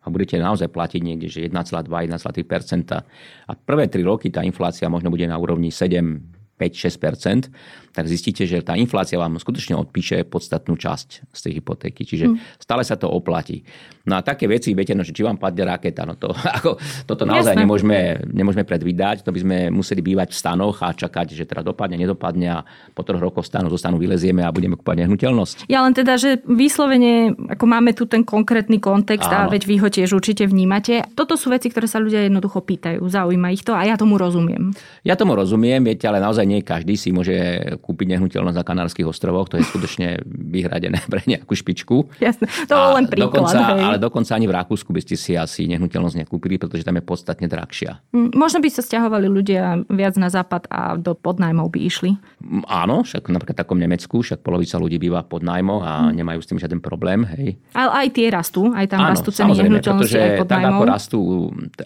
a 0.00 0.08
budete 0.08 0.40
naozaj 0.40 0.72
platiť 0.72 1.00
niekde, 1.04 1.28
že 1.28 1.44
1,2-1,3%. 1.44 2.96
A 3.44 3.52
prvé 3.52 3.84
3 3.84 4.00
roky 4.00 4.32
tá 4.32 4.40
inflácia 4.40 4.88
možno 4.88 5.12
bude 5.12 5.28
na 5.28 5.36
úrovni 5.36 5.68
7, 5.68 6.40
5-6%, 6.56 7.52
tak 7.90 8.06
zistíte, 8.06 8.46
že 8.46 8.62
tá 8.62 8.78
inflácia 8.78 9.18
vám 9.18 9.38
skutočne 9.42 9.74
odpíše 9.74 10.22
podstatnú 10.26 10.78
časť 10.78 11.08
z 11.34 11.40
tej 11.42 11.52
hypotéky. 11.58 12.06
Čiže 12.06 12.26
hmm. 12.30 12.62
stále 12.62 12.86
sa 12.86 12.94
to 12.94 13.10
oplatí. 13.10 13.66
No 14.06 14.16
a 14.16 14.24
také 14.24 14.48
veci, 14.48 14.72
viete, 14.72 14.96
no, 14.96 15.04
že 15.04 15.12
či 15.12 15.20
vám 15.20 15.36
padne 15.36 15.66
raketa, 15.66 16.08
no 16.08 16.16
to, 16.16 16.32
ako, 16.58 16.78
toto 17.04 17.26
naozaj 17.26 17.58
nemôžeme, 17.58 18.24
nemôžeme 18.30 18.64
predvídať. 18.64 19.26
To 19.26 19.34
by 19.34 19.40
sme 19.42 19.56
museli 19.74 20.00
bývať 20.00 20.32
v 20.32 20.38
stanoch 20.38 20.80
a 20.86 20.94
čakať, 20.94 21.34
že 21.34 21.44
teda 21.44 21.66
dopadne, 21.66 21.98
nedopadne 21.98 22.48
a 22.48 22.58
po 22.94 23.02
troch 23.02 23.20
rokoch 23.20 23.44
stanu, 23.44 23.68
zo 23.68 23.76
stanu 23.76 23.98
vylezieme 23.98 24.46
a 24.46 24.54
budeme 24.54 24.78
kúpať 24.78 25.04
nehnuteľnosť. 25.04 25.66
Ja 25.66 25.82
len 25.84 25.92
teda, 25.92 26.16
že 26.16 26.40
vyslovene, 26.46 27.34
ako 27.34 27.64
máme 27.66 27.92
tu 27.92 28.06
ten 28.06 28.22
konkrétny 28.22 28.78
kontext 28.78 29.28
Áno. 29.28 29.50
a 29.50 29.52
veď 29.52 29.62
vy 29.66 29.76
ho 29.82 29.88
tiež 29.90 30.14
určite 30.16 30.46
vnímate. 30.46 31.04
Toto 31.18 31.34
sú 31.34 31.50
veci, 31.50 31.68
ktoré 31.68 31.90
sa 31.90 31.98
ľudia 31.98 32.24
jednoducho 32.26 32.62
pýtajú. 32.62 33.02
Zaujíma 33.04 33.52
ich 33.52 33.66
to 33.66 33.76
a 33.76 33.82
ja 33.84 33.98
tomu 33.98 34.16
rozumiem. 34.16 34.72
Ja 35.04 35.18
tomu 35.18 35.36
rozumiem, 35.36 35.82
viete, 35.84 36.08
ale 36.08 36.22
naozaj 36.22 36.46
nie 36.46 36.60
každý 36.64 36.94
si 36.96 37.10
môže 37.10 37.34
kúpiť 37.80 38.16
nehnuteľnosť 38.16 38.56
na 38.60 38.64
Kanárskych 38.64 39.08
ostrovoch. 39.08 39.48
To 39.50 39.56
je 39.56 39.64
skutočne 39.64 40.20
vyhradené 40.28 41.00
pre 41.12 41.24
nejakú 41.24 41.56
špičku. 41.56 42.20
Jasne, 42.20 42.46
to 42.68 42.74
bol 42.76 42.94
len 43.00 43.08
príklad. 43.08 43.32
Dokonca, 43.32 43.58
ale 43.74 43.96
dokonca 43.96 44.32
ani 44.36 44.46
v 44.46 44.54
Rakúsku 44.54 44.92
by 44.92 45.00
ste 45.00 45.16
si 45.16 45.32
asi 45.34 45.64
nehnuteľnosť 45.72 46.26
nekúpili, 46.26 46.60
pretože 46.60 46.84
tam 46.84 47.00
je 47.00 47.04
podstatne 47.04 47.48
drahšia. 47.48 48.04
Mm, 48.12 48.36
možno 48.36 48.60
by 48.60 48.68
sa 48.68 48.84
stiahovali 48.84 49.26
ľudia 49.26 49.88
viac 49.88 50.14
na 50.20 50.28
západ 50.28 50.68
a 50.68 51.00
do 51.00 51.16
podnajmov 51.16 51.72
by 51.72 51.80
išli. 51.80 52.10
Mm, 52.44 52.68
áno, 52.68 53.02
však 53.02 53.26
napríklad 53.32 53.56
takom 53.56 53.80
Nemecku, 53.80 54.20
však 54.20 54.44
polovica 54.44 54.76
ľudí 54.76 55.00
býva 55.00 55.24
pod 55.24 55.40
nájmoch 55.46 55.82
a 55.82 55.92
hmm. 56.10 56.16
nemajú 56.18 56.40
s 56.42 56.48
tým 56.50 56.58
žiaden 56.58 56.80
problém. 56.82 57.22
Hej. 57.24 57.56
Ale 57.72 58.04
aj 58.04 58.08
tie 58.12 58.26
rastú, 58.28 58.74
aj 58.74 58.86
tam 58.90 59.00
Áno, 59.06 59.12
rastú 59.14 59.30
ceny 59.30 59.52
nehnuteľnosti 59.56 60.18
aj 60.18 60.32
pod 60.42 60.48
tak 60.50 60.62
ako, 60.66 60.82
rastú, 60.82 61.20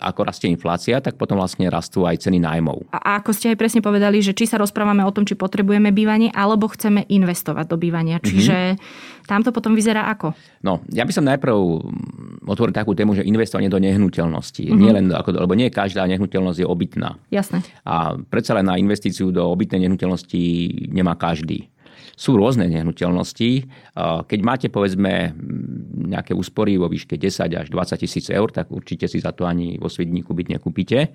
ako 0.01 0.21
rastie 0.25 0.49
inflácia, 0.49 0.97
tak 1.05 1.21
potom 1.21 1.37
vlastne 1.37 1.69
rastú 1.69 2.09
aj 2.09 2.25
ceny 2.25 2.41
nájmov. 2.41 2.89
A, 2.91 2.99
a 2.99 3.11
ako 3.21 3.37
ste 3.37 3.53
aj 3.53 3.61
presne 3.61 3.85
povedali, 3.85 4.25
že 4.25 4.33
či 4.33 4.49
sa 4.49 4.57
rozprávame 4.57 5.05
o 5.05 5.13
tom, 5.13 5.29
či 5.29 5.37
potrebujeme 5.37 5.84
bývanie, 5.91 6.31
alebo 6.33 6.71
chceme 6.71 7.05
investovať 7.05 7.67
do 7.69 7.77
bývania. 7.77 8.23
Mhm. 8.23 8.25
Čiže 8.25 8.57
mm-hmm. 8.77 9.27
tam 9.29 9.43
to 9.43 9.51
potom 9.51 9.77
vyzerá 9.77 10.09
ako? 10.09 10.33
No, 10.63 10.81
ja 10.95 11.05
by 11.05 11.13
som 11.13 11.27
najprv 11.27 11.53
otvoril 12.47 12.73
takú 12.73 12.97
tému, 12.97 13.19
že 13.19 13.27
investovanie 13.27 13.69
do 13.69 13.83
nehnuteľnosti. 13.83 14.65
Mm-hmm. 14.65 14.81
Nie 14.81 14.93
len 14.95 15.07
ako, 15.11 15.35
lebo 15.35 15.53
nie 15.59 15.69
každá 15.69 16.07
nehnuteľnosť 16.09 16.59
je 16.63 16.67
obytná. 16.69 17.19
Jasné. 17.29 17.61
A 17.85 18.17
predsa 18.17 18.55
len 18.55 18.71
na 18.71 18.79
investíciu 18.79 19.35
do 19.35 19.45
obytnej 19.51 19.85
nehnuteľnosti 19.85 20.43
nemá 20.95 21.19
každý 21.19 21.74
sú 22.15 22.39
rôzne 22.39 22.71
nehnuteľnosti. 22.71 23.51
Keď 24.31 24.41
máte 24.47 24.71
povedzme 24.71 25.35
nejaké 26.07 26.31
úspory 26.31 26.79
vo 26.79 26.87
výške 26.87 27.19
10 27.19 27.51
až 27.59 27.67
20 27.69 27.99
tisíc 27.99 28.31
eur, 28.31 28.49
tak 28.55 28.71
určite 28.71 29.11
si 29.11 29.19
za 29.19 29.35
to 29.35 29.45
ani 29.45 29.77
vo 29.83 29.91
Svidníku 29.91 30.31
byť 30.31 30.47
nekúpite. 30.59 31.11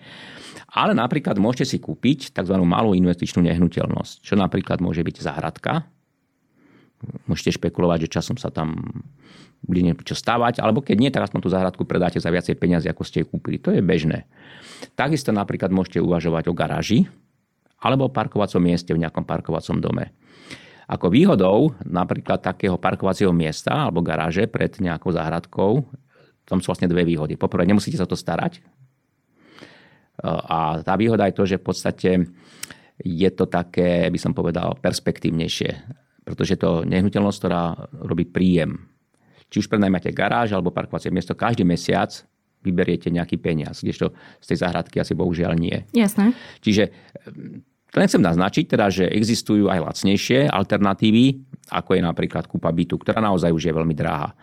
Ale 0.76 0.92
napríklad 0.92 1.40
môžete 1.40 1.66
si 1.66 1.78
kúpiť 1.80 2.36
tzv. 2.36 2.56
malú 2.68 2.92
investičnú 2.94 3.42
nehnuteľnosť, 3.48 4.28
čo 4.28 4.36
napríklad 4.36 4.84
môže 4.84 5.02
byť 5.02 5.16
zahradka. 5.24 5.88
Môžete 7.32 7.56
špekulovať, 7.56 8.06
že 8.06 8.20
časom 8.20 8.36
sa 8.36 8.52
tam 8.52 8.76
bude 9.64 9.84
niečo 9.84 10.16
stávať, 10.16 10.60
alebo 10.60 10.84
keď 10.84 10.96
nie, 11.00 11.12
tak 11.12 11.28
aspoň 11.28 11.40
tú 11.44 11.50
záhradku 11.52 11.84
predáte 11.84 12.20
za 12.20 12.32
viacej 12.32 12.56
peniazy, 12.60 12.88
ako 12.92 13.04
ste 13.08 13.24
ju 13.24 13.32
kúpili. 13.32 13.60
To 13.60 13.72
je 13.76 13.84
bežné. 13.84 14.28
Takisto 14.96 15.32
napríklad 15.32 15.72
môžete 15.72 16.00
uvažovať 16.04 16.52
o 16.52 16.56
garáži 16.56 17.08
alebo 17.80 18.08
o 18.08 18.14
parkovacom 18.14 18.60
mieste 18.60 18.92
v 18.92 19.00
nejakom 19.04 19.24
parkovacom 19.24 19.80
dome. 19.80 20.12
Ako 20.90 21.14
výhodou 21.14 21.78
napríklad 21.86 22.42
takého 22.42 22.82
parkovacieho 22.82 23.30
miesta 23.30 23.86
alebo 23.86 24.02
garáže 24.02 24.50
pred 24.50 24.74
nejakou 24.82 25.14
záhradkou, 25.14 25.86
tam 26.50 26.58
sú 26.58 26.74
vlastne 26.74 26.90
dve 26.90 27.06
výhody. 27.06 27.38
Poprvé, 27.38 27.70
nemusíte 27.70 28.02
sa 28.02 28.10
to 28.10 28.18
starať. 28.18 28.66
A 30.26 30.82
tá 30.82 30.98
výhoda 30.98 31.30
je 31.30 31.38
to, 31.38 31.46
že 31.46 31.62
v 31.62 31.66
podstate 31.70 32.10
je 33.06 33.30
to 33.32 33.46
také, 33.46 34.10
by 34.10 34.18
som 34.18 34.34
povedal, 34.34 34.74
perspektívnejšie. 34.82 35.72
Pretože 36.26 36.58
to 36.58 36.82
nehnuteľnosť, 36.90 37.38
ktorá 37.38 37.64
robí 38.04 38.26
príjem. 38.26 38.90
Či 39.54 39.66
už 39.66 39.70
prenajmáte 39.70 40.10
garáž 40.10 40.58
alebo 40.58 40.74
parkovacie 40.74 41.14
miesto, 41.14 41.38
každý 41.38 41.64
mesiac 41.70 42.12
vyberiete 42.66 43.08
nejaký 43.08 43.40
peniaz, 43.40 43.80
kdežto 43.86 44.12
z 44.42 44.46
tej 44.52 44.58
záhradky 44.60 45.00
asi 45.00 45.16
bohužiaľ 45.16 45.54
nie. 45.56 45.86
Jasné. 45.96 46.36
Čiže 46.60 46.92
to 47.90 47.98
nechcem 47.98 48.22
naznačiť, 48.22 48.66
teda, 48.70 48.86
že 48.94 49.06
existujú 49.10 49.66
aj 49.70 49.82
lacnejšie 49.82 50.46
alternatívy, 50.46 51.42
ako 51.70 51.98
je 51.98 52.02
napríklad 52.02 52.46
kúpa 52.46 52.70
bytu, 52.74 53.02
ktorá 53.02 53.22
naozaj 53.22 53.54
už 53.54 53.70
je 53.70 53.74
veľmi 53.74 53.94
drahá. 53.98 54.34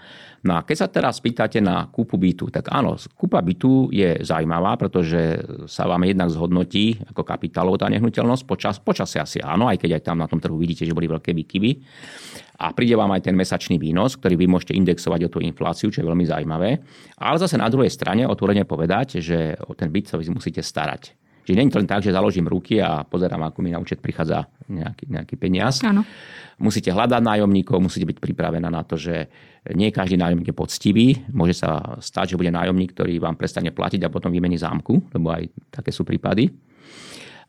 No 0.47 0.55
a 0.55 0.63
keď 0.63 0.77
sa 0.79 0.87
teraz 0.87 1.19
pýtate 1.19 1.59
na 1.59 1.91
kúpu 1.91 2.15
bytu, 2.15 2.55
tak 2.55 2.71
áno, 2.71 2.95
kúpa 3.19 3.43
bytu 3.43 3.91
je 3.91 4.23
zaujímavá, 4.23 4.79
pretože 4.79 5.43
sa 5.67 5.91
vám 5.91 6.07
jednak 6.07 6.31
zhodnotí 6.31 7.03
ako 7.11 7.27
kapitálová 7.27 7.83
tá 7.83 7.89
nehnuteľnosť. 7.91 8.43
Počas, 8.47 8.77
počasie 8.79 9.19
asi 9.19 9.39
áno, 9.43 9.67
aj 9.67 9.83
keď 9.83 9.99
aj 9.99 10.03
tam 10.07 10.23
na 10.23 10.31
tom 10.31 10.39
trhu 10.39 10.55
vidíte, 10.55 10.87
že 10.87 10.95
boli 10.95 11.11
veľké 11.11 11.35
výkyvy. 11.35 11.71
A 12.63 12.71
príde 12.71 12.95
vám 12.95 13.11
aj 13.11 13.27
ten 13.27 13.35
mesačný 13.35 13.75
výnos, 13.75 14.15
ktorý 14.15 14.39
vy 14.39 14.47
môžete 14.47 14.79
indexovať 14.79 15.27
o 15.27 15.33
tú 15.35 15.39
infláciu, 15.43 15.91
čo 15.91 16.01
je 16.01 16.07
veľmi 16.07 16.25
zaujímavé. 16.25 16.79
Ale 17.19 17.37
zase 17.43 17.59
na 17.59 17.67
druhej 17.67 17.91
strane 17.91 18.23
otvorene 18.23 18.63
povedať, 18.63 19.19
že 19.19 19.59
o 19.67 19.75
ten 19.75 19.91
byt 19.91 20.15
sa 20.15 20.17
vy 20.17 20.31
musíte 20.31 20.63
starať. 20.63 21.26
Čiže 21.47 21.57
nie 21.57 21.71
je 21.71 21.75
to 21.79 21.81
len 21.81 21.87
tak, 21.87 22.03
že 22.03 22.11
založím 22.11 22.51
ruky 22.51 22.83
a 22.83 23.07
pozerám, 23.07 23.47
ako 23.47 23.63
mi 23.63 23.71
na 23.71 23.79
účet 23.79 24.03
prichádza 24.03 24.51
nejaký, 24.67 25.07
nejaký 25.07 25.35
peniaz. 25.39 25.79
Áno. 25.87 26.03
Musíte 26.59 26.91
hľadať 26.91 27.23
nájomníkov, 27.23 27.79
musíte 27.79 28.03
byť 28.03 28.19
pripravená 28.19 28.67
na 28.67 28.83
to, 28.83 28.99
že 28.99 29.31
nie 29.79 29.95
každý 29.95 30.19
nájomník 30.19 30.51
je 30.51 30.57
poctivý. 30.59 31.07
Môže 31.31 31.63
sa 31.63 32.03
stať, 32.03 32.35
že 32.35 32.39
bude 32.41 32.51
nájomník, 32.51 32.99
ktorý 32.99 33.23
vám 33.23 33.39
prestane 33.39 33.71
platiť 33.71 34.03
a 34.03 34.11
potom 34.11 34.35
vymení 34.35 34.59
zámku, 34.59 35.07
lebo 35.15 35.31
aj 35.31 35.47
také 35.71 35.95
sú 35.95 36.03
prípady. 36.03 36.51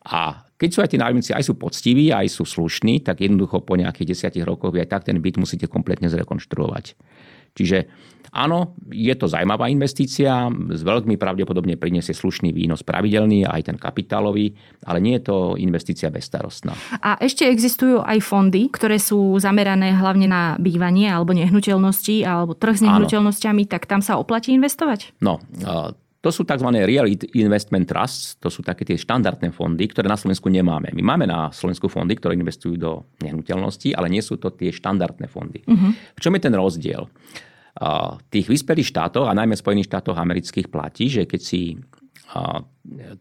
A 0.06 0.46
keď 0.54 0.68
sú 0.70 0.78
aj 0.82 0.90
tí 0.94 0.98
nájomníci 0.98 1.30
aj 1.34 1.44
sú 1.50 1.54
poctiví, 1.58 2.14
aj 2.14 2.26
sú 2.30 2.46
slušní, 2.46 3.02
tak 3.02 3.22
jednoducho 3.22 3.66
po 3.66 3.74
nejakých 3.74 4.14
desiatich 4.14 4.46
rokoch 4.46 4.74
aj 4.78 4.86
tak 4.86 5.02
ten 5.10 5.18
byt 5.18 5.42
musíte 5.42 5.66
kompletne 5.66 6.06
zrekonštruovať. 6.06 6.94
Čiže 7.54 7.88
áno, 8.32 8.76
je 8.92 9.14
to 9.16 9.26
zaujímavá 9.28 9.68
investícia, 9.72 10.48
s 10.52 10.82
veľkými 10.84 11.16
pravdepodobne 11.16 11.80
priniesie 11.80 12.12
slušný 12.12 12.52
výnos 12.52 12.84
pravidelný, 12.84 13.48
aj 13.48 13.72
ten 13.72 13.76
kapitálový, 13.80 14.52
ale 14.84 14.98
nie 15.00 15.16
je 15.18 15.22
to 15.28 15.36
investícia 15.56 16.12
bezstarostná. 16.12 16.76
A 17.00 17.16
ešte 17.20 17.48
existujú 17.48 18.04
aj 18.04 18.20
fondy, 18.20 18.68
ktoré 18.68 19.00
sú 19.00 19.36
zamerané 19.40 19.96
hlavne 19.96 20.28
na 20.28 20.42
bývanie 20.60 21.08
alebo 21.08 21.32
nehnuteľnosti 21.32 22.24
alebo 22.24 22.52
trh 22.52 22.76
s 22.76 22.84
nehnuteľnosťami, 22.84 23.62
áno. 23.64 23.70
tak 23.70 23.88
tam 23.88 24.00
sa 24.04 24.20
oplatí 24.20 24.52
investovať? 24.52 25.16
No, 25.24 25.40
to 26.18 26.34
sú 26.34 26.42
tzv. 26.42 26.66
Real 26.82 27.06
Investment 27.38 27.86
Trusts, 27.86 28.42
to 28.42 28.50
sú 28.50 28.66
také 28.66 28.82
tie 28.82 28.98
štandardné 28.98 29.54
fondy, 29.54 29.86
ktoré 29.86 30.10
na 30.10 30.18
Slovensku 30.18 30.50
nemáme. 30.50 30.90
My 30.90 31.14
máme 31.14 31.30
na 31.30 31.54
Slovensku 31.54 31.86
fondy, 31.86 32.18
ktoré 32.18 32.34
investujú 32.34 32.74
do 32.74 33.06
nehnuteľností, 33.22 33.94
ale 33.94 34.10
nie 34.10 34.18
sú 34.18 34.34
to 34.34 34.50
tie 34.50 34.74
štandardné 34.74 35.30
fondy. 35.30 35.62
Uh-huh. 35.62 35.94
V 35.94 36.20
čom 36.20 36.34
je 36.34 36.42
ten 36.42 36.54
rozdiel? 36.58 37.06
V 37.78 38.22
tých 38.34 38.50
vyspelých 38.50 38.90
štátoch, 38.90 39.30
a 39.30 39.38
najmä 39.38 39.54
Spojených 39.54 39.86
štátoch 39.86 40.18
amerických 40.18 40.66
platí, 40.66 41.06
že 41.06 41.22
keď 41.30 41.40
si 41.40 41.78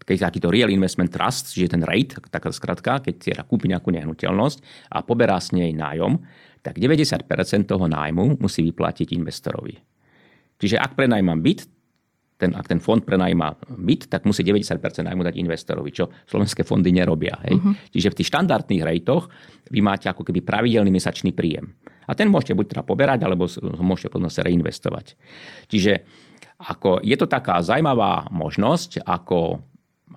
keď 0.03 0.27
takýto 0.27 0.51
Real 0.51 0.67
Investment 0.67 1.13
Trust, 1.15 1.55
čiže 1.55 1.79
ten 1.79 1.83
rate, 1.85 2.19
taká 2.27 2.51
skratka, 2.51 2.99
keď 2.99 3.15
si 3.23 3.29
kúpi 3.31 3.71
nejakú 3.71 3.87
nehnuteľnosť 3.95 4.89
a 4.91 4.99
poberá 4.99 5.39
s 5.39 5.55
nej 5.55 5.71
nájom, 5.71 6.19
tak 6.59 6.75
90% 6.75 7.23
toho 7.63 7.85
nájmu 7.87 8.35
musí 8.43 8.67
vyplatiť 8.67 9.15
investorovi. 9.15 9.79
Čiže 10.59 10.75
ak 10.75 10.99
prenajmám 10.99 11.39
byt, 11.39 11.76
ten, 12.37 12.53
ak 12.53 12.69
ten 12.69 12.77
fond 12.77 13.01
prenajíma 13.01 13.77
byt, 13.81 14.13
tak 14.13 14.29
musí 14.29 14.45
90% 14.45 14.77
najmu 15.01 15.25
dať 15.25 15.35
investorovi, 15.41 15.89
čo 15.89 16.09
slovenské 16.29 16.61
fondy 16.61 16.93
nerobia. 16.93 17.33
Hej. 17.49 17.57
Uh-huh. 17.57 17.73
Čiže 17.89 18.13
v 18.13 18.17
tých 18.21 18.29
štandardných 18.29 18.85
rejtoch 18.85 19.25
vy 19.73 19.81
máte 19.81 20.05
ako 20.05 20.21
keby 20.21 20.45
pravidelný 20.45 20.93
mesačný 20.93 21.33
príjem. 21.33 21.73
A 22.07 22.13
ten 22.13 22.29
môžete 22.29 22.55
buď 22.55 22.65
teda 22.77 22.83
poberať, 22.87 23.25
alebo 23.25 23.49
ho 23.49 23.83
môžete 23.83 24.13
potom 24.13 24.31
sa 24.31 24.45
reinvestovať. 24.45 25.17
Čiže 25.67 25.93
ako, 26.57 27.03
je 27.03 27.17
to 27.17 27.27
taká 27.27 27.59
zaujímavá 27.61 28.29
možnosť, 28.33 29.03
ako 29.03 29.61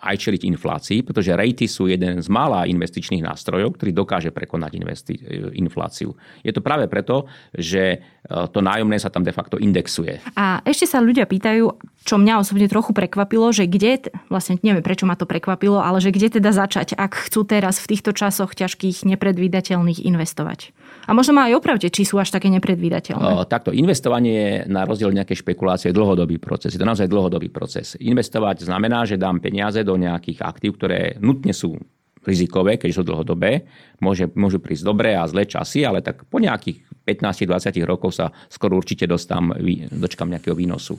aj 0.01 0.17
čeliť 0.17 0.43
inflácii, 0.49 1.05
pretože 1.05 1.37
rejty 1.37 1.69
sú 1.69 1.85
jeden 1.87 2.25
z 2.25 2.29
mála 2.33 2.65
investičných 2.65 3.21
nástrojov, 3.21 3.77
ktorý 3.77 3.93
dokáže 3.93 4.31
prekonať 4.33 4.71
investi- 4.81 5.21
infláciu. 5.53 6.17
Je 6.41 6.53
to 6.57 6.65
práve 6.65 6.89
preto, 6.89 7.29
že 7.53 7.97
e, 7.97 7.99
to 8.27 8.65
nájomné 8.65 8.97
sa 8.97 9.13
tam 9.13 9.21
de 9.21 9.33
facto 9.33 9.61
indexuje. 9.61 10.25
A 10.35 10.65
ešte 10.65 10.89
sa 10.89 11.05
ľudia 11.05 11.29
pýtajú, 11.29 11.77
čo 12.09 12.17
mňa 12.17 12.41
osobne 12.41 12.65
trochu 12.67 12.97
prekvapilo, 12.97 13.53
že 13.53 13.69
kde, 13.69 14.09
vlastne 14.33 14.57
neviem 14.65 14.81
prečo 14.81 15.05
ma 15.05 15.21
to 15.21 15.29
prekvapilo, 15.29 15.85
ale 15.85 16.01
že 16.01 16.11
kde 16.11 16.41
teda 16.41 16.51
začať, 16.57 16.97
ak 16.97 17.29
chcú 17.29 17.45
teraz 17.45 17.77
v 17.85 17.97
týchto 17.97 18.17
časoch 18.17 18.57
ťažkých, 18.57 19.05
nepredvídateľných 19.05 20.01
investovať. 20.01 20.73
A 21.11 21.13
možno 21.13 21.35
ma 21.35 21.51
aj 21.51 21.59
opravte, 21.59 21.91
či 21.91 22.07
sú 22.07 22.23
až 22.23 22.31
také 22.31 22.47
nepredvídateľné. 22.55 23.43
O, 23.43 23.43
takto, 23.43 23.75
investovanie 23.75 24.63
na 24.71 24.87
rozdiel 24.87 25.11
nejaké 25.11 25.35
špekulácie 25.35 25.91
je 25.91 25.99
dlhodobý 25.99 26.39
proces. 26.39 26.71
Je 26.71 26.79
to 26.79 26.87
naozaj 26.87 27.11
dlhodobý 27.11 27.51
proces. 27.51 27.99
Investovať 27.99 28.63
znamená, 28.63 29.03
že 29.03 29.19
dám 29.19 29.43
peniaze 29.43 29.83
do 29.83 29.99
nejakých 29.99 30.39
aktív, 30.39 30.79
ktoré 30.79 31.19
nutne 31.19 31.51
sú 31.51 31.75
rizikové, 32.23 32.79
keď 32.79 32.91
sú 32.95 33.03
dlhodobé. 33.03 33.67
Môže, 33.99 34.31
môžu 34.39 34.63
prísť 34.63 34.87
dobré 34.87 35.19
a 35.19 35.27
zlé 35.27 35.51
časy, 35.51 35.83
ale 35.83 35.99
tak 35.99 36.31
po 36.31 36.39
nejakých 36.39 36.87
15-20 37.03 37.83
rokov 37.83 38.15
sa 38.15 38.31
skoro 38.47 38.79
určite 38.79 39.11
dostám, 39.11 39.51
dočkam 39.91 40.31
nejakého 40.31 40.55
výnosu. 40.55 40.95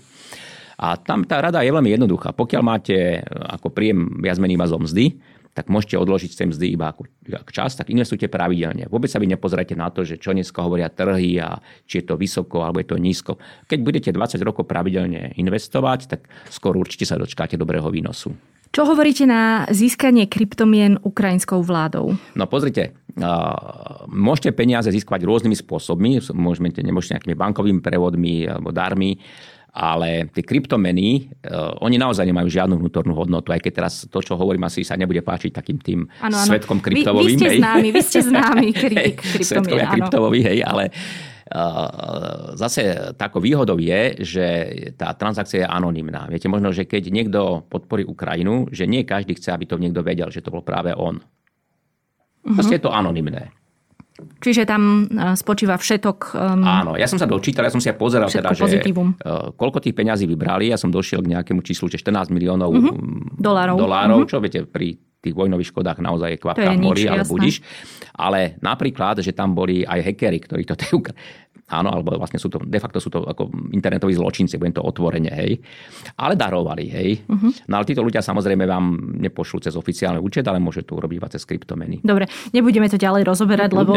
A 0.82 0.98
tam 0.98 1.24
tá 1.30 1.38
rada 1.40 1.62
je 1.62 1.70
veľmi 1.70 1.94
jednoduchá. 1.94 2.34
Pokiaľ 2.34 2.64
máte 2.66 3.22
ako 3.30 3.70
príjem 3.70 4.18
viac 4.18 4.42
menej 4.42 4.58
iba 4.58 4.66
zo 4.66 4.82
mzdy, 4.82 5.14
tak 5.52 5.68
môžete 5.68 6.00
odložiť 6.00 6.32
z 6.32 6.38
tej 6.38 6.48
mzdy 6.56 6.68
iba 6.80 6.96
ako 6.96 7.52
čas, 7.52 7.76
tak 7.76 7.92
investujte 7.92 8.32
pravidelne. 8.32 8.88
Vôbec 8.88 9.12
sa 9.12 9.20
vy 9.20 9.28
nepozerajte 9.36 9.76
na 9.76 9.92
to, 9.92 10.08
že 10.08 10.16
čo 10.16 10.32
dneska 10.32 10.64
hovoria 10.64 10.88
trhy 10.88 11.44
a 11.44 11.60
či 11.84 12.02
je 12.02 12.06
to 12.08 12.16
vysoko 12.16 12.64
alebo 12.64 12.80
je 12.80 12.88
to 12.88 12.98
nízko. 12.98 13.36
Keď 13.68 13.80
budete 13.84 14.10
20 14.16 14.40
rokov 14.48 14.64
pravidelne 14.64 15.36
investovať, 15.36 16.00
tak 16.08 16.22
skôr 16.48 16.80
určite 16.80 17.04
sa 17.04 17.20
dočkáte 17.20 17.60
dobrého 17.60 17.88
výnosu. 17.92 18.32
Čo 18.72 18.88
hovoríte 18.88 19.28
na 19.28 19.68
získanie 19.68 20.32
kryptomien 20.32 20.96
ukrajinskou 21.04 21.60
vládou? 21.60 22.16
No 22.40 22.48
pozrite, 22.48 22.96
uh, 23.20 24.08
môžete 24.08 24.56
peniaze 24.56 24.88
získať 24.88 25.28
rôznymi 25.28 25.60
spôsobmi, 25.60 26.24
môžete, 26.32 26.80
nemôžete 26.80 27.20
nejakými 27.20 27.36
bankovými 27.36 27.84
prevodmi 27.84 28.48
alebo 28.48 28.72
darmi, 28.72 29.20
ale 29.72 30.28
tie 30.36 30.44
kryptomeny, 30.44 31.32
uh, 31.48 31.80
oni 31.80 31.96
naozaj 31.96 32.28
nemajú 32.28 32.48
žiadnu 32.52 32.76
vnútornú 32.76 33.16
hodnotu, 33.16 33.56
aj 33.56 33.64
keď 33.64 33.72
teraz 33.72 33.94
to, 34.06 34.20
čo 34.20 34.36
hovorím, 34.36 34.68
asi 34.68 34.84
sa 34.84 35.00
nebude 35.00 35.24
páčiť 35.24 35.52
takým 35.56 35.80
tým 35.80 36.00
ano, 36.20 36.36
ano. 36.36 36.48
svetkom 36.48 36.84
kryptovovým. 36.84 37.28
Vy, 37.28 37.36
vy 37.36 37.40
ste 37.40 37.50
hej. 37.50 37.60
známi, 37.64 37.88
vy 37.90 38.02
ste 38.04 38.20
známi 38.20 38.68
kritik 38.84 39.16
kryptomien. 39.24 39.88
kryptovový, 39.88 40.40
hej, 40.44 40.60
ale 40.68 40.92
zase 42.56 43.12
takou 43.20 43.44
výhodou 43.44 43.76
je, 43.76 44.24
že 44.24 44.46
tá 44.96 45.12
transakcia 45.12 45.66
je 45.66 45.68
anonimná. 45.68 46.28
Viete, 46.32 46.48
možno, 46.48 46.72
že 46.72 46.88
keď 46.88 47.12
niekto 47.12 47.68
podporí 47.68 48.08
Ukrajinu, 48.08 48.72
že 48.72 48.88
nie 48.88 49.04
každý 49.04 49.36
chce, 49.36 49.52
aby 49.52 49.68
to 49.68 49.76
niekto 49.76 50.00
vedel, 50.00 50.32
že 50.32 50.40
to 50.40 50.54
bol 50.54 50.64
práve 50.64 50.96
on. 50.96 51.20
Uh-huh. 51.20 52.56
Proste 52.56 52.80
je 52.80 52.84
to 52.88 52.96
anonimné. 52.96 53.52
Čiže 54.42 54.66
tam 54.66 55.06
e, 55.08 55.36
spočíva 55.38 55.78
všetok... 55.78 56.18
Um, 56.34 56.64
Áno, 56.66 56.92
ja 56.98 57.06
som 57.06 57.22
sa 57.22 57.30
dočítal, 57.30 57.68
ja 57.68 57.74
som 57.74 57.82
si 57.82 57.90
aj 57.90 57.98
pozeral, 57.98 58.30
teda, 58.30 58.54
že 58.54 58.66
uh, 58.66 59.54
koľko 59.54 59.84
tých 59.84 59.96
peňazí 59.96 60.26
vybrali. 60.26 60.70
Ja 60.72 60.78
som 60.78 60.90
došiel 60.90 61.22
k 61.22 61.38
nejakému 61.38 61.62
číslu, 61.62 61.92
že 61.92 62.02
14 62.02 62.34
miliónov 62.34 62.72
uh-huh. 62.72 62.96
dolárov, 63.38 63.78
dolárov 63.78 64.20
uh-huh. 64.24 64.32
čo 64.32 64.38
viete, 64.42 64.66
pri 64.66 64.98
tých 65.22 65.38
vojnových 65.38 65.70
škodách 65.70 66.02
naozaj 66.02 66.30
je 66.34 66.40
kvapka 66.42 66.72
mori, 66.82 67.06
ale 67.06 67.22
budíš. 67.24 67.62
Ale 68.18 68.58
napríklad, 68.58 69.22
že 69.22 69.38
tam 69.38 69.54
boli 69.54 69.86
aj 69.86 70.02
hackery, 70.02 70.42
ktorí 70.42 70.64
to 70.66 70.76
Áno, 71.72 71.88
alebo 71.88 72.20
vlastne 72.20 72.36
sú 72.36 72.52
to, 72.52 72.60
de 72.60 72.80
facto 72.84 73.00
sú 73.00 73.08
to 73.08 73.24
ako 73.24 73.48
internetoví 73.72 74.12
zločinci, 74.12 74.60
budem 74.60 74.76
to 74.76 74.84
otvorene, 74.84 75.32
hej. 75.32 75.56
Ale 76.20 76.36
darovali, 76.36 76.86
hej. 76.92 77.24
Uh-huh. 77.32 77.56
No 77.72 77.80
ale 77.80 77.88
títo 77.88 78.04
ľudia 78.04 78.20
samozrejme 78.20 78.68
vám 78.68 79.16
nepošlú 79.24 79.64
cez 79.64 79.80
oficiálny 79.80 80.20
účet, 80.20 80.44
ale 80.52 80.60
môže 80.60 80.84
to 80.84 81.00
urobiť 81.00 81.40
cez 81.40 81.48
kryptomeny. 81.48 82.04
Dobre, 82.04 82.28
nebudeme 82.52 82.92
to 82.92 83.00
ďalej 83.00 83.24
rozoberať, 83.24 83.72
lebo... 83.72 83.94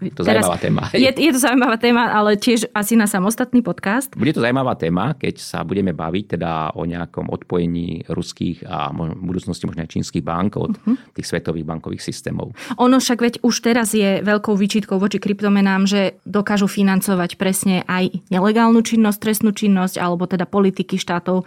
Je 0.00 0.12
to 0.16 0.24
teraz 0.24 0.48
zaujímavá 0.48 0.56
téma. 0.56 0.82
Hej. 0.94 0.98
Je, 1.04 1.10
je 1.28 1.30
to 1.36 1.40
zaujímavá 1.42 1.76
téma, 1.76 2.02
ale 2.16 2.40
tiež 2.40 2.72
asi 2.72 2.96
na 2.96 3.04
samostatný 3.04 3.60
podcast. 3.60 4.16
Bude 4.16 4.32
to 4.32 4.40
zaujímavá 4.40 4.72
téma, 4.78 5.12
keď 5.18 5.36
sa 5.36 5.60
budeme 5.66 5.92
baviť 5.92 6.38
teda 6.38 6.72
o 6.78 6.88
nejakom 6.88 7.28
odpojení 7.28 8.08
ruských 8.08 8.64
a 8.64 8.88
v 8.94 9.20
budúcnosti 9.20 9.68
možno 9.68 9.84
aj 9.84 9.90
čínskych 9.92 10.24
bank 10.24 10.56
od 10.56 10.72
uh-huh. 10.78 10.96
tých 11.12 11.26
svetových 11.28 11.66
bankových 11.66 12.00
systémov. 12.00 12.56
Ono 12.80 12.96
však 12.96 13.18
veď 13.20 13.34
už 13.44 13.54
teraz 13.60 13.92
je 13.92 14.24
veľkou 14.24 14.54
výčitkou 14.56 14.96
voči 14.96 15.18
kryptomenám, 15.18 15.84
že 15.84 16.16
dokážu 16.24 16.69
financovať 16.70 17.34
presne 17.34 17.82
aj 17.90 18.30
nelegálnu 18.30 18.78
činnosť, 18.86 19.18
trestnú 19.18 19.50
činnosť 19.50 19.98
alebo 19.98 20.30
teda 20.30 20.46
politiky 20.46 20.94
štátov, 20.94 21.42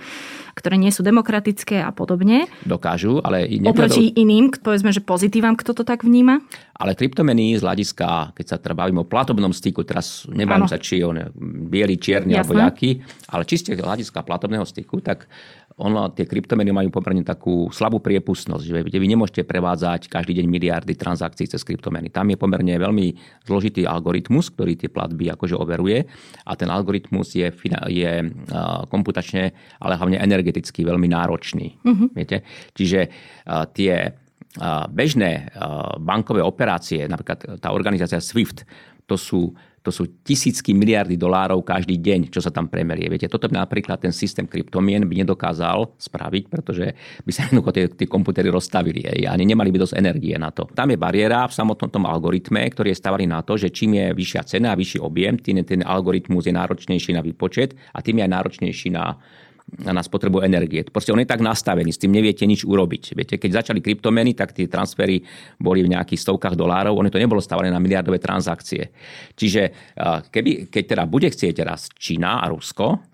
ktoré 0.54 0.76
nie 0.76 0.92
sú 0.92 1.02
demokratické 1.02 1.80
a 1.80 1.96
podobne. 1.96 2.52
Dokážu, 2.68 3.24
ale... 3.24 3.48
Oproti 3.64 4.12
iným, 4.20 4.52
povedzme, 4.52 4.92
že 4.92 5.00
pozitívam, 5.00 5.56
kto 5.56 5.72
to 5.72 5.88
tak 5.88 6.04
vníma? 6.04 6.44
Ale 6.76 7.00
kryptomeny 7.00 7.56
z 7.56 7.64
hľadiska, 7.64 8.36
keď 8.36 8.46
sa 8.46 8.58
teda 8.60 8.76
bavíme 8.76 9.02
o 9.02 9.08
platobnom 9.08 9.56
styku, 9.56 9.88
teraz 9.88 10.28
nebavím 10.28 10.68
sa, 10.68 10.82
či 10.82 11.00
on 11.06 11.32
biely, 11.72 11.96
čierny 11.96 12.36
alebo 12.36 12.60
jaký, 12.60 13.00
ale 13.32 13.48
čiste 13.48 13.72
z 13.72 13.80
hľadiska 13.80 14.20
platobného 14.26 14.68
styku, 14.68 15.00
tak 15.00 15.32
ono, 15.74 16.14
tie 16.14 16.30
kryptomeny 16.30 16.70
majú 16.70 16.94
pomerne 16.94 17.26
takú 17.26 17.66
slabú 17.74 17.98
priepustnosť, 17.98 18.62
že 18.62 18.80
vy 18.86 19.08
nemôžete 19.10 19.42
prevádzať 19.42 20.06
každý 20.06 20.38
deň 20.38 20.46
miliardy 20.46 20.94
transakcií 20.94 21.50
cez 21.50 21.66
kryptomeny. 21.66 22.14
Tam 22.14 22.30
je 22.30 22.38
pomerne 22.38 22.78
veľmi 22.78 23.18
zložitý 23.50 23.90
algoritmus, 23.90 24.54
ktorý 24.54 24.78
tie 24.78 24.94
platby 24.94 25.34
akože 25.34 25.58
overuje 25.58 26.06
a 26.46 26.52
ten 26.54 26.70
algoritmus 26.70 27.34
je, 27.34 27.50
je 27.90 28.12
komputačne, 28.86 29.50
ale 29.82 29.98
hlavne 29.98 30.22
energeticky 30.22 30.86
veľmi 30.86 31.10
náročný. 31.10 31.82
Uh-huh. 31.82 32.08
Viete? 32.14 32.46
Čiže 32.78 33.00
tie 33.74 34.14
bežné 34.94 35.50
bankové 35.98 36.46
operácie, 36.46 37.10
napríklad 37.10 37.58
tá 37.58 37.74
organizácia 37.74 38.22
SWIFT, 38.22 38.62
to 39.10 39.18
sú 39.18 39.52
to 39.84 39.92
sú 39.92 40.24
tisícky 40.24 40.72
miliardy 40.72 41.20
dolárov 41.20 41.60
každý 41.60 42.00
deň, 42.00 42.32
čo 42.32 42.40
sa 42.40 42.50
tam 42.50 42.72
premerie. 42.72 43.12
Viete, 43.12 43.28
toto 43.28 43.52
by 43.52 43.68
napríklad 43.68 44.00
ten 44.00 44.16
systém 44.16 44.48
kryptomien 44.48 45.04
by 45.04 45.28
nedokázal 45.28 46.00
spraviť, 46.00 46.44
pretože 46.48 46.96
by 47.28 47.32
sa 47.36 47.46
jednoducho 47.46 47.70
tie, 47.76 47.86
tie 47.92 48.08
komputery 48.08 48.48
rozstavili 48.48 49.04
aj, 49.04 49.28
ani 49.28 49.44
nemali 49.44 49.76
by 49.76 49.84
dosť 49.84 50.00
energie 50.00 50.40
na 50.40 50.56
to. 50.56 50.72
Tam 50.72 50.88
je 50.88 50.96
bariéra 50.96 51.44
v 51.52 51.54
samotnom 51.60 51.92
tom 51.92 52.08
algoritme, 52.08 52.64
ktorý 52.72 52.96
je 52.96 53.02
stavaný 53.04 53.28
na 53.28 53.44
to, 53.44 53.60
že 53.60 53.76
čím 53.76 54.00
je 54.00 54.16
vyššia 54.16 54.42
cena 54.48 54.72
a 54.72 54.80
vyšší 54.80 55.04
objem, 55.04 55.36
tým 55.36 55.60
ten 55.68 55.84
algoritmus 55.84 56.48
je 56.48 56.56
náročnejší 56.56 57.12
na 57.12 57.20
výpočet 57.20 57.76
a 57.92 58.00
tým 58.00 58.24
je 58.24 58.24
aj 58.24 58.32
náročnejší 58.32 58.90
na 58.96 59.20
na 59.80 60.04
spotrebu 60.04 60.44
energie. 60.44 60.86
Proste 60.86 61.16
on 61.16 61.24
je 61.24 61.26
tak 61.26 61.42
nastavený, 61.42 61.96
s 61.96 61.98
tým 61.98 62.14
neviete 62.14 62.44
nič 62.46 62.68
urobiť. 62.68 63.18
Viete, 63.18 63.36
keď 63.42 63.64
začali 63.64 63.82
kryptomeny, 63.82 64.36
tak 64.38 64.54
tie 64.54 64.70
transfery 64.70 65.24
boli 65.58 65.82
v 65.82 65.96
nejakých 65.96 66.20
stovkách 66.20 66.54
dolárov, 66.54 66.94
ono 66.94 67.10
to 67.10 67.18
nebolo 67.18 67.42
stavané 67.42 67.74
na 67.74 67.82
miliardové 67.82 68.22
transakcie. 68.22 68.92
Čiže 69.34 69.96
keby, 70.30 70.70
keď 70.70 70.84
teda 70.84 71.04
bude 71.10 71.32
chcieť 71.32 71.56
raz 71.66 71.90
Čína 71.96 72.44
a 72.44 72.52
Rusko, 72.52 73.12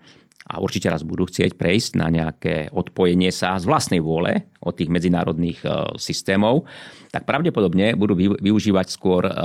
a 0.50 0.58
určite 0.58 0.90
raz 0.90 1.06
budú 1.06 1.30
chcieť 1.30 1.54
prejsť 1.54 1.90
na 1.94 2.10
nejaké 2.10 2.74
odpojenie 2.74 3.30
sa 3.30 3.54
z 3.54 3.70
vlastnej 3.70 4.02
vôle 4.02 4.50
od 4.58 4.74
tých 4.74 4.90
medzinárodných 4.90 5.62
e, 5.62 5.68
systémov, 5.94 6.66
tak 7.14 7.22
pravdepodobne 7.22 7.94
budú 7.94 8.18
využívať 8.18 8.86
skôr 8.90 9.30
e, 9.30 9.32
e, 9.32 9.38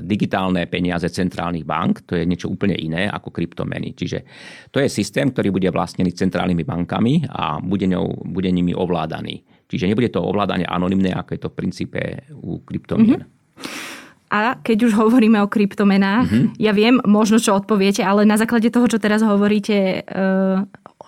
digitálne 0.00 0.64
peniaze 0.64 1.12
centrálnych 1.12 1.68
bank. 1.68 2.08
To 2.08 2.16
je 2.16 2.24
niečo 2.24 2.48
úplne 2.48 2.72
iné 2.72 3.04
ako 3.12 3.28
kryptomeny. 3.28 3.92
Čiže 3.92 4.24
to 4.72 4.80
je 4.80 4.88
systém, 4.88 5.28
ktorý 5.28 5.52
bude 5.52 5.68
vlastnený 5.68 6.16
centrálnymi 6.16 6.64
bankami 6.64 7.28
a 7.28 7.60
bude, 7.60 7.84
ňou, 7.84 8.24
bude 8.24 8.48
nimi 8.48 8.72
ovládaný. 8.72 9.44
Čiže 9.68 9.92
nebude 9.92 10.08
to 10.08 10.24
ovládanie 10.24 10.64
anonimné, 10.64 11.12
ako 11.12 11.30
je 11.36 11.40
to 11.44 11.52
v 11.52 11.58
princípe 11.60 12.00
u 12.32 12.64
kryptomien. 12.64 13.20
Mm-hmm. 13.20 13.97
A 14.28 14.60
keď 14.60 14.88
už 14.88 14.92
hovoríme 14.96 15.40
o 15.40 15.48
kryptomenách, 15.48 16.28
mm-hmm. 16.28 16.60
ja 16.60 16.72
viem 16.76 17.00
možno, 17.08 17.40
čo 17.40 17.56
odpoviete, 17.56 18.04
ale 18.04 18.28
na 18.28 18.36
základe 18.36 18.68
toho, 18.68 18.84
čo 18.84 19.00
teraz 19.00 19.24
hovoríte, 19.24 20.04
e, 20.04 20.20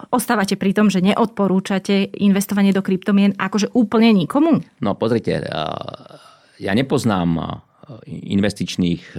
ostávate 0.08 0.56
pri 0.56 0.72
tom, 0.72 0.88
že 0.88 1.04
neodporúčate 1.04 2.16
investovanie 2.24 2.72
do 2.72 2.80
kryptomien 2.80 3.36
akože 3.36 3.76
úplne 3.76 4.16
nikomu? 4.16 4.64
No 4.80 4.96
pozrite, 4.96 5.36
e, 5.36 5.44
ja 6.64 6.72
nepoznám 6.72 7.30
e, 7.36 7.44
investičných 8.06 9.16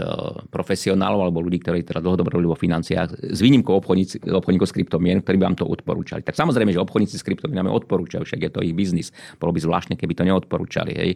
profesionálov 0.49 1.27
alebo 1.27 1.43
ľudí, 1.43 1.59
ktorí 1.61 1.83
teda 1.83 1.99
dlhodobo 2.03 2.31
robili 2.31 2.49
vo 2.51 2.57
financiách, 2.59 3.33
s 3.35 3.39
výnimkou 3.39 3.73
obchodníkov 3.77 4.67
s 4.67 4.75
kryptomien, 4.75 5.19
ktorí 5.19 5.35
by 5.39 5.45
vám 5.51 5.57
to 5.59 5.65
odporúčali. 5.67 6.21
Tak 6.23 6.37
samozrejme, 6.37 6.71
že 6.71 6.79
obchodníci 6.81 7.15
s 7.19 7.25
kryptomienami 7.25 7.69
odporúčajú, 7.71 8.23
však 8.23 8.41
je 8.47 8.51
to 8.51 8.59
ich 8.63 8.75
biznis. 8.75 9.11
Bolo 9.37 9.55
by 9.55 9.59
zvláštne, 9.59 9.95
keby 9.97 10.13
to 10.15 10.23
neodporúčali. 10.27 10.91
Hej. 10.95 11.11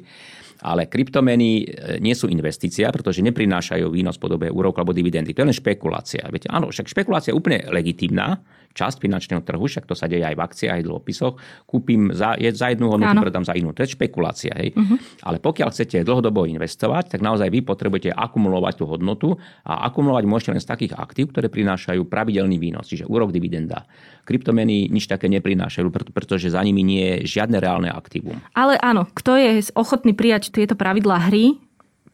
Ale 0.64 0.88
kryptomeny 0.88 1.52
e, 1.62 2.00
nie 2.00 2.16
sú 2.16 2.32
investícia, 2.32 2.88
pretože 2.88 3.20
neprinášajú 3.20 3.92
výnos 3.92 4.16
v 4.16 4.24
podobe 4.24 4.48
úrok 4.48 4.80
alebo 4.80 4.96
dividendy. 4.96 5.36
To 5.36 5.44
je 5.44 5.48
len 5.52 5.58
špekulácia. 5.58 6.24
Viete, 6.32 6.48
áno, 6.48 6.72
však 6.72 6.88
špekulácia 6.88 7.36
je 7.36 7.38
úplne 7.38 7.60
legitimná, 7.70 8.40
časť 8.76 9.00
finančného 9.00 9.42
trhu, 9.42 9.66
však 9.72 9.88
to 9.88 9.96
sa 9.96 10.12
deje 10.12 10.28
aj 10.28 10.36
v 10.36 10.44
akciách, 10.44 10.76
aj 10.76 10.84
v 10.84 10.88
dlhopisoch. 10.92 11.34
Kúpim 11.64 12.12
za, 12.12 12.36
je, 12.36 12.52
za 12.52 12.76
jednu 12.76 12.92
hodnotu, 12.92 13.24
predám 13.24 13.48
za 13.48 13.56
inú. 13.56 13.72
To 13.72 13.88
je 13.88 13.96
špekulácia. 13.96 14.52
Hej? 14.52 14.76
Uh-huh. 14.76 15.00
Ale 15.24 15.40
pokiaľ 15.40 15.72
chcete 15.72 16.04
dlhodobo 16.04 16.44
investovať, 16.44 17.16
tak 17.16 17.24
naozaj 17.24 17.45
vy 17.50 17.66
potrebujete 17.66 18.14
akumulovať 18.14 18.74
tú 18.80 18.86
hodnotu 18.86 19.28
a 19.66 19.88
akumulovať 19.90 20.24
môžete 20.28 20.52
len 20.56 20.62
z 20.62 20.70
takých 20.70 20.94
aktív, 20.96 21.32
ktoré 21.34 21.48
prinášajú 21.50 22.06
pravidelný 22.08 22.58
výnos, 22.60 22.90
čiže 22.90 23.08
úrok 23.08 23.34
dividenda. 23.34 23.88
Kryptomeny 24.26 24.90
nič 24.90 25.06
také 25.06 25.30
neprinášajú, 25.30 25.90
pretože 26.14 26.50
za 26.54 26.62
nimi 26.66 26.82
nie 26.82 27.22
je 27.22 27.40
žiadne 27.40 27.62
reálne 27.62 27.90
aktívum. 27.94 28.42
Ale 28.58 28.78
áno, 28.82 29.06
kto 29.14 29.38
je 29.38 29.52
ochotný 29.78 30.18
prijať 30.18 30.50
tieto 30.50 30.74
pravidlá 30.74 31.30
hry, 31.30 31.62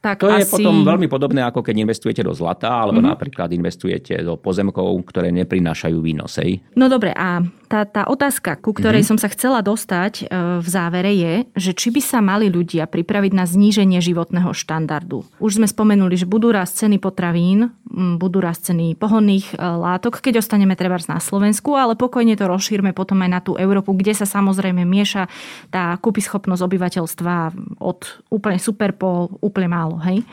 tak 0.02 0.26
to 0.26 0.34
asi... 0.34 0.42
je 0.42 0.58
potom 0.58 0.82
veľmi 0.82 1.06
podobné, 1.06 1.46
ako 1.46 1.62
keď 1.62 1.86
investujete 1.86 2.26
do 2.26 2.34
zlata, 2.34 2.74
alebo 2.74 2.98
mm-hmm. 3.00 3.14
napríklad 3.14 3.54
investujete 3.54 4.26
do 4.26 4.34
pozemkov, 4.34 4.98
ktoré 5.06 5.30
neprinášajú 5.30 6.02
výnosej. 6.02 6.74
No 6.74 6.90
dobre, 6.90 7.14
a 7.14 7.46
tá, 7.72 7.88
tá 7.88 8.03
otázka, 8.03 8.59
ku 8.59 8.76
ktorej 8.76 9.07
mm-hmm. 9.07 9.15
som 9.15 9.24
sa 9.24 9.32
chcela 9.32 9.63
dostať 9.63 10.28
e, 10.28 10.59
v 10.59 10.67
závere 10.67 11.15
je, 11.15 11.34
že 11.55 11.72
či 11.72 11.88
by 11.88 12.01
sa 12.03 12.19
mali 12.19 12.51
ľudia 12.51 12.84
pripraviť 12.84 13.32
na 13.32 13.47
zníženie 13.47 14.03
životného 14.03 14.51
štandardu. 14.51 15.24
Už 15.39 15.55
sme 15.55 15.72
spomenuli, 15.72 16.19
že 16.19 16.28
budú 16.28 16.51
rásť 16.51 16.86
ceny 16.86 16.99
potravín, 16.99 17.72
budú 18.19 18.43
rásť 18.43 18.76
ceny 18.76 18.99
pohonných 18.99 19.55
e, 19.55 19.63
látok, 19.63 20.19
keď 20.19 20.43
ostaneme 20.43 20.76
treba 20.76 20.99
na 21.07 21.24
Slovensku, 21.24 21.72
ale 21.80 21.95
pokojne 21.95 22.36
to 22.36 22.51
rozšírme 22.51 22.91
potom 22.91 23.24
aj 23.24 23.30
na 23.32 23.39
tú 23.39 23.55
Európu, 23.55 23.95
kde 23.95 24.19
sa 24.19 24.28
samozrejme 24.28 24.84
mieša 24.84 25.32
tá 25.72 25.95
kúpyschopnosť 25.95 26.67
obyvateľstva 26.67 27.36
od 27.80 27.99
úplne 28.28 28.59
super 28.59 28.91
po 28.91 29.32
úplne 29.39 29.72
málo. 29.72 29.95
Hej? 30.03 30.28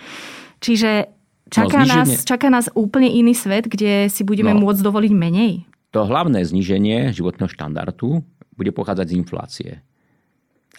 Čiže 0.58 1.06
čaká, 1.46 1.86
no, 1.86 2.02
nás, 2.02 2.26
čaká 2.26 2.50
nás 2.50 2.66
úplne 2.74 3.06
iný 3.06 3.38
svet, 3.38 3.70
kde 3.70 4.10
si 4.10 4.26
budeme 4.26 4.50
no. 4.50 4.66
môcť 4.66 4.82
dovoliť 4.82 5.12
menej? 5.14 5.67
To 5.96 6.04
hlavné 6.04 6.44
zníženie 6.44 7.16
životného 7.16 7.48
štandardu 7.48 8.20
bude 8.52 8.70
pochádzať 8.76 9.06
z 9.08 9.16
inflácie. 9.16 9.70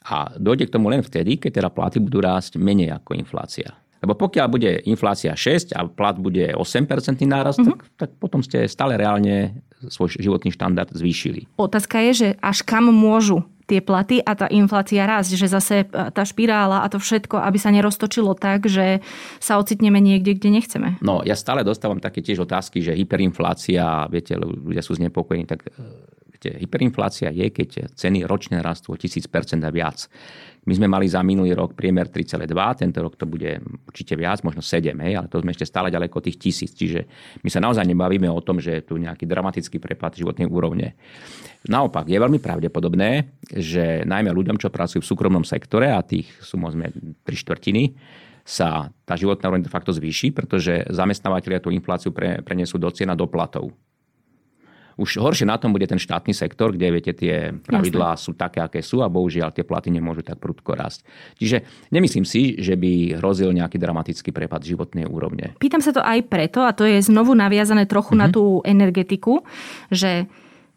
A 0.06 0.32
dojde 0.38 0.70
k 0.70 0.74
tomu 0.78 0.94
len 0.94 1.02
vtedy, 1.02 1.42
keď 1.42 1.62
teda 1.62 1.70
platy 1.74 1.98
budú 1.98 2.22
rásť 2.22 2.62
menej 2.62 2.94
ako 2.94 3.18
inflácia. 3.18 3.74
Lebo 4.00 4.16
pokiaľ 4.16 4.48
bude 4.48 4.72
inflácia 4.88 5.36
6 5.36 5.76
a 5.76 5.84
plat 5.92 6.16
bude 6.16 6.56
8% 6.56 6.88
nárast, 7.28 7.60
uh-huh. 7.60 7.76
tak, 7.76 7.80
tak 8.00 8.10
potom 8.16 8.40
ste 8.40 8.64
stále 8.72 8.96
reálne 8.96 9.60
svoj 9.92 10.16
životný 10.16 10.56
štandard 10.56 10.88
zvýšili. 10.96 11.52
Otázka 11.60 12.00
je, 12.08 12.12
že 12.16 12.28
až 12.40 12.64
kam 12.64 12.88
môžu 12.96 13.44
tie 13.70 13.86
platy 13.86 14.18
a 14.26 14.34
tá 14.34 14.50
inflácia 14.50 15.06
rásť, 15.06 15.38
že 15.38 15.48
zase 15.48 15.76
e, 15.86 16.10
tá 16.10 16.26
špirála 16.26 16.82
a 16.82 16.90
to 16.90 16.98
všetko, 16.98 17.38
aby 17.38 17.62
sa 17.62 17.70
neroztočilo 17.70 18.34
tak, 18.34 18.66
že 18.66 19.06
sa 19.38 19.62
ocitneme 19.62 20.02
niekde, 20.02 20.34
kde 20.34 20.50
nechceme. 20.50 20.90
No, 21.06 21.22
ja 21.22 21.38
stále 21.38 21.62
dostávam 21.62 22.02
také 22.02 22.26
tiež 22.26 22.50
otázky, 22.50 22.82
že 22.82 22.98
hyperinflácia, 22.98 24.10
viete, 24.10 24.34
ľudia 24.42 24.82
sú 24.82 24.98
znepokojení, 24.98 25.46
tak 25.46 25.70
e, 26.40 26.50
viete, 26.50 26.60
hyperinflácia 26.64 27.30
je, 27.36 27.52
keď 27.52 27.92
ceny 27.94 28.24
ročne 28.24 28.64
rastú 28.64 28.96
o 28.96 28.98
1000% 28.98 29.28
a 29.60 29.72
viac. 29.72 30.08
My 30.68 30.76
sme 30.76 30.88
mali 30.92 31.08
za 31.08 31.24
minulý 31.24 31.56
rok 31.56 31.74
priemer 31.74 32.12
3,2, 32.12 32.46
tento 32.80 33.00
rok 33.02 33.16
to 33.16 33.26
bude 33.26 33.60
určite 33.88 34.14
viac, 34.16 34.44
možno 34.44 34.62
7, 34.62 34.92
hej, 35.02 35.14
ale 35.18 35.28
to 35.32 35.42
sme 35.42 35.56
ešte 35.56 35.66
stále 35.66 35.90
ďaleko 35.90 36.20
tých 36.20 36.38
tisíc. 36.38 36.76
Čiže 36.76 37.08
my 37.42 37.50
sa 37.50 37.64
naozaj 37.64 37.88
nebavíme 37.88 38.28
o 38.30 38.44
tom, 38.44 38.60
že 38.60 38.80
je 38.80 38.84
tu 38.86 39.00
nejaký 39.00 39.26
dramatický 39.26 39.80
prepad 39.80 40.20
životnej 40.20 40.46
úrovne. 40.46 41.00
Naopak, 41.66 42.08
je 42.08 42.20
veľmi 42.20 42.40
pravdepodobné, 42.40 43.40
že 43.50 44.04
najmä 44.06 44.32
ľuďom, 44.32 44.60
čo 44.60 44.72
pracujú 44.72 45.02
v 45.02 45.10
súkromnom 45.10 45.44
sektore, 45.48 45.92
a 45.92 46.04
tých 46.04 46.28
sú 46.44 46.60
možno 46.60 46.88
3 46.88 47.26
štvrtiny, 47.26 47.96
sa 48.50 48.90
tá 49.06 49.14
životná 49.14 49.50
úroveň 49.50 49.66
de 49.66 49.72
facto 49.72 49.94
zvýši, 49.94 50.34
pretože 50.34 50.86
zamestnávateľia 50.90 51.62
tú 51.62 51.70
infláciu 51.70 52.10
pre, 52.10 52.42
prenesú 52.42 52.82
do 52.82 52.90
cien 52.90 53.10
a 53.10 53.18
do 53.18 53.30
platov. 53.30 53.70
Už 55.00 55.24
horšie 55.24 55.48
na 55.48 55.56
tom 55.56 55.72
bude 55.72 55.88
ten 55.88 55.96
štátny 55.96 56.36
sektor, 56.36 56.76
kde 56.76 56.92
viete, 56.92 57.16
tie 57.16 57.56
pravidlá 57.56 58.20
Jasne. 58.20 58.24
sú 58.28 58.32
také, 58.36 58.60
aké 58.60 58.84
sú 58.84 59.00
a 59.00 59.08
bohužiaľ 59.08 59.56
tie 59.56 59.64
platy 59.64 59.88
nemôžu 59.96 60.28
tak 60.28 60.44
prudko 60.44 60.76
rásť. 60.76 61.08
Čiže 61.40 61.64
nemyslím 61.96 62.28
si, 62.28 62.60
že 62.60 62.76
by 62.76 63.24
hrozil 63.24 63.56
nejaký 63.56 63.80
dramatický 63.80 64.36
prepad 64.36 64.68
životnej 64.68 65.08
úrovne. 65.08 65.56
Pýtam 65.56 65.80
sa 65.80 65.96
to 65.96 66.04
aj 66.04 66.28
preto, 66.28 66.68
a 66.68 66.76
to 66.76 66.84
je 66.84 67.00
znovu 67.00 67.32
naviazané 67.32 67.88
trochu 67.88 68.20
mm-hmm. 68.20 68.24
na 68.24 68.28
mhm. 68.28 68.34
tú 68.36 68.44
energetiku, 68.68 69.34
že 69.88 70.28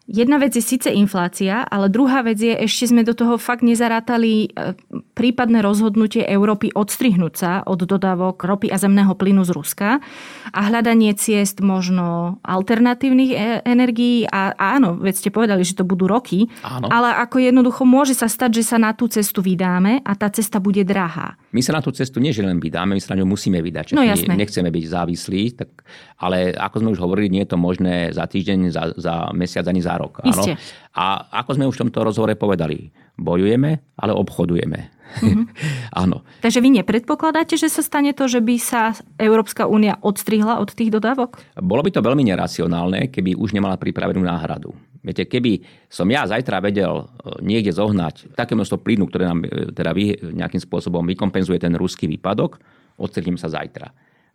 Jedna 0.03 0.35
vec 0.35 0.51
je 0.51 0.59
síce 0.59 0.91
inflácia, 0.91 1.63
ale 1.63 1.87
druhá 1.87 2.27
vec 2.27 2.35
je, 2.35 2.51
ešte 2.51 2.91
sme 2.91 3.07
do 3.07 3.15
toho 3.15 3.39
fakt 3.39 3.63
nezarátali 3.63 4.51
e, 4.51 4.75
prípadné 5.15 5.63
rozhodnutie 5.63 6.27
Európy 6.27 6.75
odstrihnúť 6.75 7.33
sa 7.39 7.63
od 7.63 7.87
dodávok 7.87 8.35
ropy 8.43 8.67
a 8.67 8.75
zemného 8.75 9.15
plynu 9.15 9.47
z 9.47 9.55
Ruska 9.55 10.03
a 10.51 10.59
hľadanie 10.59 11.15
ciest 11.15 11.63
možno 11.63 12.35
alternatívnych 12.43 13.31
e, 13.31 13.37
energií. 13.63 14.27
A 14.27 14.51
áno, 14.59 14.99
veď 14.99 15.23
ste 15.23 15.29
povedali, 15.31 15.63
že 15.63 15.79
to 15.79 15.87
budú 15.87 16.11
roky, 16.11 16.51
áno. 16.67 16.91
ale 16.91 17.15
ako 17.23 17.39
jednoducho 17.39 17.87
môže 17.87 18.11
sa 18.11 18.27
stať, 18.27 18.59
že 18.59 18.75
sa 18.75 18.77
na 18.83 18.91
tú 18.91 19.07
cestu 19.07 19.39
vydáme 19.39 20.03
a 20.03 20.19
tá 20.19 20.27
cesta 20.27 20.59
bude 20.59 20.83
drahá. 20.83 21.39
My 21.55 21.63
sa 21.63 21.79
na 21.79 21.81
tú 21.85 21.95
cestu 21.95 22.19
nie 22.19 22.35
že 22.35 22.43
len 22.43 22.59
vydáme, 22.59 22.91
my 22.91 22.99
sa 22.99 23.15
na 23.15 23.23
ňu 23.23 23.39
musíme 23.39 23.63
vydať. 23.63 23.95
No, 23.95 24.03
jasné. 24.03 24.35
Nechceme 24.35 24.67
byť 24.67 24.83
závislí, 24.83 25.41
tak, 25.55 25.87
ale 26.19 26.51
ako 26.51 26.75
sme 26.83 26.89
už 26.91 26.99
hovorili, 26.99 27.31
nie 27.31 27.47
je 27.47 27.55
to 27.55 27.57
možné 27.61 28.11
za 28.11 28.27
týždeň, 28.27 28.59
za, 28.67 28.91
za 28.99 29.31
mesiac 29.31 29.63
ani 29.63 29.79
za 29.79 29.92
za 29.93 30.01
rok. 30.01 30.13
Áno. 30.25 30.57
A 30.97 31.05
ako 31.45 31.51
sme 31.53 31.69
už 31.69 31.77
v 31.77 31.81
tomto 31.87 32.01
rozhovore 32.01 32.33
povedali, 32.33 32.89
bojujeme, 33.17 33.93
ale 34.01 34.11
obchodujeme. 34.17 34.79
Mm-hmm. 35.21 35.45
áno. 36.01 36.25
Takže 36.41 36.57
vy 36.57 36.81
nepredpokladáte, 36.81 37.53
že 37.53 37.69
sa 37.69 37.85
stane 37.85 38.17
to, 38.17 38.25
že 38.25 38.41
by 38.41 38.55
sa 38.57 38.97
Európska 39.21 39.69
únia 39.69 40.01
odstrihla 40.01 40.57
od 40.57 40.73
tých 40.73 40.89
dodávok? 40.89 41.37
Bolo 41.61 41.85
by 41.85 41.93
to 41.93 42.01
veľmi 42.01 42.25
neracionálne, 42.25 43.13
keby 43.13 43.37
už 43.37 43.53
nemala 43.53 43.77
pripravenú 43.77 44.25
náhradu. 44.25 44.73
Viete, 45.03 45.27
keby 45.27 45.59
som 45.91 46.07
ja 46.07 46.23
zajtra 46.23 46.63
vedel 46.63 47.03
e, 47.03 47.05
niekde 47.43 47.75
zohnať 47.75 48.39
také 48.39 48.55
množstvo 48.55 48.79
plynu, 48.79 49.11
ktoré 49.11 49.27
nám 49.27 49.43
e, 49.43 49.75
teda 49.75 49.91
vy, 49.91 50.15
nejakým 50.31 50.63
spôsobom 50.63 51.03
vykompenzuje 51.03 51.59
ten 51.59 51.75
ruský 51.75 52.07
výpadok, 52.07 52.55
odstrihnem 52.95 53.35
sa 53.35 53.51
zajtra 53.51 53.91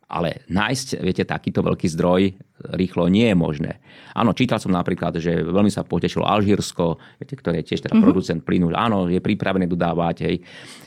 ale 0.09 0.41
nájsť, 0.49 1.05
viete, 1.05 1.29
takýto 1.29 1.61
veľký 1.61 1.85
zdroj 1.93 2.33
rýchlo 2.75 3.13
nie 3.13 3.29
je 3.29 3.37
možné. 3.37 3.73
Áno, 4.17 4.33
čítal 4.33 4.57
som 4.57 4.73
napríklad, 4.73 5.21
že 5.21 5.45
veľmi 5.45 5.69
sa 5.69 5.85
potešilo 5.85 6.25
Alžírsko, 6.25 6.97
viete, 7.21 7.37
ktoré 7.37 7.61
je 7.61 7.73
tiež 7.73 7.85
teda 7.85 7.95
uh-huh. 7.95 8.05
producent 8.09 8.41
plynu. 8.41 8.73
Áno, 8.73 9.07
je 9.07 9.21
pripravené 9.21 9.69
dodávať. 9.69 10.17
Hej. 10.25 10.37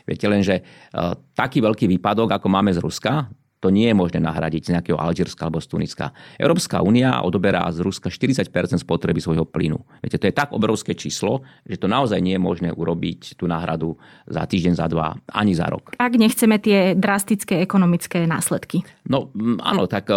Viete 0.04 0.26
len, 0.26 0.42
že 0.42 0.60
uh, 0.60 1.14
taký 1.38 1.62
veľký 1.62 1.86
výpadok, 1.86 2.34
ako 2.34 2.48
máme 2.50 2.74
z 2.74 2.82
Ruska, 2.82 3.30
to 3.62 3.70
nie 3.70 3.93
je 3.93 3.95
možné 3.95 4.20
nahradiť 4.26 4.62
z 4.66 4.72
nejakého 4.76 4.97
Alžírska 4.97 5.45
alebo 5.45 5.62
z 5.62 5.70
Tuniska. 5.70 6.12
Európska 6.41 6.82
únia 6.82 7.22
odoberá 7.22 7.70
z 7.70 7.86
Ruska 7.86 8.09
40% 8.09 8.49
spotreby 8.82 9.22
svojho 9.22 9.45
plynu. 9.45 9.78
Viete, 10.01 10.18
to 10.18 10.26
je 10.28 10.34
tak 10.34 10.49
obrovské 10.49 10.97
číslo, 10.97 11.45
že 11.70 11.78
to 11.78 11.86
naozaj 11.86 12.18
nie 12.18 12.36
je 12.36 12.41
možné 12.41 12.70
urobiť 12.74 13.38
tú 13.38 13.45
náhradu 13.45 13.95
za 14.26 14.49
týždeň, 14.49 14.74
za 14.74 14.89
dva, 14.89 15.14
ani 15.30 15.53
za 15.53 15.70
rok. 15.70 15.93
Ak 16.01 16.18
nechceme 16.18 16.57
tie 16.57 16.97
drastické 16.97 17.62
ekonomické 17.62 18.26
následky. 18.26 18.82
No 19.05 19.30
áno, 19.62 19.86
tak 19.86 20.09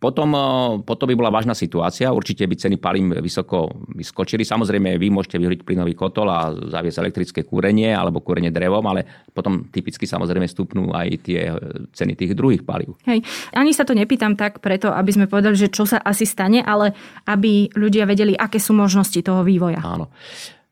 potom, 0.00 0.32
eh, 0.32 0.80
potom 0.80 1.06
by 1.06 1.14
bola 1.14 1.28
vážna 1.28 1.52
situácia, 1.52 2.08
určite 2.08 2.48
by 2.48 2.56
ceny 2.56 2.80
palím 2.80 3.12
vysoko 3.20 3.68
vyskočili. 3.92 4.48
Samozrejme, 4.48 4.96
vy 4.96 5.12
môžete 5.12 5.36
vyhoriť 5.36 5.60
plynový 5.60 5.92
kotol 5.92 6.32
a 6.32 6.48
zaviesť 6.56 6.98
elektrické 7.04 7.40
kúrenie 7.44 7.92
alebo 7.92 8.24
kúrenie 8.24 8.48
drevom, 8.48 8.80
ale 8.88 9.04
potom 9.36 9.68
typicky 9.68 10.08
samozrejme 10.08 10.48
stupnú 10.48 10.96
aj 10.96 11.08
tie 11.20 11.52
eh, 11.52 11.54
ceny 11.92 12.16
tých 12.16 12.32
druhých 12.32 12.64
palív. 12.64 12.96
Hej. 13.04 13.20
Ani 13.52 13.76
sa 13.76 13.84
to 13.84 13.92
nepýtam 13.92 14.40
tak 14.40 14.64
preto, 14.64 14.88
aby 14.88 15.12
sme 15.12 15.28
povedali, 15.28 15.54
že 15.60 15.68
čo 15.68 15.84
sa 15.84 16.00
asi 16.00 16.24
stane, 16.24 16.64
ale 16.64 16.96
aby 17.28 17.68
ľudia 17.76 18.08
vedeli, 18.08 18.32
aké 18.32 18.56
sú 18.56 18.72
možnosti 18.72 19.20
toho 19.20 19.44
vývoja. 19.44 19.84
Áno. 19.84 20.08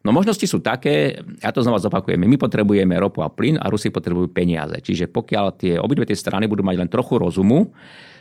No 0.08 0.14
možnosti 0.14 0.46
sú 0.48 0.64
také, 0.64 1.20
ja 1.42 1.52
to 1.52 1.60
znova 1.60 1.82
zopakujeme, 1.82 2.24
my 2.24 2.38
potrebujeme 2.40 2.96
ropu 2.96 3.20
a 3.20 3.28
plyn 3.28 3.60
a 3.60 3.68
Rusi 3.68 3.92
potrebujú 3.92 4.32
peniaze. 4.32 4.78
Čiže 4.80 5.10
pokiaľ 5.10 5.46
tie 5.58 5.74
obidve 5.76 6.08
tie 6.08 6.16
strany 6.16 6.48
budú 6.48 6.64
mať 6.64 6.80
len 6.80 6.88
trochu 6.88 7.20
rozumu, 7.20 7.74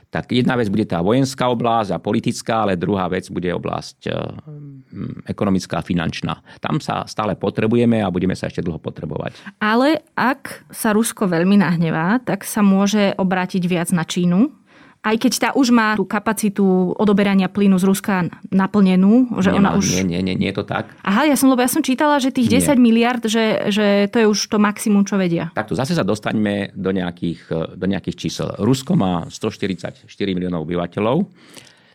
tak 0.08 0.32
jedna 0.32 0.56
vec 0.56 0.72
bude 0.72 0.88
tá 0.88 1.04
vojenská 1.04 1.52
oblasť 1.52 1.92
a 1.96 2.02
politická, 2.02 2.64
ale 2.64 2.80
druhá 2.80 3.12
vec 3.12 3.28
bude 3.28 3.52
oblasť 3.52 3.98
eh, 4.08 4.16
hm, 4.16 5.28
ekonomická 5.28 5.80
a 5.80 5.86
finančná. 5.86 6.34
Tam 6.64 6.80
sa 6.80 7.04
stále 7.06 7.36
potrebujeme 7.36 8.00
a 8.00 8.12
budeme 8.12 8.36
sa 8.36 8.48
ešte 8.48 8.64
dlho 8.64 8.80
potrebovať. 8.80 9.38
Ale 9.60 10.02
ak 10.16 10.68
sa 10.72 10.96
Rusko 10.96 11.28
veľmi 11.28 11.60
nahnevá, 11.60 12.24
tak 12.24 12.48
sa 12.48 12.64
môže 12.64 13.14
obrátiť 13.20 13.64
viac 13.68 13.90
na 13.92 14.08
Čínu 14.08 14.67
aj 15.04 15.16
keď 15.18 15.34
tá 15.40 15.50
už 15.54 15.72
má 15.72 15.96
tú 15.96 16.04
kapacitu 16.04 16.94
odoberania 16.98 17.48
plynu 17.48 17.78
z 17.80 17.86
Ruska 17.86 18.16
naplnenú, 18.50 19.40
že 19.40 19.54
Nemá, 19.54 19.58
ona 19.58 19.70
už... 19.80 20.02
Nie, 20.02 20.04
nie, 20.04 20.22
nie, 20.26 20.36
nie 20.36 20.50
je 20.52 20.58
to 20.60 20.66
tak. 20.68 20.92
Aha, 21.06 21.30
ja 21.30 21.36
som, 21.40 21.48
lebo 21.48 21.64
ja 21.64 21.72
som 21.72 21.86
čítala, 21.86 22.20
že 22.20 22.34
tých 22.34 22.50
nie. 22.52 22.60
10 22.60 22.76
miliard, 22.82 23.24
že, 23.24 23.72
že 23.72 24.12
to 24.12 24.18
je 24.20 24.26
už 24.28 24.40
to 24.50 24.58
maximum, 24.58 25.08
čo 25.08 25.16
vedia. 25.16 25.54
Takto 25.56 25.78
zase 25.78 25.96
sa 25.96 26.04
dostaňme 26.04 26.76
do 26.76 26.92
nejakých, 26.92 27.76
do 27.78 27.86
nejakých 27.88 28.16
čísel. 28.18 28.48
Rusko 28.60 28.98
má 28.98 29.30
144 29.30 30.08
miliónov 30.34 30.66
obyvateľov. 30.68 31.30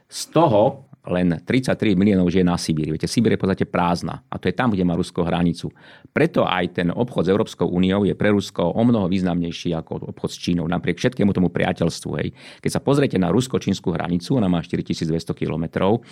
Z 0.09 0.21
toho 0.33 0.92
len 1.03 1.35
33 1.43 1.99
miliónov 1.99 2.31
žije 2.31 2.47
na 2.47 2.55
Sibíri. 2.55 2.95
Viete, 2.95 3.11
Sibír 3.11 3.35
je 3.35 3.39
v 3.39 3.43
podstate 3.43 3.67
prázdna 3.67 4.23
a 4.31 4.39
to 4.39 4.47
je 4.47 4.55
tam, 4.55 4.71
kde 4.71 4.87
má 4.87 4.95
Rusko 4.95 5.27
hranicu. 5.27 5.75
Preto 6.15 6.47
aj 6.47 6.79
ten 6.79 6.89
obchod 6.95 7.27
s 7.27 7.33
Európskou 7.35 7.67
úniou 7.67 8.07
je 8.07 8.15
pre 8.15 8.31
Rusko 8.31 8.71
o 8.71 8.83
mnoho 8.87 9.11
významnejší 9.11 9.75
ako 9.75 10.15
obchod 10.15 10.31
s 10.31 10.39
Čínou, 10.39 10.71
napriek 10.71 11.03
všetkému 11.03 11.35
tomu 11.35 11.51
priateľstvu. 11.51 12.11
Hej. 12.23 12.29
Keď 12.63 12.71
sa 12.71 12.81
pozriete 12.81 13.19
na 13.19 13.35
rusko-čínsku 13.35 13.91
hranicu, 13.91 14.39
ona 14.39 14.47
má 14.47 14.63
4200 14.63 15.35
kilometrov, 15.35 16.07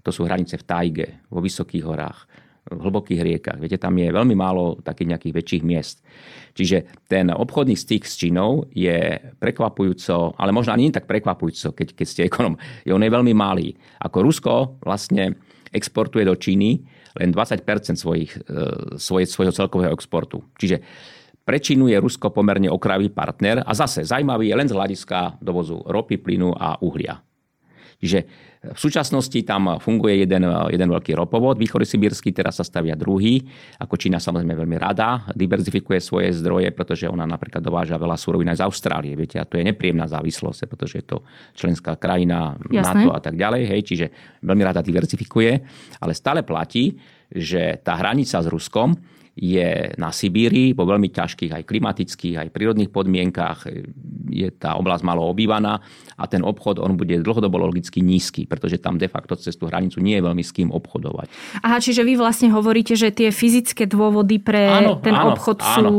to 0.00 0.08
sú 0.08 0.24
hranice 0.24 0.56
v 0.56 0.64
Tajge, 0.64 1.08
vo 1.28 1.44
Vysokých 1.44 1.84
horách 1.84 2.24
v 2.70 2.80
hlbokých 2.80 3.20
riekach. 3.20 3.58
Viete, 3.58 3.76
tam 3.82 3.98
je 3.98 4.08
veľmi 4.08 4.34
málo 4.38 4.78
takých 4.80 5.10
nejakých 5.16 5.36
väčších 5.36 5.62
miest. 5.66 6.00
Čiže 6.54 7.06
ten 7.10 7.30
obchodný 7.30 7.74
styk 7.74 8.06
s 8.06 8.14
Čínou 8.18 8.70
je 8.70 9.18
prekvapujúco, 9.42 10.38
ale 10.38 10.54
možno 10.54 10.74
ani 10.74 10.88
nie 10.88 10.94
tak 10.94 11.10
prekvapujúco, 11.10 11.74
keď, 11.74 11.88
keď 11.94 12.06
ste 12.06 12.22
ekonom, 12.26 12.54
je 12.86 12.94
on 12.94 13.02
je 13.02 13.10
veľmi 13.10 13.34
malý. 13.34 13.74
Ako 14.02 14.22
Rusko 14.22 14.52
vlastne 14.82 15.38
exportuje 15.70 16.26
do 16.26 16.34
Číny 16.34 16.82
len 17.18 17.34
20 17.34 17.66
svojich, 17.98 18.38
e, 18.38 18.98
svoje, 18.98 19.26
svojho 19.26 19.50
celkového 19.50 19.90
exportu. 19.90 20.42
Čiže 20.54 20.78
pre 21.42 21.58
Čínu 21.58 21.90
je 21.90 21.98
Rusko 21.98 22.30
pomerne 22.30 22.70
okrajový 22.70 23.10
partner 23.10 23.66
a 23.66 23.72
zase 23.74 24.06
zaujímavý 24.06 24.54
je 24.54 24.58
len 24.58 24.68
z 24.70 24.76
hľadiska 24.76 25.42
dovozu 25.42 25.82
ropy, 25.82 26.22
plynu 26.22 26.54
a 26.54 26.78
uhlia. 26.78 27.18
Čiže 27.98 28.49
v 28.60 28.76
súčasnosti 28.76 29.40
tam 29.40 29.80
funguje 29.80 30.28
jeden, 30.28 30.44
jeden 30.44 30.88
veľký 30.92 31.16
ropovod 31.16 31.56
východosibírsky, 31.56 32.28
teraz 32.28 32.60
sa 32.60 32.64
stavia 32.64 32.92
druhý. 32.92 33.40
Ako 33.80 33.96
Čína 33.96 34.20
samozrejme 34.20 34.52
veľmi 34.52 34.76
rada, 34.76 35.24
diverzifikuje 35.32 35.96
svoje 35.96 36.28
zdroje, 36.36 36.68
pretože 36.76 37.08
ona 37.08 37.24
napríklad 37.24 37.64
dováža 37.64 37.96
veľa 37.96 38.20
surovín 38.20 38.52
aj 38.52 38.60
z 38.60 38.64
Austrálie. 38.68 39.16
Viete, 39.16 39.40
a 39.40 39.48
to 39.48 39.56
je 39.56 39.64
nepríjemná 39.64 40.04
závislosť, 40.04 40.68
pretože 40.68 41.00
je 41.00 41.04
to 41.08 41.24
členská 41.56 41.96
krajina 41.96 42.60
Jasné. 42.68 43.08
NATO 43.08 43.16
a 43.16 43.20
tak 43.24 43.40
ďalej. 43.40 43.62
Hej, 43.64 43.80
čiže 43.88 44.06
veľmi 44.44 44.60
rada 44.60 44.84
diverzifikuje, 44.84 45.52
ale 45.96 46.12
stále 46.12 46.44
platí, 46.44 47.00
že 47.32 47.80
tá 47.80 47.96
hranica 47.96 48.44
s 48.44 48.46
Ruskom 48.50 48.92
je 49.40 49.96
na 49.96 50.12
Sibírii 50.12 50.76
vo 50.76 50.84
veľmi 50.84 51.08
ťažkých 51.08 51.56
aj 51.56 51.64
klimatických, 51.64 52.36
aj 52.36 52.48
prírodných 52.52 52.92
podmienkách. 52.92 53.72
Je 54.28 54.52
tá 54.52 54.76
oblasť 54.76 55.00
malo 55.00 55.24
obývaná 55.24 55.80
a 56.20 56.28
ten 56.28 56.44
obchod 56.44 56.76
on 56.76 57.00
bude 57.00 57.16
dlhodobo 57.24 57.56
logicky 57.56 58.04
nízky, 58.04 58.44
pretože 58.44 58.76
tam 58.76 59.00
de 59.00 59.08
facto 59.08 59.32
cez 59.40 59.56
tú 59.56 59.64
hranicu 59.64 60.04
nie 60.04 60.20
je 60.20 60.22
veľmi 60.28 60.44
s 60.44 60.52
kým 60.52 60.68
obchodovať. 60.68 61.32
Aha, 61.64 61.80
čiže 61.80 62.04
vy 62.04 62.20
vlastne 62.20 62.52
hovoríte, 62.52 62.92
že 62.92 63.08
tie 63.08 63.32
fyzické 63.32 63.88
dôvody 63.88 64.36
pre 64.36 64.68
áno, 64.68 65.00
ten 65.00 65.16
áno, 65.16 65.32
obchod 65.32 65.64
áno, 65.64 65.72
sú, 65.72 65.96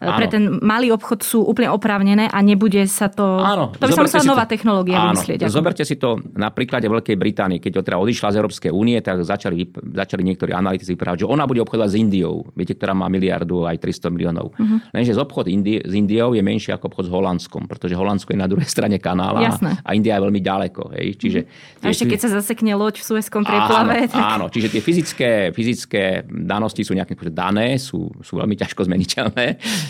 áno. 0.00 0.16
pre 0.16 0.26
ten 0.32 0.48
malý 0.64 0.88
obchod 0.96 1.20
sú 1.20 1.44
úplne 1.44 1.68
oprávnené 1.68 2.32
a 2.32 2.40
nebude 2.40 2.88
sa 2.88 3.12
to... 3.12 3.36
Áno, 3.36 3.76
to 3.76 3.84
by 3.84 3.92
sa 3.92 4.04
musela 4.08 4.24
nová 4.32 4.48
to, 4.48 4.56
technológia 4.56 4.96
áno, 4.96 5.12
vymyslieť. 5.12 5.44
Ako. 5.44 5.52
Zoberte 5.52 5.84
si 5.84 6.00
to 6.00 6.16
na 6.32 6.48
príklade 6.48 6.88
Veľkej 6.88 7.20
Británie, 7.20 7.60
keď 7.60 7.84
teda 7.84 8.00
odišla 8.00 8.32
z 8.32 8.36
Európskej 8.40 8.72
únie, 8.72 8.96
tak 9.04 9.20
začali, 9.20 9.68
začali 9.76 10.24
niektorí 10.24 10.56
analytici 10.56 10.96
vyprávať, 10.96 11.28
že 11.28 11.28
ona 11.28 11.44
bude 11.44 11.60
obchodovať 11.60 11.90
s 11.92 11.96
Indiou. 12.00 12.48
Viete, 12.56 12.77
ktorá 12.78 12.94
má 12.94 13.10
miliardu 13.10 13.66
aj 13.66 13.82
300 13.82 14.14
miliónov. 14.14 14.54
Uh-huh. 14.54 14.78
Lenže 14.94 15.12
z 15.12 15.20
obchod 15.20 15.50
Indi- 15.50 15.82
s 15.82 15.92
Indiou 15.92 16.32
je 16.32 16.42
menší 16.42 16.70
ako 16.70 16.94
obchod 16.94 17.06
s 17.06 17.10
Holandskom, 17.10 17.62
pretože 17.66 17.98
Holandsko 17.98 18.32
je 18.32 18.38
na 18.38 18.46
druhej 18.46 18.70
strane 18.70 19.02
kanála 19.02 19.42
Jasné. 19.42 19.82
a 19.82 19.88
India 19.98 20.14
je 20.16 20.22
veľmi 20.22 20.40
ďaleko. 20.40 20.82
Hej. 20.94 21.06
Čiže 21.18 21.40
uh-huh. 21.44 21.84
A 21.84 21.90
ešte 21.90 22.06
keď 22.06 22.20
sa 22.22 22.30
zasekne 22.38 22.78
loď 22.78 23.02
v 23.02 23.04
Suezkom 23.04 23.42
prieplave. 23.42 24.06
Áno, 24.06 24.12
tak... 24.14 24.22
áno, 24.22 24.44
čiže 24.54 24.70
tie 24.70 24.82
fyzické, 24.84 25.30
fyzické 25.50 26.22
danosti 26.28 26.86
sú 26.86 26.94
nejakým 26.94 27.18
spôsobom 27.18 27.34
dané, 27.34 27.80
sú, 27.80 28.12
sú 28.22 28.38
veľmi 28.38 28.54
ťažko 28.54 28.86
zmeniteľné. 28.86 29.46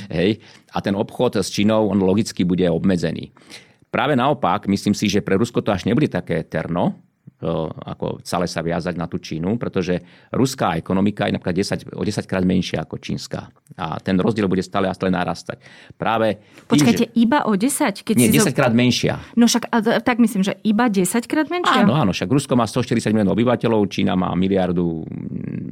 Hej. 0.09 0.41
A 0.73 0.79
ten 0.81 0.97
obchod 0.97 1.43
s 1.43 1.53
Čínou, 1.53 1.93
on 1.93 2.01
logicky 2.01 2.47
bude 2.47 2.65
obmedzený. 2.65 3.29
Práve 3.89 4.13
naopak, 4.17 4.69
myslím 4.69 4.93
si, 4.93 5.09
že 5.09 5.25
pre 5.25 5.41
Rusko 5.41 5.65
to 5.65 5.73
až 5.73 5.89
nebude 5.89 6.13
také 6.13 6.45
terno, 6.45 7.08
ako 7.39 8.19
celé 8.27 8.51
sa 8.51 8.67
viazať 8.67 8.99
na 8.99 9.07
tú 9.07 9.23
Čínu, 9.23 9.63
pretože 9.63 10.03
ruská 10.35 10.75
ekonomika 10.75 11.31
je 11.31 11.39
napríklad 11.39 11.55
10, 11.55 11.95
o 11.95 12.03
10 12.03 12.27
krát 12.27 12.43
menšia 12.43 12.83
ako 12.83 12.99
čínska. 12.99 13.55
A 13.79 14.03
ten 14.03 14.19
rozdiel 14.19 14.51
bude 14.51 14.67
stále 14.67 14.91
a 14.91 14.95
stále 14.95 15.15
narastať. 15.15 15.63
Práve 15.95 16.43
tým, 16.67 16.83
Počkajte, 16.83 17.05
že... 17.07 17.15
iba 17.15 17.47
o 17.47 17.55
10? 17.55 18.03
Keď 18.03 18.15
Nie, 18.19 18.35
10 18.35 18.51
krát 18.59 18.75
menšia. 18.75 19.23
No 19.39 19.47
však, 19.47 19.71
tak 20.03 20.19
myslím, 20.19 20.43
že 20.43 20.59
iba 20.67 20.91
10 20.91 21.07
krát 21.31 21.47
menšia? 21.47 21.87
Áno, 21.87 21.95
áno, 21.95 22.11
však 22.11 22.27
Rusko 22.27 22.59
má 22.59 22.67
140 22.67 23.15
miliónov 23.15 23.39
obyvateľov, 23.39 23.87
Čína 23.87 24.19
má 24.19 24.35
miliardu, 24.35 25.07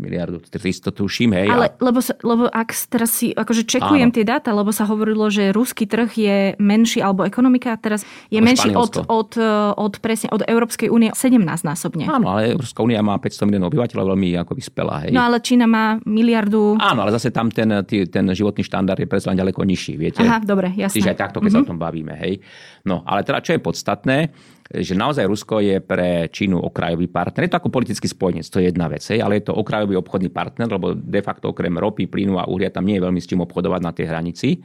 miliardu 0.07 0.39
300, 0.47 0.95
tuším, 0.95 1.35
hej. 1.35 1.51
Ale, 1.51 1.75
a... 1.75 1.83
lebo, 1.83 1.99
sa, 1.99 2.15
lebo 2.23 2.47
ak 2.47 2.71
teraz 2.87 3.11
si, 3.11 3.35
akože 3.35 3.67
čekujem 3.67 4.15
áno. 4.15 4.15
tie 4.15 4.23
dáta, 4.23 4.55
lebo 4.55 4.71
sa 4.71 4.87
hovorilo, 4.87 5.27
že 5.35 5.51
ruský 5.51 5.91
trh 5.91 6.11
je 6.15 6.37
menší, 6.63 7.03
alebo 7.03 7.27
ekonomika 7.27 7.75
teraz 7.75 8.07
je 8.31 8.39
no, 8.39 8.47
menší 8.47 8.71
od, 8.71 9.03
od, 9.11 9.35
od, 9.75 9.93
presne, 9.99 10.31
od 10.31 10.47
Európskej 10.47 10.95
únie 10.95 11.11
17 11.11 11.56
násobne. 11.63 12.05
Áno, 12.05 12.35
ale 12.35 12.53
Európska 12.53 12.83
únia 12.83 13.01
má 13.01 13.17
500 13.17 13.47
miliónov 13.47 13.71
obyvateľov, 13.73 14.13
veľmi 14.13 14.29
ako 14.43 14.53
vyspelá. 14.59 15.07
Hej. 15.07 15.13
No 15.15 15.23
ale 15.23 15.39
Čína 15.41 15.65
má 15.65 15.97
miliardu. 16.03 16.77
Áno, 16.77 17.07
ale 17.07 17.15
zase 17.15 17.31
tam 17.31 17.49
ten, 17.49 17.71
ten 17.87 18.25
životný 18.35 18.67
štandard 18.67 18.99
je 18.99 19.09
predsa 19.09 19.33
ďaleko 19.33 19.63
nižší, 19.63 19.95
viete. 19.97 20.21
Aha, 20.21 20.43
dobre, 20.43 20.75
jasné. 20.75 20.99
Čiže 20.99 21.13
aj 21.15 21.19
takto, 21.19 21.39
keď 21.39 21.49
mm-hmm. 21.49 21.55
sa 21.55 21.59
o 21.61 21.67
mhm. 21.67 21.71
tom 21.71 21.79
bavíme. 21.79 22.15
Hej. 22.19 22.43
No, 22.83 23.07
ale 23.07 23.23
teda, 23.23 23.39
čo 23.41 23.55
je 23.55 23.61
podstatné, 23.63 24.19
že 24.67 24.99
naozaj 24.99 25.31
Rusko 25.31 25.63
je 25.63 25.79
pre 25.79 26.27
Čínu 26.27 26.59
okrajový 26.59 27.07
partner. 27.07 27.47
Je 27.47 27.53
to 27.55 27.61
ako 27.63 27.71
politický 27.71 28.11
spojenec, 28.11 28.47
to 28.51 28.59
je 28.59 28.67
jedna 28.75 28.91
vec, 28.91 29.03
hej, 29.07 29.23
ale 29.23 29.39
je 29.39 29.47
to 29.47 29.55
okrajový 29.55 29.95
obchodný 29.95 30.35
partner, 30.35 30.67
lebo 30.67 30.91
de 30.91 31.23
facto 31.23 31.55
okrem 31.55 31.71
ropy, 31.79 32.11
plynu 32.11 32.43
a 32.43 32.51
uhlia 32.51 32.75
tam 32.75 32.83
nie 32.83 32.99
je 32.99 33.05
veľmi 33.07 33.21
s 33.23 33.31
čím 33.31 33.47
obchodovať 33.47 33.81
na 33.83 33.93
tej 33.95 34.07
hranici 34.11 34.59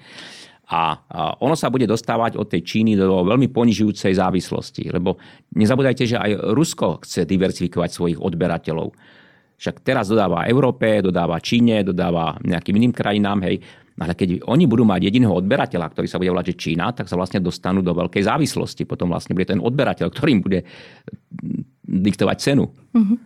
a 0.72 0.96
ono 1.44 1.52
sa 1.60 1.68
bude 1.68 1.84
dostávať 1.84 2.40
od 2.40 2.48
tej 2.48 2.64
Číny 2.64 2.96
do 2.96 3.28
veľmi 3.28 3.52
ponižujúcej 3.52 4.16
závislosti. 4.16 4.88
Lebo 4.88 5.20
nezabúdajte, 5.52 6.08
že 6.08 6.16
aj 6.16 6.56
Rusko 6.56 7.04
chce 7.04 7.28
diversifikovať 7.28 7.90
svojich 7.92 8.20
odberateľov. 8.24 8.96
Však 9.60 9.84
teraz 9.84 10.08
dodáva 10.08 10.48
Európe, 10.48 11.04
dodáva 11.04 11.44
Číne, 11.44 11.84
dodáva 11.84 12.40
nejakým 12.40 12.80
iným 12.80 12.96
krajinám, 12.96 13.44
hej. 13.52 13.60
Ale 14.02 14.18
keď 14.18 14.48
oni 14.50 14.66
budú 14.66 14.82
mať 14.82 15.12
jediného 15.12 15.36
odberateľa, 15.38 15.92
ktorý 15.94 16.08
sa 16.10 16.18
bude 16.18 16.34
volať 16.34 16.56
že 16.56 16.56
Čína, 16.58 16.90
tak 16.96 17.06
sa 17.06 17.20
vlastne 17.20 17.38
dostanú 17.38 17.86
do 17.86 17.94
veľkej 17.94 18.26
závislosti. 18.26 18.90
Potom 18.90 19.14
vlastne 19.14 19.38
bude 19.38 19.46
ten 19.46 19.62
odberateľ, 19.62 20.08
ktorým 20.10 20.42
bude 20.42 20.66
diktovať 21.86 22.38
cenu. 22.42 22.66
Mm-hmm. 22.96 23.18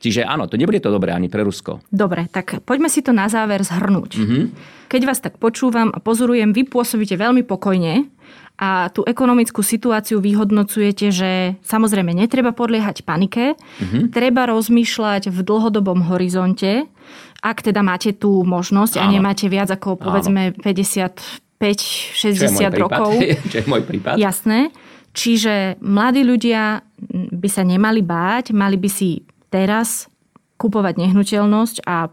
Čiže 0.00 0.24
áno, 0.24 0.48
to 0.48 0.56
nebude 0.56 0.80
to 0.80 0.88
dobré 0.88 1.12
ani 1.12 1.28
pre 1.28 1.44
Rusko. 1.44 1.84
Dobre, 1.92 2.24
tak 2.32 2.64
poďme 2.64 2.88
si 2.88 3.04
to 3.04 3.12
na 3.12 3.28
záver 3.28 3.60
zhrnúť. 3.60 4.10
Mm-hmm. 4.16 4.44
Keď 4.88 5.02
vás 5.04 5.20
tak 5.20 5.36
počúvam 5.36 5.92
a 5.92 6.00
pozorujem, 6.00 6.56
vy 6.56 6.64
pôsobíte 6.64 7.20
veľmi 7.20 7.44
pokojne 7.44 8.08
a 8.56 8.88
tú 8.92 9.04
ekonomickú 9.04 9.60
situáciu 9.60 10.24
vyhodnocujete, 10.24 11.12
že 11.12 11.60
samozrejme 11.64 12.16
netreba 12.16 12.56
podliehať 12.56 13.04
panike, 13.04 13.56
mm-hmm. 13.56 14.08
treba 14.12 14.48
rozmýšľať 14.48 15.28
v 15.28 15.38
dlhodobom 15.44 16.08
horizonte, 16.08 16.88
ak 17.44 17.60
teda 17.60 17.84
máte 17.84 18.16
tú 18.16 18.40
možnosť 18.44 19.00
áno. 19.00 19.04
a 19.04 19.12
nemáte 19.12 19.48
viac 19.52 19.68
ako 19.68 20.00
povedzme 20.00 20.56
áno. 20.56 20.64
55, 20.64 21.60
60 21.60 22.68
rokov. 22.76 23.20
Čo 23.52 23.56
je 23.60 23.66
môj 23.68 23.84
prípad. 23.84 24.16
Jasné. 24.16 24.72
Čiže 25.10 25.80
mladí 25.82 26.22
ľudia 26.22 26.84
by 27.32 27.48
sa 27.50 27.66
nemali 27.66 28.04
báť, 28.04 28.54
mali 28.54 28.78
by 28.78 28.90
si 28.92 29.24
teraz 29.50 30.06
kupovať 30.56 30.94
nehnuteľnosť 31.00 31.84
a 31.84 32.08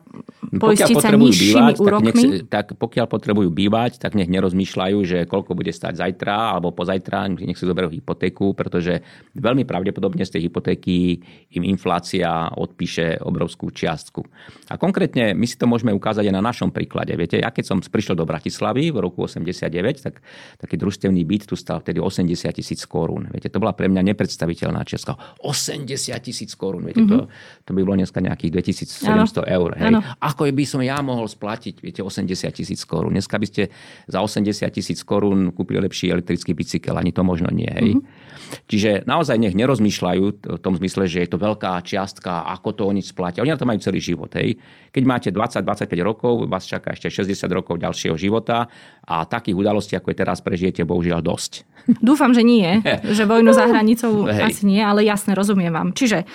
sa 1.03 1.11
nižšími 1.11 1.71
bývať? 1.75 1.75
Tak, 1.77 2.01
nech, 2.03 2.19
tak 2.47 2.65
pokiaľ 2.79 3.05
potrebujú 3.11 3.49
bývať, 3.51 3.99
tak 3.99 4.15
nech 4.15 4.31
nerozmýšľajú, 4.31 4.97
že 5.03 5.17
koľko 5.27 5.51
bude 5.57 5.71
stať 5.75 5.99
zajtra 5.99 6.55
alebo 6.55 6.71
pozajtra, 6.71 7.27
nech 7.35 7.59
si 7.59 7.67
zoberú 7.67 7.91
hypotéku, 7.91 8.55
pretože 8.55 9.03
veľmi 9.35 9.67
pravdepodobne 9.67 10.23
z 10.23 10.39
tej 10.39 10.41
hypotéky 10.47 11.19
im 11.59 11.63
inflácia 11.67 12.47
odpíše 12.55 13.19
obrovskú 13.19 13.71
čiastku. 13.75 14.23
A 14.71 14.79
konkrétne 14.79 15.35
my 15.35 15.43
si 15.43 15.59
to 15.59 15.67
môžeme 15.67 15.91
ukázať 15.91 16.31
aj 16.31 16.35
na 16.35 16.43
našom 16.43 16.71
príklade. 16.71 17.11
Viete, 17.19 17.43
ja 17.43 17.51
keď 17.51 17.75
som 17.75 17.77
prišiel 17.83 18.15
do 18.15 18.23
Bratislavy 18.23 18.95
v 18.95 19.03
roku 19.03 19.27
89, 19.27 19.67
tak 19.99 20.23
taký 20.59 20.79
družstevný 20.79 21.27
byt 21.27 21.51
tu 21.51 21.59
stal 21.59 21.83
vtedy 21.83 21.99
80 21.99 22.47
tisíc 22.55 22.87
korún. 22.87 23.27
Viete, 23.35 23.51
to 23.51 23.59
bola 23.59 23.75
pre 23.75 23.91
mňa 23.91 24.15
nepredstaviteľná 24.15 24.87
čiastka. 24.87 25.19
80 25.43 25.91
tisíc 26.23 26.55
korún. 26.55 26.87
Viete, 26.87 27.03
mm-hmm. 27.03 27.27
to, 27.27 27.67
to 27.67 27.71
by 27.75 27.81
bolo 27.83 27.99
dneska 27.99 28.23
nejakých 28.23 28.63
2700 28.63 29.11
ano. 29.11 29.25
eur. 29.43 29.71
Hej. 29.75 29.87
Ano 29.91 29.99
ako 30.37 30.53
by 30.53 30.65
som 30.69 30.85
ja 30.85 31.01
mohol 31.01 31.25
splatiť, 31.25 31.81
viete, 31.81 32.05
80 32.05 32.53
tisíc 32.53 32.85
korún. 32.85 33.17
Dneska 33.17 33.41
by 33.41 33.47
ste 33.49 33.73
za 34.05 34.21
80 34.21 34.69
tisíc 34.69 35.01
korún 35.01 35.49
kúpili 35.49 35.81
lepší 35.81 36.13
elektrický 36.13 36.53
bicykel, 36.53 36.93
ani 36.93 37.09
to 37.09 37.25
možno 37.25 37.49
nie. 37.49 37.65
Hej. 37.65 37.97
Mm-hmm. 37.97 38.37
Čiže 38.69 39.09
naozaj 39.09 39.41
nech 39.41 39.57
nerozmýšľajú 39.57 40.23
v 40.45 40.59
tom 40.61 40.77
zmysle, 40.77 41.09
že 41.09 41.25
je 41.25 41.29
to 41.33 41.41
veľká 41.41 41.81
čiastka, 41.81 42.45
ako 42.53 42.69
to 42.77 42.83
oni 42.85 43.01
splatia. 43.01 43.41
Oni 43.41 43.49
na 43.49 43.57
to 43.57 43.65
majú 43.65 43.81
celý 43.81 43.97
život. 43.97 44.29
Hej. 44.37 44.61
Keď 44.93 45.03
máte 45.09 45.29
20-25 45.33 45.89
rokov, 46.05 46.45
vás 46.45 46.69
čaká 46.69 46.93
ešte 46.93 47.09
60 47.09 47.49
rokov 47.49 47.81
ďalšieho 47.81 48.13
života 48.13 48.69
a 49.09 49.25
takých 49.25 49.57
udalostí, 49.57 49.97
ako 49.97 50.13
je 50.13 50.17
teraz, 50.21 50.45
prežijete 50.45 50.85
bohužiaľ 50.85 51.25
dosť. 51.25 51.65
Dúfam, 51.97 52.31
že 52.37 52.45
nie. 52.45 52.77
že 53.17 53.25
vojnu 53.25 53.57
za 53.57 53.65
hranicou 53.65 54.29
Hej. 54.29 54.53
asi 54.53 54.63
nie, 54.69 54.85
ale 54.85 55.01
jasne, 55.01 55.33
rozumiem 55.33 55.73
vám. 55.73 55.97
Čiže 55.97 56.29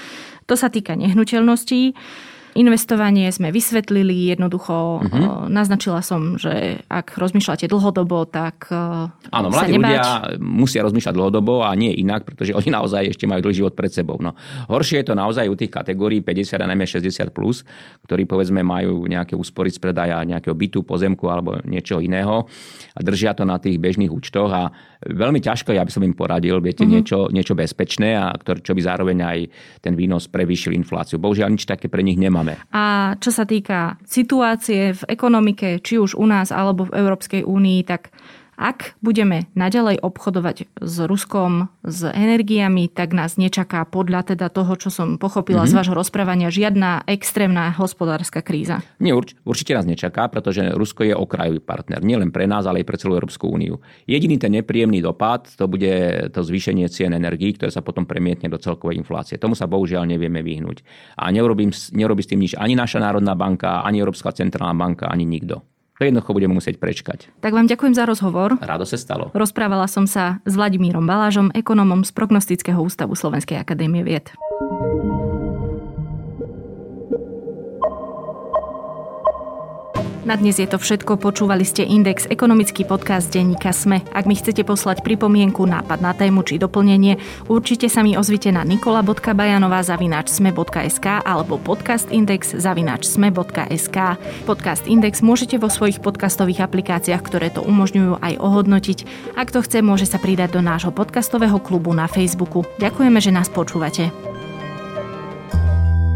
to 0.50 0.58
sa 0.58 0.68
týka 0.68 0.98
nehnuteľností. 0.98 1.94
Investovanie 2.52 3.32
sme 3.32 3.48
vysvetlili, 3.48 4.28
jednoducho 4.28 5.00
uh-huh. 5.00 5.48
naznačila 5.48 6.04
som, 6.04 6.36
že 6.36 6.84
ak 6.84 7.16
rozmýšľate 7.16 7.64
dlhodobo, 7.64 8.28
tak 8.28 8.68
e, 8.68 9.08
Áno, 9.32 9.48
mladí 9.48 9.80
ľudia 9.80 10.36
musia 10.36 10.84
rozmýšľať 10.84 11.14
dlhodobo 11.16 11.64
a 11.64 11.72
nie 11.72 11.96
inak, 11.96 12.28
pretože 12.28 12.52
oni 12.52 12.68
naozaj 12.68 13.16
ešte 13.16 13.24
majú 13.24 13.48
dlhý 13.48 13.64
život 13.64 13.72
pred 13.72 13.88
sebou. 13.88 14.20
No, 14.20 14.36
horšie 14.68 15.00
je 15.00 15.06
to 15.08 15.14
naozaj 15.16 15.48
u 15.48 15.56
tých 15.56 15.72
kategórií 15.72 16.20
50 16.20 16.60
a 16.60 16.68
najmä 16.68 16.84
60+, 16.84 17.32
plus, 17.32 17.64
ktorí 18.04 18.28
povedzme 18.28 18.60
majú 18.60 19.08
nejaké 19.08 19.32
úspory 19.32 19.72
z 19.72 19.80
predaja 19.80 20.20
nejakého 20.20 20.52
bytu, 20.52 20.84
pozemku 20.84 21.32
alebo 21.32 21.56
niečo 21.64 22.04
iného 22.04 22.44
a 22.92 23.00
držia 23.00 23.32
to 23.32 23.48
na 23.48 23.56
tých 23.56 23.80
bežných 23.80 24.12
účtoch 24.12 24.52
a 24.52 24.68
veľmi 25.08 25.40
ťažko, 25.40 25.72
ja 25.72 25.86
by 25.86 25.92
som 25.94 26.04
im 26.04 26.12
poradil, 26.12 26.60
viete, 26.60 26.84
uh-huh. 26.84 27.00
niečo, 27.00 27.18
niečo 27.32 27.56
bezpečné 27.56 28.12
a 28.12 28.28
ktor, 28.36 28.60
čo 28.60 28.76
by 28.76 28.80
zároveň 28.84 29.18
aj 29.24 29.38
ten 29.80 29.96
výnos 29.96 30.28
prevýšil 30.28 30.76
infláciu. 30.76 31.16
Bohužiaľ 31.16 31.48
nič 31.54 31.64
také 31.64 31.88
pre 31.88 32.04
nich 32.04 32.20
nemá 32.20 32.42
máme. 32.42 32.58
A 32.74 33.14
čo 33.22 33.30
sa 33.30 33.46
týka 33.46 34.00
situácie 34.02 34.96
v 34.96 35.02
ekonomike, 35.06 35.78
či 35.84 36.00
už 36.02 36.18
u 36.18 36.26
nás 36.26 36.50
alebo 36.50 36.90
v 36.90 36.98
Európskej 36.98 37.46
únii, 37.46 37.80
tak 37.86 38.10
ak 38.56 39.00
budeme 39.00 39.48
naďalej 39.56 40.04
obchodovať 40.04 40.56
s 40.76 40.96
Ruskom, 41.08 41.72
s 41.80 42.04
energiami, 42.04 42.92
tak 42.92 43.16
nás 43.16 43.40
nečaká 43.40 43.88
podľa 43.88 44.36
teda 44.36 44.52
toho, 44.52 44.76
čo 44.76 44.92
som 44.92 45.16
pochopila 45.16 45.64
mm-hmm. 45.64 45.70
z 45.70 45.74
mhm. 45.74 45.78
vášho 45.80 45.96
rozprávania, 45.96 46.48
žiadna 46.52 47.08
extrémna 47.08 47.72
hospodárska 47.72 48.44
kríza. 48.44 48.84
Nie, 49.00 49.16
urč- 49.16 49.34
určite 49.48 49.72
nás 49.72 49.88
nečaká, 49.88 50.28
pretože 50.28 50.62
Rusko 50.76 51.08
je 51.08 51.14
okrajový 51.16 51.64
partner. 51.64 52.04
Nielen 52.04 52.30
pre 52.30 52.44
nás, 52.44 52.68
ale 52.68 52.84
aj 52.84 52.86
pre 52.86 53.00
celú 53.00 53.16
Európsku 53.16 53.48
úniu. 53.48 53.80
Jediný 54.04 54.36
ten 54.36 54.52
nepríjemný 54.52 55.00
dopad, 55.00 55.48
to 55.56 55.64
bude 55.64 55.92
to 56.30 56.40
zvýšenie 56.44 56.86
cien 56.92 57.16
energií, 57.16 57.56
ktoré 57.56 57.72
sa 57.72 57.80
potom 57.80 58.04
premietne 58.04 58.52
do 58.52 58.60
celkovej 58.60 59.00
inflácie. 59.00 59.40
Tomu 59.40 59.56
sa 59.56 59.64
bohužiaľ 59.64 60.04
nevieme 60.04 60.44
vyhnúť. 60.44 60.84
A 61.16 61.32
nerobí 61.32 62.22
s 62.22 62.28
tým 62.28 62.40
nič 62.44 62.52
ani 62.54 62.76
naša 62.76 63.00
Národná 63.00 63.32
banka, 63.32 63.80
ani 63.80 64.04
Európska 64.04 64.30
centrálna 64.36 64.76
banka, 64.76 65.08
ani 65.08 65.24
nikto. 65.24 65.71
To 66.00 66.08
jednoducho 66.08 66.32
budeme 66.32 66.56
musieť 66.56 66.80
prečkať. 66.80 67.30
Tak 67.44 67.52
vám 67.52 67.68
ďakujem 67.68 67.94
za 67.94 68.08
rozhovor. 68.08 68.56
Rádo 68.58 68.88
sa 68.88 68.98
stalo. 68.98 69.30
Rozprávala 69.36 69.86
som 69.86 70.08
sa 70.08 70.40
s 70.42 70.56
Vladimírom 70.56 71.04
Balážom, 71.04 71.52
ekonomom 71.52 72.02
z 72.02 72.10
Prognostického 72.10 72.80
ústavu 72.80 73.12
Slovenskej 73.14 73.60
akadémie 73.60 74.02
vied. 74.02 74.32
Na 80.22 80.38
dnes 80.38 80.54
je 80.54 80.70
to 80.70 80.78
všetko. 80.78 81.18
Počúvali 81.18 81.66
ste 81.66 81.82
Index, 81.82 82.30
ekonomický 82.30 82.86
podcast 82.86 83.26
denníka 83.34 83.74
Sme. 83.74 84.06
Ak 84.14 84.22
mi 84.22 84.38
chcete 84.38 84.62
poslať 84.62 85.02
pripomienku, 85.02 85.66
nápad 85.66 85.98
na 85.98 86.14
tému 86.14 86.46
či 86.46 86.62
doplnenie, 86.62 87.18
určite 87.50 87.90
sa 87.90 88.06
mi 88.06 88.14
ozvite 88.14 88.54
na 88.54 88.62
nikola.bajanová 88.62 89.82
zavináč 89.82 90.30
sme.sk 90.30 91.26
alebo 91.26 91.58
podcastindex 91.58 92.54
zavináč 92.54 93.10
sme.sk. 93.10 93.98
Podcast 94.46 94.86
Index 94.86 95.26
môžete 95.26 95.58
vo 95.58 95.66
svojich 95.66 95.98
podcastových 95.98 96.70
aplikáciách, 96.70 97.22
ktoré 97.26 97.50
to 97.50 97.66
umožňujú 97.66 98.22
aj 98.22 98.38
ohodnotiť. 98.38 98.98
Ak 99.34 99.50
to 99.50 99.58
chce, 99.58 99.82
môže 99.82 100.06
sa 100.06 100.22
pridať 100.22 100.54
do 100.54 100.62
nášho 100.62 100.94
podcastového 100.94 101.58
klubu 101.58 101.90
na 101.98 102.06
Facebooku. 102.06 102.62
Ďakujeme, 102.78 103.18
že 103.18 103.34
nás 103.34 103.50
počúvate. 103.50 104.14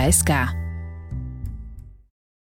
da 0.00 0.12
SK. 0.12 0.69